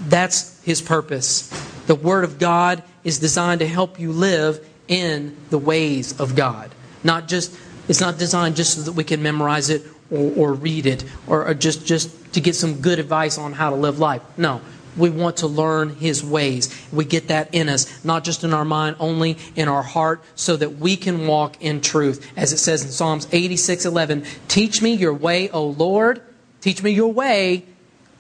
That's 0.09 0.63
His 0.63 0.81
purpose. 0.81 1.49
The 1.87 1.95
Word 1.95 2.25
of 2.25 2.39
God 2.39 2.83
is 3.05 3.19
designed 3.19 3.61
to 3.61 3.67
help 3.67 3.99
you 3.99 4.13
live 4.13 4.67
in 4.89 5.37
the 5.51 5.59
ways 5.59 6.21
of 6.21 6.37
God. 6.37 6.71
Not 7.03 7.29
just, 7.29 7.57
it's 7.89 8.01
not 8.01 8.19
designed 8.19 8.57
just 8.57 8.75
so 8.75 8.83
that 8.83 8.93
we 8.93 9.05
can 9.05 9.23
memorize 9.23 9.71
it 9.71 9.83
or, 10.13 10.51
or 10.51 10.55
read 10.55 10.87
it 10.87 11.05
or, 11.27 11.47
or 11.47 11.55
just, 11.55 11.87
just 11.87 12.35
to 12.35 12.41
get 12.41 12.55
some 12.55 12.81
good 12.81 12.99
advice 12.99 13.39
on 13.39 13.53
how 13.53 13.71
to 13.71 13.77
live 13.77 13.99
life. 13.99 14.23
No. 14.37 14.61
We 14.97 15.09
want 15.09 15.39
to 15.39 15.47
learn 15.47 15.97
His 15.97 16.23
ways. 16.23 16.69
We 16.93 17.07
get 17.07 17.29
that 17.29 17.55
in 17.55 17.71
us, 17.71 18.05
not 18.05 18.25
just 18.25 18.45
in 18.45 18.53
our 18.53 18.65
mind, 18.65 18.97
only 19.01 19.39
in 19.57 19.67
our 19.67 19.83
heart, 19.83 20.23
so 20.35 20.55
that 20.57 20.77
we 20.77 20.97
can 20.97 21.27
walk 21.27 21.63
in 21.63 21.81
truth. 21.81 22.31
As 22.37 22.53
it 22.53 22.59
says 22.59 22.85
in 22.85 22.91
Psalms 22.91 23.27
86 23.33 23.87
11, 23.87 24.25
Teach 24.49 24.83
me 24.83 24.93
your 24.93 25.15
way, 25.15 25.49
O 25.49 25.65
Lord. 25.65 26.21
Teach 26.61 26.83
me 26.83 26.91
your 26.93 27.13
way, 27.13 27.65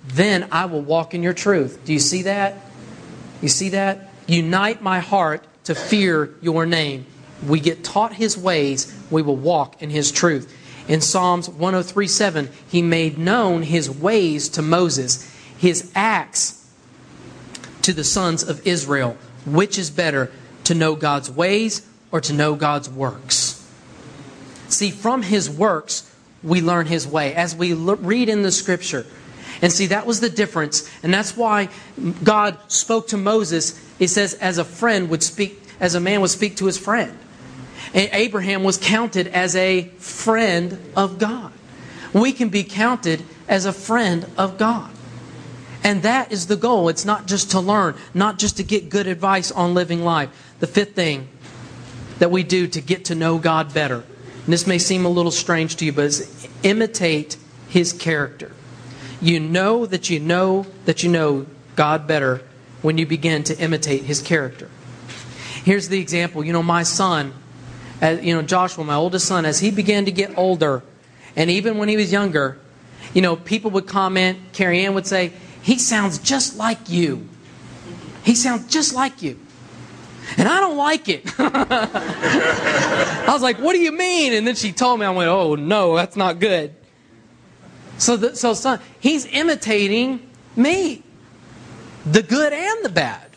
then 0.04 0.48
I 0.50 0.64
will 0.64 0.80
walk 0.80 1.14
in 1.14 1.22
your 1.22 1.32
truth. 1.32 1.84
Do 1.84 1.92
you 1.92 2.00
see 2.00 2.22
that? 2.22 2.56
You 3.40 3.48
see 3.48 3.70
that? 3.70 4.10
Unite 4.26 4.82
my 4.82 4.98
heart 4.98 5.44
to 5.64 5.74
fear 5.74 6.34
your 6.40 6.66
name. 6.66 7.06
We 7.46 7.60
get 7.60 7.84
taught 7.84 8.14
His 8.14 8.36
ways, 8.36 8.92
we 9.10 9.22
will 9.22 9.36
walk 9.36 9.80
in 9.82 9.90
His 9.90 10.10
truth. 10.10 10.52
In 10.88 11.00
Psalms 11.00 11.48
103 11.48 12.06
7, 12.06 12.50
he 12.68 12.82
made 12.82 13.18
known 13.18 13.62
his 13.62 13.90
ways 13.90 14.48
to 14.50 14.62
Moses, 14.62 15.30
his 15.56 15.90
acts 15.94 16.68
to 17.82 17.92
the 17.92 18.04
sons 18.04 18.42
of 18.42 18.66
Israel. 18.66 19.16
Which 19.46 19.78
is 19.78 19.90
better, 19.90 20.30
to 20.64 20.74
know 20.74 20.94
God's 20.94 21.30
ways 21.30 21.86
or 22.10 22.20
to 22.20 22.32
know 22.32 22.54
God's 22.54 22.88
works? 22.88 23.58
See, 24.68 24.90
from 24.90 25.22
his 25.22 25.50
works, 25.50 26.08
we 26.42 26.60
learn 26.60 26.86
his 26.86 27.06
way. 27.06 27.34
As 27.34 27.54
we 27.54 27.74
read 27.74 28.28
in 28.28 28.42
the 28.42 28.52
scripture, 28.52 29.06
and 29.60 29.72
see, 29.72 29.86
that 29.86 30.06
was 30.06 30.20
the 30.20 30.30
difference. 30.30 30.90
And 31.02 31.14
that's 31.14 31.36
why 31.36 31.68
God 32.24 32.58
spoke 32.68 33.08
to 33.08 33.16
Moses, 33.16 33.78
he 33.98 34.08
says, 34.08 34.34
as 34.34 34.58
a 34.58 34.64
friend 34.64 35.08
would 35.10 35.22
speak, 35.22 35.62
as 35.78 35.94
a 35.94 36.00
man 36.00 36.20
would 36.20 36.30
speak 36.30 36.56
to 36.56 36.66
his 36.66 36.78
friend. 36.78 37.16
Abraham 37.94 38.64
was 38.64 38.78
counted 38.78 39.28
as 39.28 39.54
a 39.54 39.82
friend 39.98 40.78
of 40.96 41.18
God. 41.18 41.52
We 42.12 42.32
can 42.32 42.48
be 42.48 42.64
counted 42.64 43.22
as 43.48 43.66
a 43.66 43.72
friend 43.72 44.26
of 44.38 44.58
God. 44.58 44.90
And 45.84 46.02
that 46.02 46.32
is 46.32 46.46
the 46.46 46.56
goal. 46.56 46.88
It's 46.88 47.04
not 47.04 47.26
just 47.26 47.50
to 47.52 47.60
learn, 47.60 47.96
not 48.14 48.38
just 48.38 48.56
to 48.58 48.62
get 48.62 48.88
good 48.88 49.06
advice 49.06 49.50
on 49.50 49.74
living 49.74 50.04
life. 50.04 50.30
The 50.60 50.66
fifth 50.66 50.94
thing 50.94 51.28
that 52.18 52.30
we 52.30 52.44
do 52.44 52.68
to 52.68 52.80
get 52.80 53.06
to 53.06 53.14
know 53.14 53.38
God 53.38 53.74
better, 53.74 54.04
and 54.44 54.52
this 54.52 54.66
may 54.66 54.78
seem 54.78 55.04
a 55.04 55.08
little 55.08 55.32
strange 55.32 55.76
to 55.76 55.84
you, 55.84 55.92
but 55.92 56.04
is 56.04 56.48
imitate 56.62 57.36
His 57.68 57.92
character. 57.92 58.52
You 59.20 59.40
know 59.40 59.86
that 59.86 60.08
you 60.08 60.20
know 60.20 60.66
that 60.84 61.02
you 61.02 61.10
know 61.10 61.46
God 61.74 62.06
better 62.06 62.42
when 62.80 62.98
you 62.98 63.06
begin 63.06 63.42
to 63.44 63.58
imitate 63.58 64.02
His 64.02 64.20
character. 64.20 64.68
Here's 65.64 65.88
the 65.88 66.00
example. 66.00 66.44
You 66.44 66.52
know, 66.52 66.62
my 66.62 66.82
son, 66.82 67.32
as, 68.02 68.22
you 68.22 68.34
know, 68.34 68.42
Joshua, 68.42 68.84
my 68.84 68.96
oldest 68.96 69.26
son, 69.26 69.46
as 69.46 69.60
he 69.60 69.70
began 69.70 70.04
to 70.04 70.12
get 70.12 70.36
older, 70.36 70.82
and 71.36 71.48
even 71.48 71.78
when 71.78 71.88
he 71.88 71.96
was 71.96 72.12
younger, 72.12 72.58
you 73.14 73.22
know, 73.22 73.36
people 73.36 73.70
would 73.70 73.86
comment, 73.86 74.38
Carrie 74.52 74.84
Ann 74.84 74.94
would 74.94 75.06
say, 75.06 75.32
he 75.62 75.78
sounds 75.78 76.18
just 76.18 76.56
like 76.58 76.90
you. 76.90 77.28
He 78.24 78.34
sounds 78.34 78.66
just 78.66 78.92
like 78.92 79.22
you. 79.22 79.38
And 80.36 80.48
I 80.48 80.60
don't 80.60 80.76
like 80.76 81.08
it. 81.08 81.24
I 81.38 83.24
was 83.28 83.42
like, 83.42 83.58
what 83.58 83.74
do 83.74 83.78
you 83.78 83.92
mean? 83.92 84.32
And 84.32 84.46
then 84.46 84.56
she 84.56 84.72
told 84.72 84.98
me, 84.98 85.06
I 85.06 85.10
went, 85.10 85.28
oh, 85.28 85.54
no, 85.54 85.94
that's 85.94 86.16
not 86.16 86.40
good. 86.40 86.74
So, 87.98 88.16
the, 88.16 88.34
so 88.34 88.54
son, 88.54 88.80
he's 88.98 89.26
imitating 89.26 90.28
me, 90.56 91.04
the 92.04 92.22
good 92.22 92.52
and 92.52 92.84
the 92.84 92.88
bad. 92.88 93.31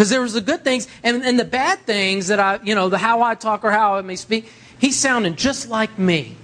Because 0.00 0.08
there 0.08 0.22
was 0.22 0.32
the 0.32 0.40
good 0.40 0.64
things 0.64 0.88
and, 1.02 1.22
and 1.22 1.38
the 1.38 1.44
bad 1.44 1.80
things 1.80 2.28
that 2.28 2.40
I, 2.40 2.58
you 2.62 2.74
know, 2.74 2.88
the 2.88 2.96
how 2.96 3.20
I 3.20 3.34
talk 3.34 3.66
or 3.66 3.70
how 3.70 3.96
I 3.96 4.00
may 4.00 4.16
speak, 4.16 4.50
he's 4.78 4.98
sounding 4.98 5.36
just 5.36 5.68
like 5.68 5.98
me. 5.98 6.36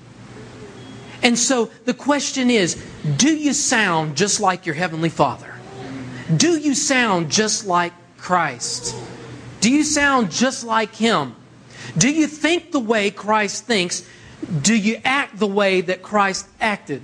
And 1.22 1.38
so 1.38 1.70
the 1.86 1.94
question 1.94 2.50
is 2.50 2.74
do 3.16 3.34
you 3.34 3.54
sound 3.54 4.14
just 4.14 4.40
like 4.40 4.66
your 4.66 4.74
Heavenly 4.74 5.08
Father? 5.08 5.54
Do 6.36 6.58
you 6.58 6.74
sound 6.74 7.30
just 7.30 7.64
like 7.64 7.94
Christ? 8.18 8.94
Do 9.62 9.72
you 9.72 9.84
sound 9.84 10.30
just 10.30 10.62
like 10.62 10.94
Him? 10.94 11.34
Do 11.96 12.12
you 12.12 12.26
think 12.26 12.72
the 12.72 12.78
way 12.78 13.10
Christ 13.10 13.64
thinks? 13.64 14.06
Do 14.60 14.76
you 14.76 15.00
act 15.02 15.38
the 15.38 15.46
way 15.46 15.80
that 15.80 16.02
Christ 16.02 16.46
acted? 16.60 17.02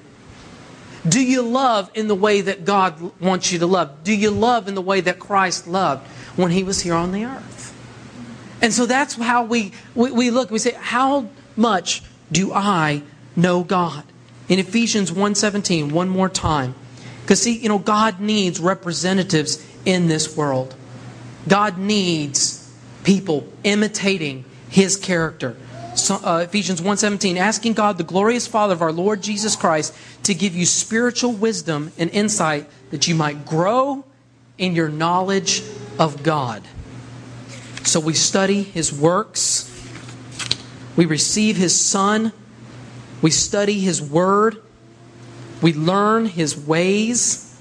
Do 1.08 1.24
you 1.24 1.40
love 1.40 1.90
in 1.94 2.08
the 2.08 2.14
way 2.14 2.42
that 2.42 2.66
God 2.66 3.18
wants 3.20 3.52
you 3.52 3.58
to 3.60 3.66
love? 3.66 4.04
Do 4.04 4.14
you 4.14 4.30
love 4.30 4.68
in 4.68 4.74
the 4.74 4.82
way 4.82 5.00
that 5.00 5.18
Christ 5.18 5.66
loved? 5.66 6.06
When 6.36 6.50
he 6.50 6.62
was 6.62 6.82
here 6.82 6.94
on 6.94 7.12
the 7.12 7.24
earth. 7.24 7.74
And 8.60 8.72
so 8.72 8.86
that's 8.86 9.14
how 9.14 9.44
we, 9.44 9.72
we, 9.94 10.10
we 10.10 10.30
look. 10.30 10.50
We 10.50 10.58
say, 10.58 10.74
How 10.78 11.28
much 11.56 12.02
do 12.30 12.52
I 12.52 13.02
know 13.36 13.64
God? 13.64 14.04
in 14.52 14.58
Ephesians 14.58 15.10
1:17 15.10 15.92
one 15.92 16.10
more 16.10 16.28
time. 16.28 16.74
Cuz 17.26 17.40
see, 17.40 17.56
you 17.56 17.70
know, 17.70 17.78
God 17.78 18.20
needs 18.20 18.60
representatives 18.60 19.58
in 19.86 20.08
this 20.08 20.36
world. 20.36 20.74
God 21.48 21.78
needs 21.78 22.68
people 23.02 23.46
imitating 23.64 24.44
his 24.68 24.96
character. 24.96 25.56
So, 25.94 26.16
uh, 26.16 26.40
Ephesians 26.44 26.82
1:17 26.82 27.38
asking 27.38 27.72
God 27.74 27.96
the 27.96 28.04
glorious 28.04 28.46
Father 28.46 28.74
of 28.74 28.82
our 28.82 28.92
Lord 28.92 29.22
Jesus 29.22 29.56
Christ 29.56 29.94
to 30.24 30.34
give 30.34 30.54
you 30.54 30.66
spiritual 30.66 31.32
wisdom 31.32 31.92
and 31.98 32.10
insight 32.10 32.68
that 32.90 33.08
you 33.08 33.14
might 33.14 33.46
grow 33.46 34.04
in 34.58 34.74
your 34.74 34.88
knowledge 34.88 35.62
of 36.02 36.24
God. 36.24 36.64
So 37.84 38.00
we 38.00 38.12
study 38.12 38.64
his 38.64 38.92
works, 38.92 39.68
we 40.96 41.06
receive 41.06 41.56
his 41.56 41.80
son, 41.80 42.32
we 43.22 43.30
study 43.30 43.78
his 43.78 44.02
word, 44.02 44.60
we 45.62 45.72
learn 45.72 46.26
his 46.26 46.58
ways, 46.58 47.56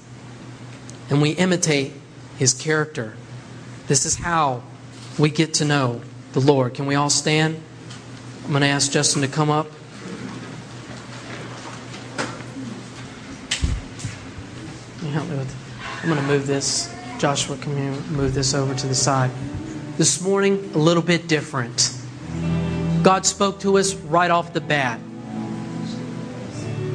and 1.08 1.22
we 1.22 1.30
imitate 1.30 1.92
his 2.36 2.52
character. 2.52 3.14
This 3.86 4.04
is 4.04 4.16
how 4.16 4.64
we 5.20 5.30
get 5.30 5.54
to 5.54 5.64
know 5.64 6.00
the 6.32 6.40
Lord. 6.40 6.74
Can 6.74 6.86
we 6.86 6.96
all 6.96 7.10
stand? 7.10 7.62
I'm 8.44 8.50
going 8.50 8.62
to 8.62 8.66
ask 8.66 8.90
Justin 8.90 9.22
to 9.22 9.28
come 9.28 9.50
up. 9.50 9.68
I'm 15.04 15.28
going 16.08 16.16
to 16.16 16.22
move 16.22 16.48
this. 16.48 16.92
Joshua, 17.22 17.56
can 17.56 17.78
you 17.78 18.00
move 18.10 18.34
this 18.34 18.52
over 18.52 18.74
to 18.74 18.86
the 18.88 18.96
side? 18.96 19.30
This 19.96 20.20
morning, 20.20 20.72
a 20.74 20.78
little 20.78 21.04
bit 21.04 21.28
different. 21.28 21.96
God 23.04 23.24
spoke 23.24 23.60
to 23.60 23.78
us 23.78 23.94
right 23.94 24.28
off 24.28 24.52
the 24.52 24.60
bat. 24.60 24.98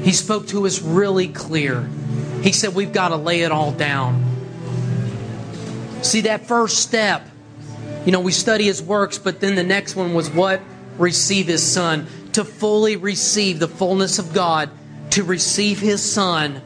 He 0.01 0.11
spoke 0.11 0.47
to 0.47 0.65
us 0.65 0.81
really 0.81 1.29
clear. 1.29 1.89
He 2.41 2.51
said, 2.51 2.75
We've 2.75 2.91
got 2.91 3.07
to 3.07 3.15
lay 3.15 3.43
it 3.43 3.53
all 3.53 3.71
down. 3.71 4.21
See, 6.01 6.19
that 6.19 6.45
first 6.45 6.79
step, 6.79 7.25
you 8.05 8.11
know, 8.11 8.19
we 8.19 8.33
study 8.33 8.65
His 8.65 8.83
works, 8.83 9.17
but 9.17 9.39
then 9.39 9.55
the 9.55 9.63
next 9.63 9.95
one 9.95 10.13
was 10.13 10.29
what? 10.29 10.59
Receive 10.97 11.47
His 11.47 11.63
Son. 11.63 12.05
To 12.33 12.43
fully 12.43 12.97
receive 12.97 13.59
the 13.59 13.69
fullness 13.69 14.19
of 14.19 14.33
God, 14.33 14.71
to 15.11 15.23
receive 15.23 15.79
His 15.79 16.03
Son, 16.03 16.61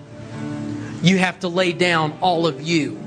you 1.04 1.20
have 1.20 1.42
to 1.42 1.48
lay 1.48 1.74
down 1.74 2.18
all 2.22 2.48
of 2.48 2.60
you. 2.60 2.98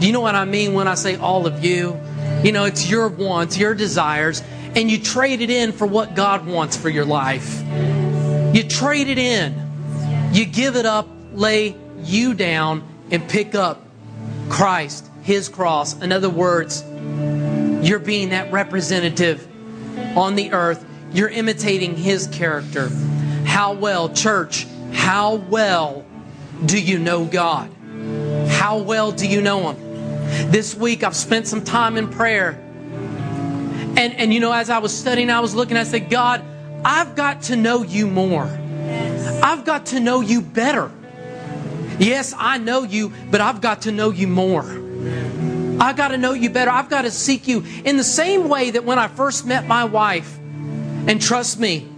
Do 0.00 0.06
you 0.06 0.12
know 0.12 0.20
what 0.20 0.36
I 0.36 0.44
mean 0.44 0.74
when 0.74 0.86
I 0.86 0.94
say 0.94 1.16
all 1.16 1.46
of 1.46 1.64
you? 1.64 1.98
You 2.44 2.52
know, 2.52 2.64
it's 2.66 2.88
your 2.88 3.08
wants, 3.08 3.58
your 3.58 3.74
desires, 3.74 4.42
and 4.76 4.88
you 4.90 4.98
trade 4.98 5.40
it 5.40 5.50
in 5.50 5.72
for 5.72 5.86
what 5.86 6.14
God 6.14 6.46
wants 6.46 6.76
for 6.76 6.88
your 6.88 7.04
life. 7.04 7.62
You 8.54 8.62
trade 8.62 9.08
it 9.08 9.18
in. 9.18 9.54
You 10.32 10.44
give 10.44 10.76
it 10.76 10.86
up, 10.86 11.08
lay 11.32 11.74
you 12.02 12.34
down, 12.34 12.86
and 13.10 13.28
pick 13.28 13.54
up 13.54 13.82
Christ, 14.48 15.04
His 15.22 15.48
cross. 15.48 16.00
In 16.00 16.12
other 16.12 16.30
words, 16.30 16.84
you're 17.82 17.98
being 17.98 18.30
that 18.30 18.52
representative 18.52 19.46
on 20.16 20.36
the 20.36 20.52
earth. 20.52 20.84
You're 21.12 21.28
imitating 21.28 21.96
His 21.96 22.28
character. 22.28 22.88
How 23.44 23.72
well, 23.72 24.10
church, 24.10 24.66
how 24.92 25.34
well 25.34 26.04
do 26.66 26.80
you 26.80 26.98
know 26.98 27.24
God? 27.24 27.70
How 28.48 28.78
well 28.78 29.10
do 29.10 29.26
you 29.26 29.40
know 29.40 29.72
Him? 29.72 29.87
This 30.50 30.74
week 30.74 31.02
I've 31.02 31.16
spent 31.16 31.46
some 31.46 31.64
time 31.64 31.96
in 31.96 32.08
prayer. 32.08 32.50
And, 33.96 34.14
and 34.14 34.32
you 34.32 34.40
know, 34.40 34.52
as 34.52 34.70
I 34.70 34.78
was 34.78 34.96
studying, 34.96 35.30
I 35.30 35.40
was 35.40 35.54
looking, 35.54 35.76
I 35.76 35.84
said, 35.84 36.10
God, 36.10 36.44
I've 36.84 37.16
got 37.16 37.42
to 37.42 37.56
know 37.56 37.82
you 37.82 38.06
more. 38.06 38.44
I've 39.42 39.64
got 39.64 39.86
to 39.86 40.00
know 40.00 40.20
you 40.20 40.40
better. 40.40 40.90
Yes, 41.98 42.34
I 42.36 42.58
know 42.58 42.84
you, 42.84 43.12
but 43.30 43.40
I've 43.40 43.60
got 43.60 43.82
to 43.82 43.92
know 43.92 44.10
you 44.10 44.28
more. 44.28 44.62
I've 45.80 45.96
got 45.96 46.08
to 46.08 46.18
know 46.18 46.32
you 46.32 46.50
better. 46.50 46.70
I've 46.70 46.88
got 46.88 47.02
to 47.02 47.10
seek 47.10 47.48
you 47.48 47.64
in 47.84 47.96
the 47.96 48.04
same 48.04 48.48
way 48.48 48.70
that 48.70 48.84
when 48.84 48.98
I 48.98 49.08
first 49.08 49.46
met 49.46 49.66
my 49.66 49.84
wife, 49.84 50.38
and 50.38 51.20
trust 51.20 51.58
me, 51.58 51.88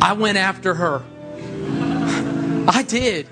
I 0.00 0.12
went 0.12 0.38
after 0.38 0.74
her. 0.74 1.02
I 2.68 2.82
did. 2.82 3.28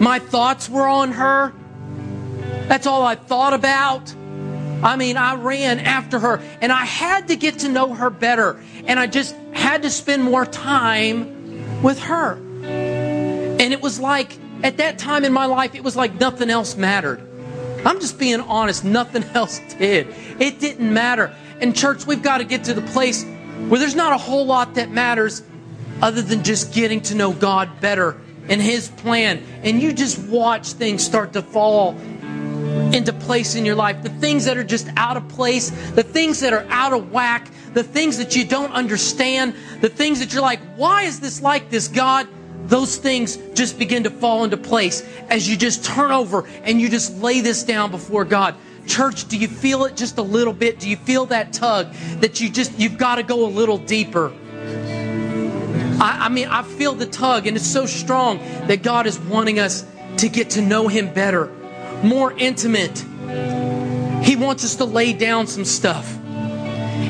My 0.00 0.18
thoughts 0.18 0.68
were 0.68 0.86
on 0.86 1.12
her. 1.12 1.52
That's 2.68 2.86
all 2.86 3.02
I 3.04 3.14
thought 3.14 3.52
about. 3.52 4.14
I 4.82 4.96
mean, 4.96 5.16
I 5.16 5.34
ran 5.36 5.80
after 5.80 6.18
her 6.18 6.40
and 6.60 6.70
I 6.70 6.84
had 6.84 7.28
to 7.28 7.36
get 7.36 7.60
to 7.60 7.68
know 7.68 7.94
her 7.94 8.10
better. 8.10 8.60
And 8.86 9.00
I 9.00 9.06
just 9.06 9.34
had 9.52 9.82
to 9.82 9.90
spend 9.90 10.22
more 10.22 10.44
time 10.44 11.82
with 11.82 11.98
her. 12.00 12.34
And 12.64 13.72
it 13.72 13.80
was 13.80 13.98
like, 13.98 14.38
at 14.62 14.78
that 14.78 14.98
time 14.98 15.24
in 15.24 15.32
my 15.32 15.46
life, 15.46 15.74
it 15.74 15.84
was 15.84 15.96
like 15.96 16.18
nothing 16.18 16.50
else 16.50 16.76
mattered. 16.76 17.20
I'm 17.84 18.00
just 18.00 18.18
being 18.18 18.40
honest, 18.40 18.84
nothing 18.84 19.24
else 19.34 19.60
did. 19.78 20.08
It 20.38 20.58
didn't 20.58 20.92
matter. 20.92 21.34
And, 21.60 21.76
church, 21.76 22.06
we've 22.06 22.22
got 22.22 22.38
to 22.38 22.44
get 22.44 22.64
to 22.64 22.74
the 22.74 22.82
place 22.82 23.24
where 23.68 23.78
there's 23.78 23.94
not 23.94 24.12
a 24.12 24.18
whole 24.18 24.44
lot 24.44 24.74
that 24.74 24.90
matters 24.90 25.42
other 26.02 26.20
than 26.20 26.42
just 26.42 26.74
getting 26.74 27.00
to 27.02 27.14
know 27.14 27.32
God 27.32 27.80
better 27.80 28.20
and 28.48 28.60
His 28.60 28.88
plan. 28.88 29.42
And 29.62 29.80
you 29.80 29.92
just 29.92 30.18
watch 30.18 30.72
things 30.72 31.04
start 31.04 31.32
to 31.34 31.42
fall 31.42 31.96
into 32.94 33.12
place 33.12 33.54
in 33.54 33.64
your 33.64 33.74
life. 33.74 34.02
The 34.02 34.08
things 34.08 34.44
that 34.44 34.56
are 34.56 34.64
just 34.64 34.88
out 34.96 35.16
of 35.16 35.28
place, 35.28 35.70
the 35.90 36.02
things 36.02 36.40
that 36.40 36.52
are 36.52 36.66
out 36.68 36.92
of 36.92 37.12
whack, 37.12 37.50
the 37.72 37.82
things 37.82 38.18
that 38.18 38.36
you 38.36 38.44
don't 38.44 38.72
understand, 38.72 39.54
the 39.80 39.88
things 39.88 40.20
that 40.20 40.32
you're 40.32 40.42
like, 40.42 40.60
why 40.76 41.02
is 41.02 41.20
this 41.20 41.42
like 41.42 41.70
this, 41.70 41.88
God? 41.88 42.28
Those 42.66 42.96
things 42.96 43.36
just 43.54 43.78
begin 43.78 44.04
to 44.04 44.10
fall 44.10 44.44
into 44.44 44.56
place 44.56 45.06
as 45.28 45.48
you 45.48 45.56
just 45.56 45.84
turn 45.84 46.10
over 46.10 46.46
and 46.62 46.80
you 46.80 46.88
just 46.88 47.18
lay 47.18 47.40
this 47.40 47.62
down 47.62 47.90
before 47.90 48.24
God. 48.24 48.54
Church, 48.86 49.28
do 49.28 49.36
you 49.36 49.48
feel 49.48 49.84
it 49.84 49.96
just 49.96 50.18
a 50.18 50.22
little 50.22 50.52
bit? 50.52 50.78
Do 50.78 50.88
you 50.88 50.96
feel 50.96 51.26
that 51.26 51.52
tug 51.52 51.92
that 52.20 52.40
you 52.40 52.50
just, 52.50 52.78
you've 52.78 52.98
got 52.98 53.16
to 53.16 53.22
go 53.22 53.46
a 53.46 53.48
little 53.48 53.78
deeper? 53.78 54.32
I, 56.00 56.26
I 56.26 56.28
mean, 56.28 56.48
I 56.48 56.62
feel 56.62 56.94
the 56.94 57.06
tug, 57.06 57.46
and 57.46 57.56
it's 57.56 57.66
so 57.66 57.86
strong 57.86 58.38
that 58.66 58.82
God 58.82 59.06
is 59.06 59.18
wanting 59.18 59.58
us 59.58 59.86
to 60.18 60.28
get 60.28 60.50
to 60.50 60.62
know 60.62 60.88
Him 60.88 61.12
better, 61.12 61.50
more 62.04 62.32
intimate. 62.32 63.04
He 64.24 64.36
wants 64.36 64.64
us 64.64 64.76
to 64.76 64.84
lay 64.84 65.12
down 65.12 65.46
some 65.46 65.64
stuff. 65.64 66.18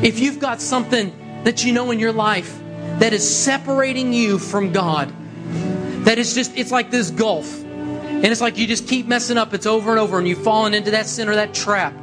If 0.03 0.19
you've 0.21 0.39
got 0.39 0.61
something 0.61 1.43
that 1.45 1.65
you 1.65 1.73
know 1.73 1.91
in 1.91 1.99
your 1.99 2.13
life 2.13 2.59
that 2.99 3.13
is 3.13 3.29
separating 3.29 4.13
you 4.13 4.39
from 4.39 4.73
God, 4.73 5.13
that 6.05 6.19
is 6.19 6.35
just, 6.35 6.57
it's 6.57 6.71
like 6.71 6.91
this 6.91 7.11
gulf. 7.11 7.63
And 7.63 8.27
it's 8.27 8.41
like 8.41 8.57
you 8.57 8.67
just 8.67 8.89
keep 8.89 9.07
messing 9.07 9.37
up. 9.37 9.53
It's 9.53 9.67
over 9.67 9.91
and 9.91 10.01
over, 10.01 10.19
and 10.19 10.27
you've 10.27 10.43
fallen 10.43 10.73
into 10.73 10.93
that 10.93 11.07
sin 11.07 11.29
or 11.29 11.35
that 11.35 11.53
trap. 11.53 11.95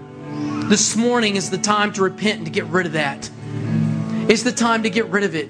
This 0.65 0.95
morning 0.95 1.36
is 1.36 1.49
the 1.49 1.58
time 1.58 1.93
to 1.93 2.04
repent 2.04 2.38
and 2.38 2.45
to 2.45 2.51
get 2.51 2.65
rid 2.65 2.86
of 2.86 2.93
that. 2.93 3.30
It's 4.30 4.43
the 4.43 4.51
time 4.51 4.84
to 4.84 4.89
get 4.89 5.08
rid 5.08 5.23
of 5.23 5.36
it. 5.36 5.49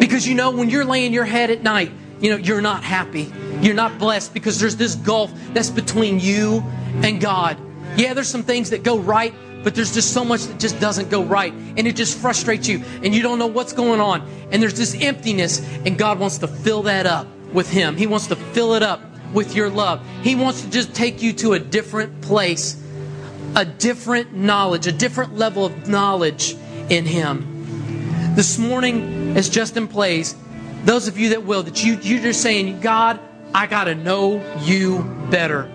Because 0.00 0.26
you 0.26 0.34
know, 0.34 0.50
when 0.50 0.70
you're 0.70 0.84
laying 0.84 1.12
your 1.12 1.24
head 1.24 1.50
at 1.50 1.62
night, 1.62 1.92
you 2.20 2.30
know, 2.30 2.36
you're 2.36 2.60
not 2.60 2.82
happy. 2.82 3.32
You're 3.60 3.74
not 3.74 3.98
blessed 3.98 4.34
because 4.34 4.60
there's 4.60 4.76
this 4.76 4.94
gulf 4.94 5.32
that's 5.52 5.70
between 5.70 6.20
you 6.20 6.62
and 7.02 7.20
God. 7.20 7.58
Yeah, 7.96 8.14
there's 8.14 8.28
some 8.28 8.42
things 8.42 8.70
that 8.70 8.82
go 8.82 8.98
right, 8.98 9.34
but 9.64 9.74
there's 9.74 9.92
just 9.92 10.12
so 10.12 10.24
much 10.24 10.44
that 10.44 10.60
just 10.60 10.78
doesn't 10.80 11.10
go 11.10 11.24
right. 11.24 11.52
And 11.52 11.86
it 11.86 11.96
just 11.96 12.18
frustrates 12.18 12.68
you, 12.68 12.82
and 13.02 13.14
you 13.14 13.22
don't 13.22 13.38
know 13.38 13.46
what's 13.46 13.72
going 13.72 14.00
on. 14.00 14.28
And 14.52 14.62
there's 14.62 14.78
this 14.78 14.94
emptiness, 14.94 15.60
and 15.84 15.98
God 15.98 16.18
wants 16.18 16.38
to 16.38 16.48
fill 16.48 16.82
that 16.82 17.06
up 17.06 17.26
with 17.52 17.68
Him. 17.70 17.96
He 17.96 18.06
wants 18.06 18.28
to 18.28 18.36
fill 18.36 18.74
it 18.74 18.82
up 18.82 19.00
with 19.32 19.54
your 19.54 19.70
love. 19.70 20.06
He 20.22 20.34
wants 20.34 20.62
to 20.62 20.70
just 20.70 20.94
take 20.94 21.22
you 21.22 21.32
to 21.34 21.54
a 21.54 21.58
different 21.58 22.20
place, 22.20 22.80
a 23.56 23.64
different 23.64 24.34
knowledge, 24.34 24.86
a 24.86 24.92
different 24.92 25.36
level 25.36 25.64
of 25.64 25.88
knowledge 25.88 26.56
in 26.88 27.04
Him. 27.04 28.34
This 28.36 28.58
morning, 28.58 29.36
as 29.36 29.48
Justin 29.48 29.88
plays, 29.88 30.36
those 30.84 31.08
of 31.08 31.18
you 31.18 31.30
that 31.30 31.44
will, 31.44 31.64
that 31.64 31.84
you, 31.84 31.98
you're 32.00 32.22
just 32.22 32.40
saying, 32.40 32.80
God, 32.80 33.18
I 33.54 33.66
got 33.66 33.84
to 33.84 33.94
know 33.94 34.42
you 34.60 35.02
better. 35.30 35.70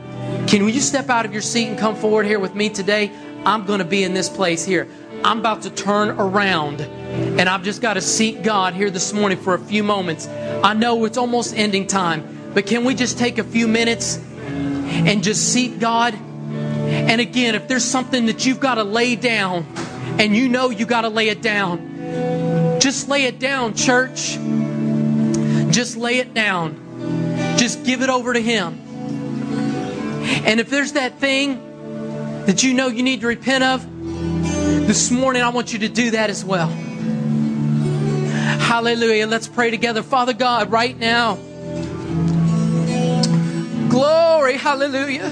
Can 0.48 0.68
you 0.68 0.82
step 0.82 1.10
out 1.10 1.26
of 1.26 1.34
your 1.34 1.42
seat 1.42 1.68
and 1.68 1.78
come 1.78 1.96
forward 1.96 2.26
here 2.26 2.40
with 2.40 2.56
me 2.56 2.70
today? 2.70 3.12
I'm 3.46 3.66
going 3.66 3.80
to 3.80 3.86
be 3.86 4.04
in 4.04 4.14
this 4.14 4.30
place 4.30 4.64
here. 4.64 4.88
I'm 5.24 5.40
about 5.40 5.64
to 5.64 5.70
turn 5.70 6.10
around 6.10 6.82
and 6.82 7.42
I've 7.42 7.64
just 7.64 7.82
got 7.82 7.94
to 7.96 8.02
seek 8.02 8.44
God 8.44 8.74
here 8.74 8.90
this 8.90 9.14
morning 9.14 9.38
for 9.38 9.54
a 9.54 9.60
few 9.60 9.84
moments. 9.84 10.28
I 10.28 10.74
know 10.74 11.06
it's 11.06 11.17
almost 11.17 11.56
ending 11.56 11.88
time, 11.88 12.52
but 12.54 12.65
can 12.65 12.84
we 12.86 12.96
just 12.96 13.17
take 13.17 13.38
a 13.38 13.44
few 13.44 13.67
minutes 13.67 14.17
and 14.17 15.24
just 15.24 15.52
seek 15.52 15.80
God? 15.80 16.13
And 16.13 17.21
again, 17.21 17.56
if 17.56 17.67
there's 17.67 17.86
something 17.86 18.26
that 18.28 18.46
you've 18.46 18.60
got 18.60 18.76
to 18.76 18.84
lay 18.84 19.15
down 19.15 19.65
and 20.19 20.36
you 20.36 20.50
know 20.50 20.69
you 20.69 20.86
got 20.86 21.02
to 21.02 21.10
lay 21.10 21.30
it 21.30 21.42
down, 21.42 22.80
just 22.80 23.08
lay 23.08 23.24
it 23.24 23.40
down, 23.40 23.76
church. 23.76 24.38
Just 25.71 25.98
lay 25.98 26.19
it 26.19 26.34
down. 26.34 26.83
Just 27.58 27.83
give 27.83 28.01
it 28.01 28.10
over 28.10 28.33
to 28.33 28.41
Him. 28.41 28.79
And 30.45 30.60
if 30.60 30.69
there's 30.69 30.93
that 30.93 31.19
thing 31.19 31.60
that 32.45 32.63
you 32.63 32.73
know 32.73 32.87
you 32.87 33.04
need 33.04 33.21
to 33.21 33.27
repent 33.27 33.63
of, 33.63 33.89
this 34.87 35.12
morning 35.12 35.41
I 35.41 35.49
want 35.49 35.73
you 35.73 35.79
to 35.79 35.89
do 35.89 36.12
that 36.12 36.29
as 36.29 36.43
well. 36.43 36.71
Hallelujah. 38.73 39.27
Let's 39.27 39.47
pray 39.47 39.71
together. 39.71 40.04
Father 40.04 40.33
God, 40.33 40.71
right 40.71 40.97
now. 40.97 41.35
Glory. 43.89 44.58
Hallelujah. 44.58 45.29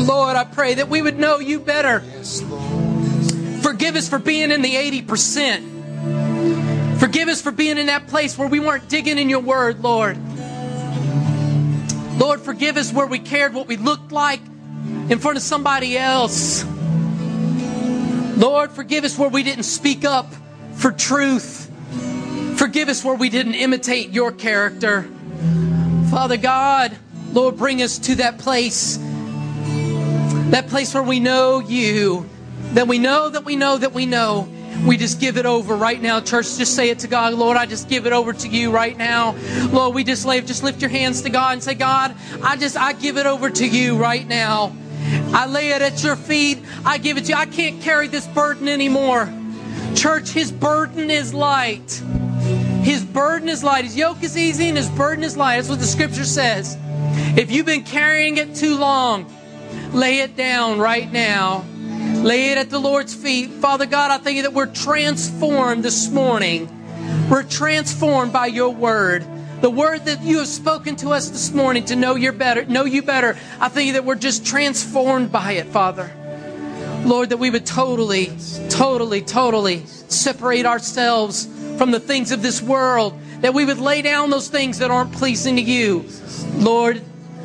Lord, 0.00 0.36
I 0.36 0.44
pray 0.44 0.74
that 0.74 0.88
we 0.88 1.00
would 1.00 1.18
know 1.18 1.38
you 1.38 1.60
better. 1.60 2.00
Forgive 3.62 3.96
us 3.96 4.08
for 4.08 4.18
being 4.18 4.50
in 4.50 4.62
the 4.62 4.74
80%. 4.74 6.98
Forgive 6.98 7.28
us 7.28 7.40
for 7.40 7.52
being 7.52 7.78
in 7.78 7.86
that 7.86 8.08
place 8.08 8.36
where 8.36 8.48
we 8.48 8.60
weren't 8.60 8.88
digging 8.88 9.18
in 9.18 9.28
your 9.28 9.40
word, 9.40 9.80
Lord. 9.80 10.16
Lord, 12.22 12.40
forgive 12.40 12.76
us 12.76 12.92
where 12.92 13.08
we 13.08 13.18
cared 13.18 13.52
what 13.52 13.66
we 13.66 13.76
looked 13.76 14.12
like 14.12 14.40
in 15.08 15.18
front 15.18 15.36
of 15.36 15.42
somebody 15.42 15.98
else. 15.98 16.64
Lord, 18.36 18.70
forgive 18.70 19.02
us 19.02 19.18
where 19.18 19.28
we 19.28 19.42
didn't 19.42 19.64
speak 19.64 20.04
up 20.04 20.32
for 20.74 20.92
truth. 20.92 21.68
Forgive 22.56 22.88
us 22.88 23.02
where 23.02 23.16
we 23.16 23.28
didn't 23.28 23.54
imitate 23.54 24.10
your 24.10 24.30
character. 24.30 25.02
Father 26.12 26.36
God, 26.36 26.96
Lord, 27.32 27.56
bring 27.56 27.82
us 27.82 27.98
to 27.98 28.14
that 28.14 28.38
place, 28.38 29.00
that 30.50 30.68
place 30.68 30.94
where 30.94 31.02
we 31.02 31.18
know 31.18 31.58
you, 31.58 32.30
that 32.74 32.86
we 32.86 33.00
know 33.00 33.30
that 33.30 33.44
we 33.44 33.56
know 33.56 33.78
that 33.78 33.92
we 33.92 34.06
know. 34.06 34.48
We 34.86 34.96
just 34.96 35.20
give 35.20 35.36
it 35.36 35.46
over 35.46 35.76
right 35.76 36.00
now, 36.00 36.20
church. 36.20 36.56
Just 36.56 36.74
say 36.74 36.90
it 36.90 36.98
to 37.00 37.08
God, 37.08 37.34
Lord. 37.34 37.56
I 37.56 37.66
just 37.66 37.88
give 37.88 38.06
it 38.06 38.12
over 38.12 38.32
to 38.32 38.48
you 38.48 38.70
right 38.70 38.96
now, 38.96 39.36
Lord. 39.70 39.94
We 39.94 40.02
just 40.02 40.26
lay, 40.26 40.40
just 40.40 40.62
lift 40.62 40.80
your 40.80 40.90
hands 40.90 41.22
to 41.22 41.30
God 41.30 41.52
and 41.52 41.62
say, 41.62 41.74
God, 41.74 42.16
I 42.42 42.56
just 42.56 42.76
I 42.76 42.92
give 42.92 43.16
it 43.16 43.26
over 43.26 43.48
to 43.48 43.66
you 43.66 43.96
right 43.96 44.26
now. 44.26 44.74
I 45.32 45.46
lay 45.46 45.70
it 45.70 45.82
at 45.82 46.02
your 46.02 46.16
feet. 46.16 46.58
I 46.84 46.98
give 46.98 47.16
it 47.16 47.26
to 47.26 47.32
you. 47.32 47.36
I 47.36 47.46
can't 47.46 47.80
carry 47.80 48.08
this 48.08 48.26
burden 48.26 48.68
anymore. 48.68 49.32
Church, 49.94 50.30
His 50.30 50.50
burden 50.50 51.10
is 51.10 51.32
light. 51.32 52.02
His 52.82 53.04
burden 53.04 53.48
is 53.48 53.62
light. 53.62 53.84
His 53.84 53.96
yoke 53.96 54.22
is 54.22 54.36
easy 54.36 54.68
and 54.68 54.76
His 54.76 54.90
burden 54.90 55.22
is 55.22 55.36
light. 55.36 55.56
That's 55.56 55.68
what 55.68 55.78
the 55.78 55.86
scripture 55.86 56.24
says. 56.24 56.76
If 57.36 57.50
you've 57.50 57.66
been 57.66 57.84
carrying 57.84 58.38
it 58.38 58.54
too 58.54 58.76
long, 58.76 59.32
lay 59.92 60.20
it 60.20 60.36
down 60.36 60.78
right 60.78 61.10
now. 61.12 61.64
Lay 62.22 62.52
it 62.52 62.58
at 62.58 62.70
the 62.70 62.78
Lord's 62.78 63.12
feet. 63.12 63.50
Father 63.50 63.84
God, 63.84 64.12
I 64.12 64.18
thank 64.18 64.36
you 64.36 64.42
that 64.42 64.52
we're 64.52 64.66
transformed 64.66 65.84
this 65.84 66.08
morning. 66.08 66.68
We're 67.28 67.42
transformed 67.42 68.32
by 68.32 68.46
your 68.46 68.70
word. 68.70 69.26
The 69.60 69.70
word 69.70 70.04
that 70.04 70.22
you 70.22 70.38
have 70.38 70.46
spoken 70.46 70.94
to 70.96 71.10
us 71.10 71.30
this 71.30 71.52
morning 71.52 71.84
to 71.86 71.96
know 71.96 72.14
you 72.14 72.30
better, 72.30 72.64
know 72.64 72.84
you 72.84 73.02
better. 73.02 73.36
I 73.58 73.68
thank 73.68 73.88
you 73.88 73.92
that 73.94 74.04
we're 74.04 74.14
just 74.14 74.46
transformed 74.46 75.32
by 75.32 75.52
it, 75.54 75.66
Father. 75.66 76.12
Lord, 77.04 77.30
that 77.30 77.38
we 77.38 77.50
would 77.50 77.66
totally, 77.66 78.30
totally, 78.68 79.22
totally 79.22 79.84
separate 79.86 80.64
ourselves 80.64 81.46
from 81.76 81.90
the 81.90 81.98
things 81.98 82.30
of 82.30 82.40
this 82.40 82.62
world, 82.62 83.18
that 83.40 83.52
we 83.52 83.64
would 83.64 83.78
lay 83.78 84.00
down 84.00 84.30
those 84.30 84.46
things 84.46 84.78
that 84.78 84.92
aren't 84.92 85.12
pleasing 85.12 85.56
to 85.56 85.62
you. 85.62 86.08
Lord, 86.54 87.02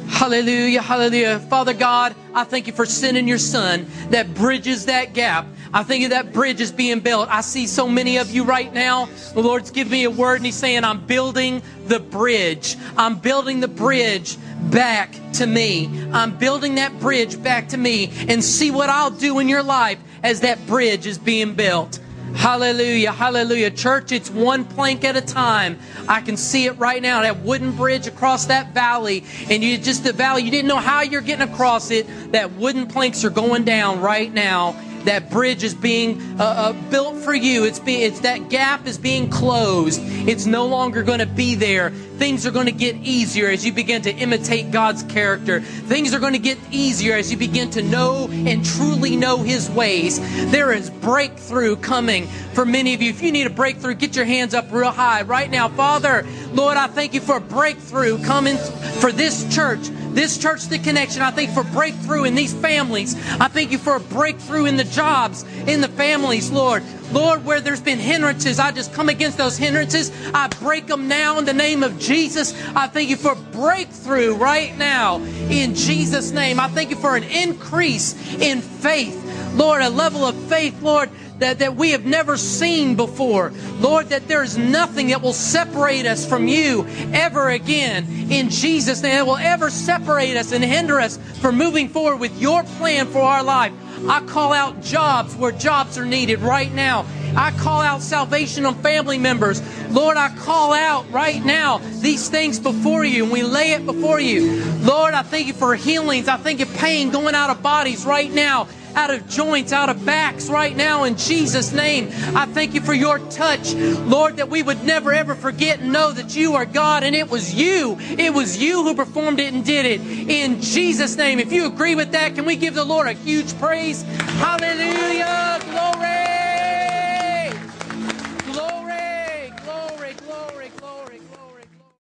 hallelujah, 0.08 0.82
hallelujah. 0.82 1.40
Father 1.40 1.74
God, 1.74 2.16
I 2.34 2.44
thank 2.44 2.68
you 2.68 2.74
for 2.74 2.86
sending 2.86 3.28
your 3.28 3.38
son 3.38 3.86
that 4.10 4.34
bridges 4.34 4.86
that 4.86 5.14
gap. 5.14 5.46
I 5.74 5.84
think 5.84 6.10
that 6.10 6.34
bridge 6.34 6.62
is 6.62 6.72
being 6.72 7.00
built. 7.02 7.30
I 7.30 7.42
see 7.42 7.68
so 7.68 7.88
many 7.88 8.18
of 8.18 8.32
you 8.32 8.44
right 8.44 8.74
now. 8.74 9.10
The 9.34 9.42
Lord's 9.42 9.72
giving 9.72 9.92
me 9.92 10.04
a 10.06 10.10
word 10.10 10.38
and 10.38 10.46
He's 10.46 10.56
saying, 10.56 10.84
I'm 10.84 11.06
building 11.06 11.62
the 11.86 12.00
bridge. 12.00 12.78
I'm 12.98 13.20
building 13.20 13.60
the 13.60 13.68
bridge 13.68 14.38
back 14.72 15.16
to 15.34 15.46
me. 15.46 15.90
I'm 16.14 16.38
building 16.38 16.76
that 16.76 17.00
bridge 17.00 17.42
back 17.42 17.70
to 17.70 17.78
me 17.78 18.12
and 18.28 18.44
see 18.44 18.72
what 18.72 18.90
I'll 18.90 19.12
do 19.12 19.40
in 19.40 19.50
your 19.50 19.64
life 19.64 20.00
as 20.24 20.42
that 20.42 20.66
bridge 20.68 21.06
is 21.06 21.18
being 21.18 21.54
built. 21.54 22.00
Hallelujah, 22.36 23.12
hallelujah. 23.12 23.72
Church, 23.72 24.12
it's 24.12 24.30
one 24.30 24.66
plank 24.66 25.04
at 25.04 25.16
a 25.16 25.22
time. 25.22 25.80
I 26.08 26.22
can 26.22 26.38
see 26.38 26.66
it 26.66 26.74
right 26.74 27.02
now. 27.02 27.22
That 27.22 27.42
wooden 27.42 27.72
bridge 27.72 28.08
across 28.08 28.46
that 28.46 28.74
valley, 28.74 29.24
and 29.50 29.64
you 29.64 29.78
just 29.78 30.04
the 30.04 30.14
valley, 30.14 30.44
you 30.44 30.52
didn't 30.52 30.68
know 30.68 30.78
how 30.78 31.02
you're 31.02 31.22
getting 31.22 31.48
across 31.48 31.92
it. 31.92 32.32
That 32.32 32.54
wooden 32.54 32.88
planks 32.88 33.24
are 33.24 33.30
going 33.30 33.64
down 33.64 34.02
right 34.02 34.32
now 34.32 34.76
that 35.08 35.30
bridge 35.30 35.64
is 35.64 35.74
being 35.74 36.22
uh, 36.40 36.44
uh, 36.44 36.74
built 36.90 37.16
for 37.16 37.34
you. 37.34 37.64
It's, 37.64 37.80
be, 37.80 38.04
it's 38.04 38.20
that 38.22 38.50
gap 38.50 38.86
is 38.86 38.98
being 38.98 39.30
closed. 39.30 40.02
It's 40.04 40.46
no 40.46 40.66
longer 40.68 41.02
going 41.02 41.20
to 41.20 41.26
be 41.26 41.56
there. 41.56 41.92
Things 41.92 42.46
are 42.46 42.52
going 42.52 42.66
to 42.66 42.74
get 42.74 42.96
easier 42.98 43.48
as 43.48 43.66
you 43.66 43.72
begin 43.72 44.02
to 44.02 44.12
imitate 44.12 44.72
God's 44.72 45.04
character. 45.04 45.62
Things 45.62 46.14
are 46.14 46.20
going 46.20 46.34
to 46.34 46.40
get 46.40 46.58
easier 46.72 47.16
as 47.16 47.32
you 47.32 47.38
begin 47.38 47.70
to 47.72 47.82
know 47.82 48.28
and 48.32 48.66
truly 48.66 49.16
know 49.16 49.38
His 49.44 49.70
ways. 49.70 50.20
There 50.52 50.74
is 50.74 50.90
breakthrough 50.90 51.78
coming 51.78 52.28
for 52.54 52.66
many 52.66 52.94
of 52.94 53.02
you. 53.02 53.10
If 53.10 53.22
you 53.22 53.32
need 53.32 53.48
a 53.48 53.52
breakthrough, 53.52 53.94
get 53.94 54.16
your 54.16 54.26
hands 54.26 54.54
up 54.54 54.72
real 54.72 54.92
high 54.92 55.22
right 55.22 55.50
now. 55.50 55.70
Father, 55.70 56.26
Lord, 56.52 56.76
I 56.76 56.88
thank 56.88 57.14
you 57.14 57.22
for 57.22 57.38
a 57.38 57.42
breakthrough 57.42 58.22
coming 58.24 58.58
for 59.00 59.12
this 59.12 59.54
church 59.56 59.90
this 60.18 60.38
church, 60.38 60.66
the 60.66 60.80
connection, 60.80 61.22
I 61.22 61.30
thank 61.30 61.50
you 61.50 61.56
for 61.56 61.64
breakthrough 61.72 62.24
in 62.24 62.34
these 62.34 62.54
families. 62.54 63.16
I 63.40 63.48
thank 63.48 63.72
you 63.72 63.78
for 63.78 63.96
a 63.96 64.00
breakthrough 64.00 64.66
in 64.66 64.76
the 64.76 64.84
jobs, 64.84 65.46
in 65.68 65.80
the 65.80 65.88
families, 65.88 66.50
Lord. 66.50 66.84
Lord, 67.12 67.46
where 67.46 67.62
there's 67.62 67.82
been 67.82 68.00
hindrances, 68.00 68.60
I 68.60 68.72
just 68.72 68.92
come 68.94 69.10
against 69.10 69.38
those 69.38 69.58
hindrances. 69.58 70.12
I 70.34 70.48
break 70.48 70.88
them 70.88 71.08
now 71.08 71.38
in 71.38 71.46
the 71.46 71.54
name 71.54 71.84
of 71.84 72.00
Jesus. 72.00 72.54
I 72.76 72.88
thank 72.88 73.10
you 73.10 73.16
for 73.16 73.36
breakthrough 73.36 74.36
right 74.36 74.76
now 74.78 75.18
in 75.50 75.76
Jesus' 75.76 76.32
name. 76.32 76.60
I 76.60 76.68
thank 76.68 76.90
you 76.90 76.98
for 76.98 77.16
an 77.16 77.24
increase 77.24 78.14
in 78.42 78.62
faith. 78.62 79.24
Lord, 79.54 79.82
a 79.82 79.90
level 79.90 80.26
of 80.26 80.36
faith, 80.50 80.82
Lord, 80.82 81.10
that, 81.40 81.60
that 81.60 81.76
we 81.76 81.92
have 81.92 82.06
never 82.06 82.38
seen 82.38 82.96
before. 82.96 83.52
Lord, 83.80 84.08
that 84.10 84.28
there 84.28 84.44
is 84.44 84.58
nothing 84.58 85.08
that 85.08 85.22
will 85.22 85.34
separate 85.34 86.06
us 86.06 86.26
from 86.26 86.48
you 86.48 86.86
ever 87.14 87.50
again 87.50 88.06
in 88.30 88.50
Jesus' 88.50 89.02
name. 89.02 89.16
That 89.16 89.28
will 89.28 89.38
ever 89.38 89.70
separate 89.70 90.38
us 90.38 90.52
and 90.52 90.64
hinder 90.64 91.00
us 91.00 91.18
from 91.40 91.58
moving 91.58 91.90
forward 91.90 92.18
with 92.18 92.40
your 92.42 92.64
plan 92.64 93.08
for 93.08 93.22
our 93.22 93.44
life. 93.44 93.74
I 94.08 94.22
call 94.22 94.54
out 94.54 94.82
jobs 94.82 95.36
where 95.36 95.52
jobs 95.52 95.98
are 95.98 96.06
needed 96.06 96.40
right 96.40 96.72
now. 96.72 97.06
I 97.36 97.52
call 97.52 97.82
out 97.82 98.02
salvation 98.02 98.66
on 98.66 98.76
family 98.76 99.18
members. 99.18 99.62
Lord, 99.90 100.18
I 100.18 100.30
call 100.30 100.74
out 100.74 101.10
right 101.12 101.44
now 101.44 101.80
these 102.00 102.30
things 102.30 102.60
before 102.60 103.04
you 103.04 103.24
and 103.24 103.32
we 103.32 103.44
lay 103.44 103.72
it 103.72 103.86
before 103.86 104.20
you. 104.20 104.64
Lord, 104.82 105.14
I 105.14 105.24
thank 105.24 105.48
you 105.48 105.54
for 105.54 105.76
healings. 105.76 106.28
I 106.28 106.38
thank 106.38 106.60
you 106.60 106.66
for 106.66 106.78
pain 106.78 107.10
going 107.10 107.36
out 107.36 107.50
of 107.50 107.62
bodies 107.62 108.06
right 108.06 108.32
now 108.32 108.68
out 108.98 109.12
of 109.12 109.30
joints, 109.30 109.72
out 109.72 109.90
of 109.90 110.04
backs 110.06 110.50
right 110.50 110.76
now 110.76 111.04
in 111.04 111.16
Jesus' 111.16 111.72
name. 111.72 112.10
I 112.36 112.48
thank 112.48 112.74
you 112.74 112.82
for 112.82 112.94
your 112.94 113.20
touch, 113.20 113.76
Lord, 113.76 114.38
that 114.38 114.50
we 114.50 114.64
would 114.64 114.84
never 114.84 115.14
ever 115.14 115.36
forget 115.36 115.80
and 115.80 115.94
know 115.94 116.12
that 116.12 116.36
you 116.36 116.56
are 116.56 116.66
God 116.66 117.04
and 117.04 117.16
it 117.16 117.30
was 117.30 117.54
you. 117.54 117.98
It 118.00 118.34
was 118.34 118.58
you 118.58 118.84
who 118.84 118.96
performed 118.96 119.40
it 119.40 119.54
and 119.54 119.64
did 119.64 119.86
it 119.86 120.02
in 120.02 120.62
Jesus' 120.62 121.16
name. 121.16 121.40
If 121.40 121.52
you 121.52 121.68
agree 121.68 121.94
with 121.94 122.12
that, 122.14 122.34
can 122.34 122.46
we 122.46 122.56
give 122.56 122.74
the 122.74 122.86
Lord 122.86 123.06
a 123.06 123.14
huge 123.14 123.58
praise? 123.60 124.02
Hallelujah. 124.02 125.60
Glory. 125.70 126.37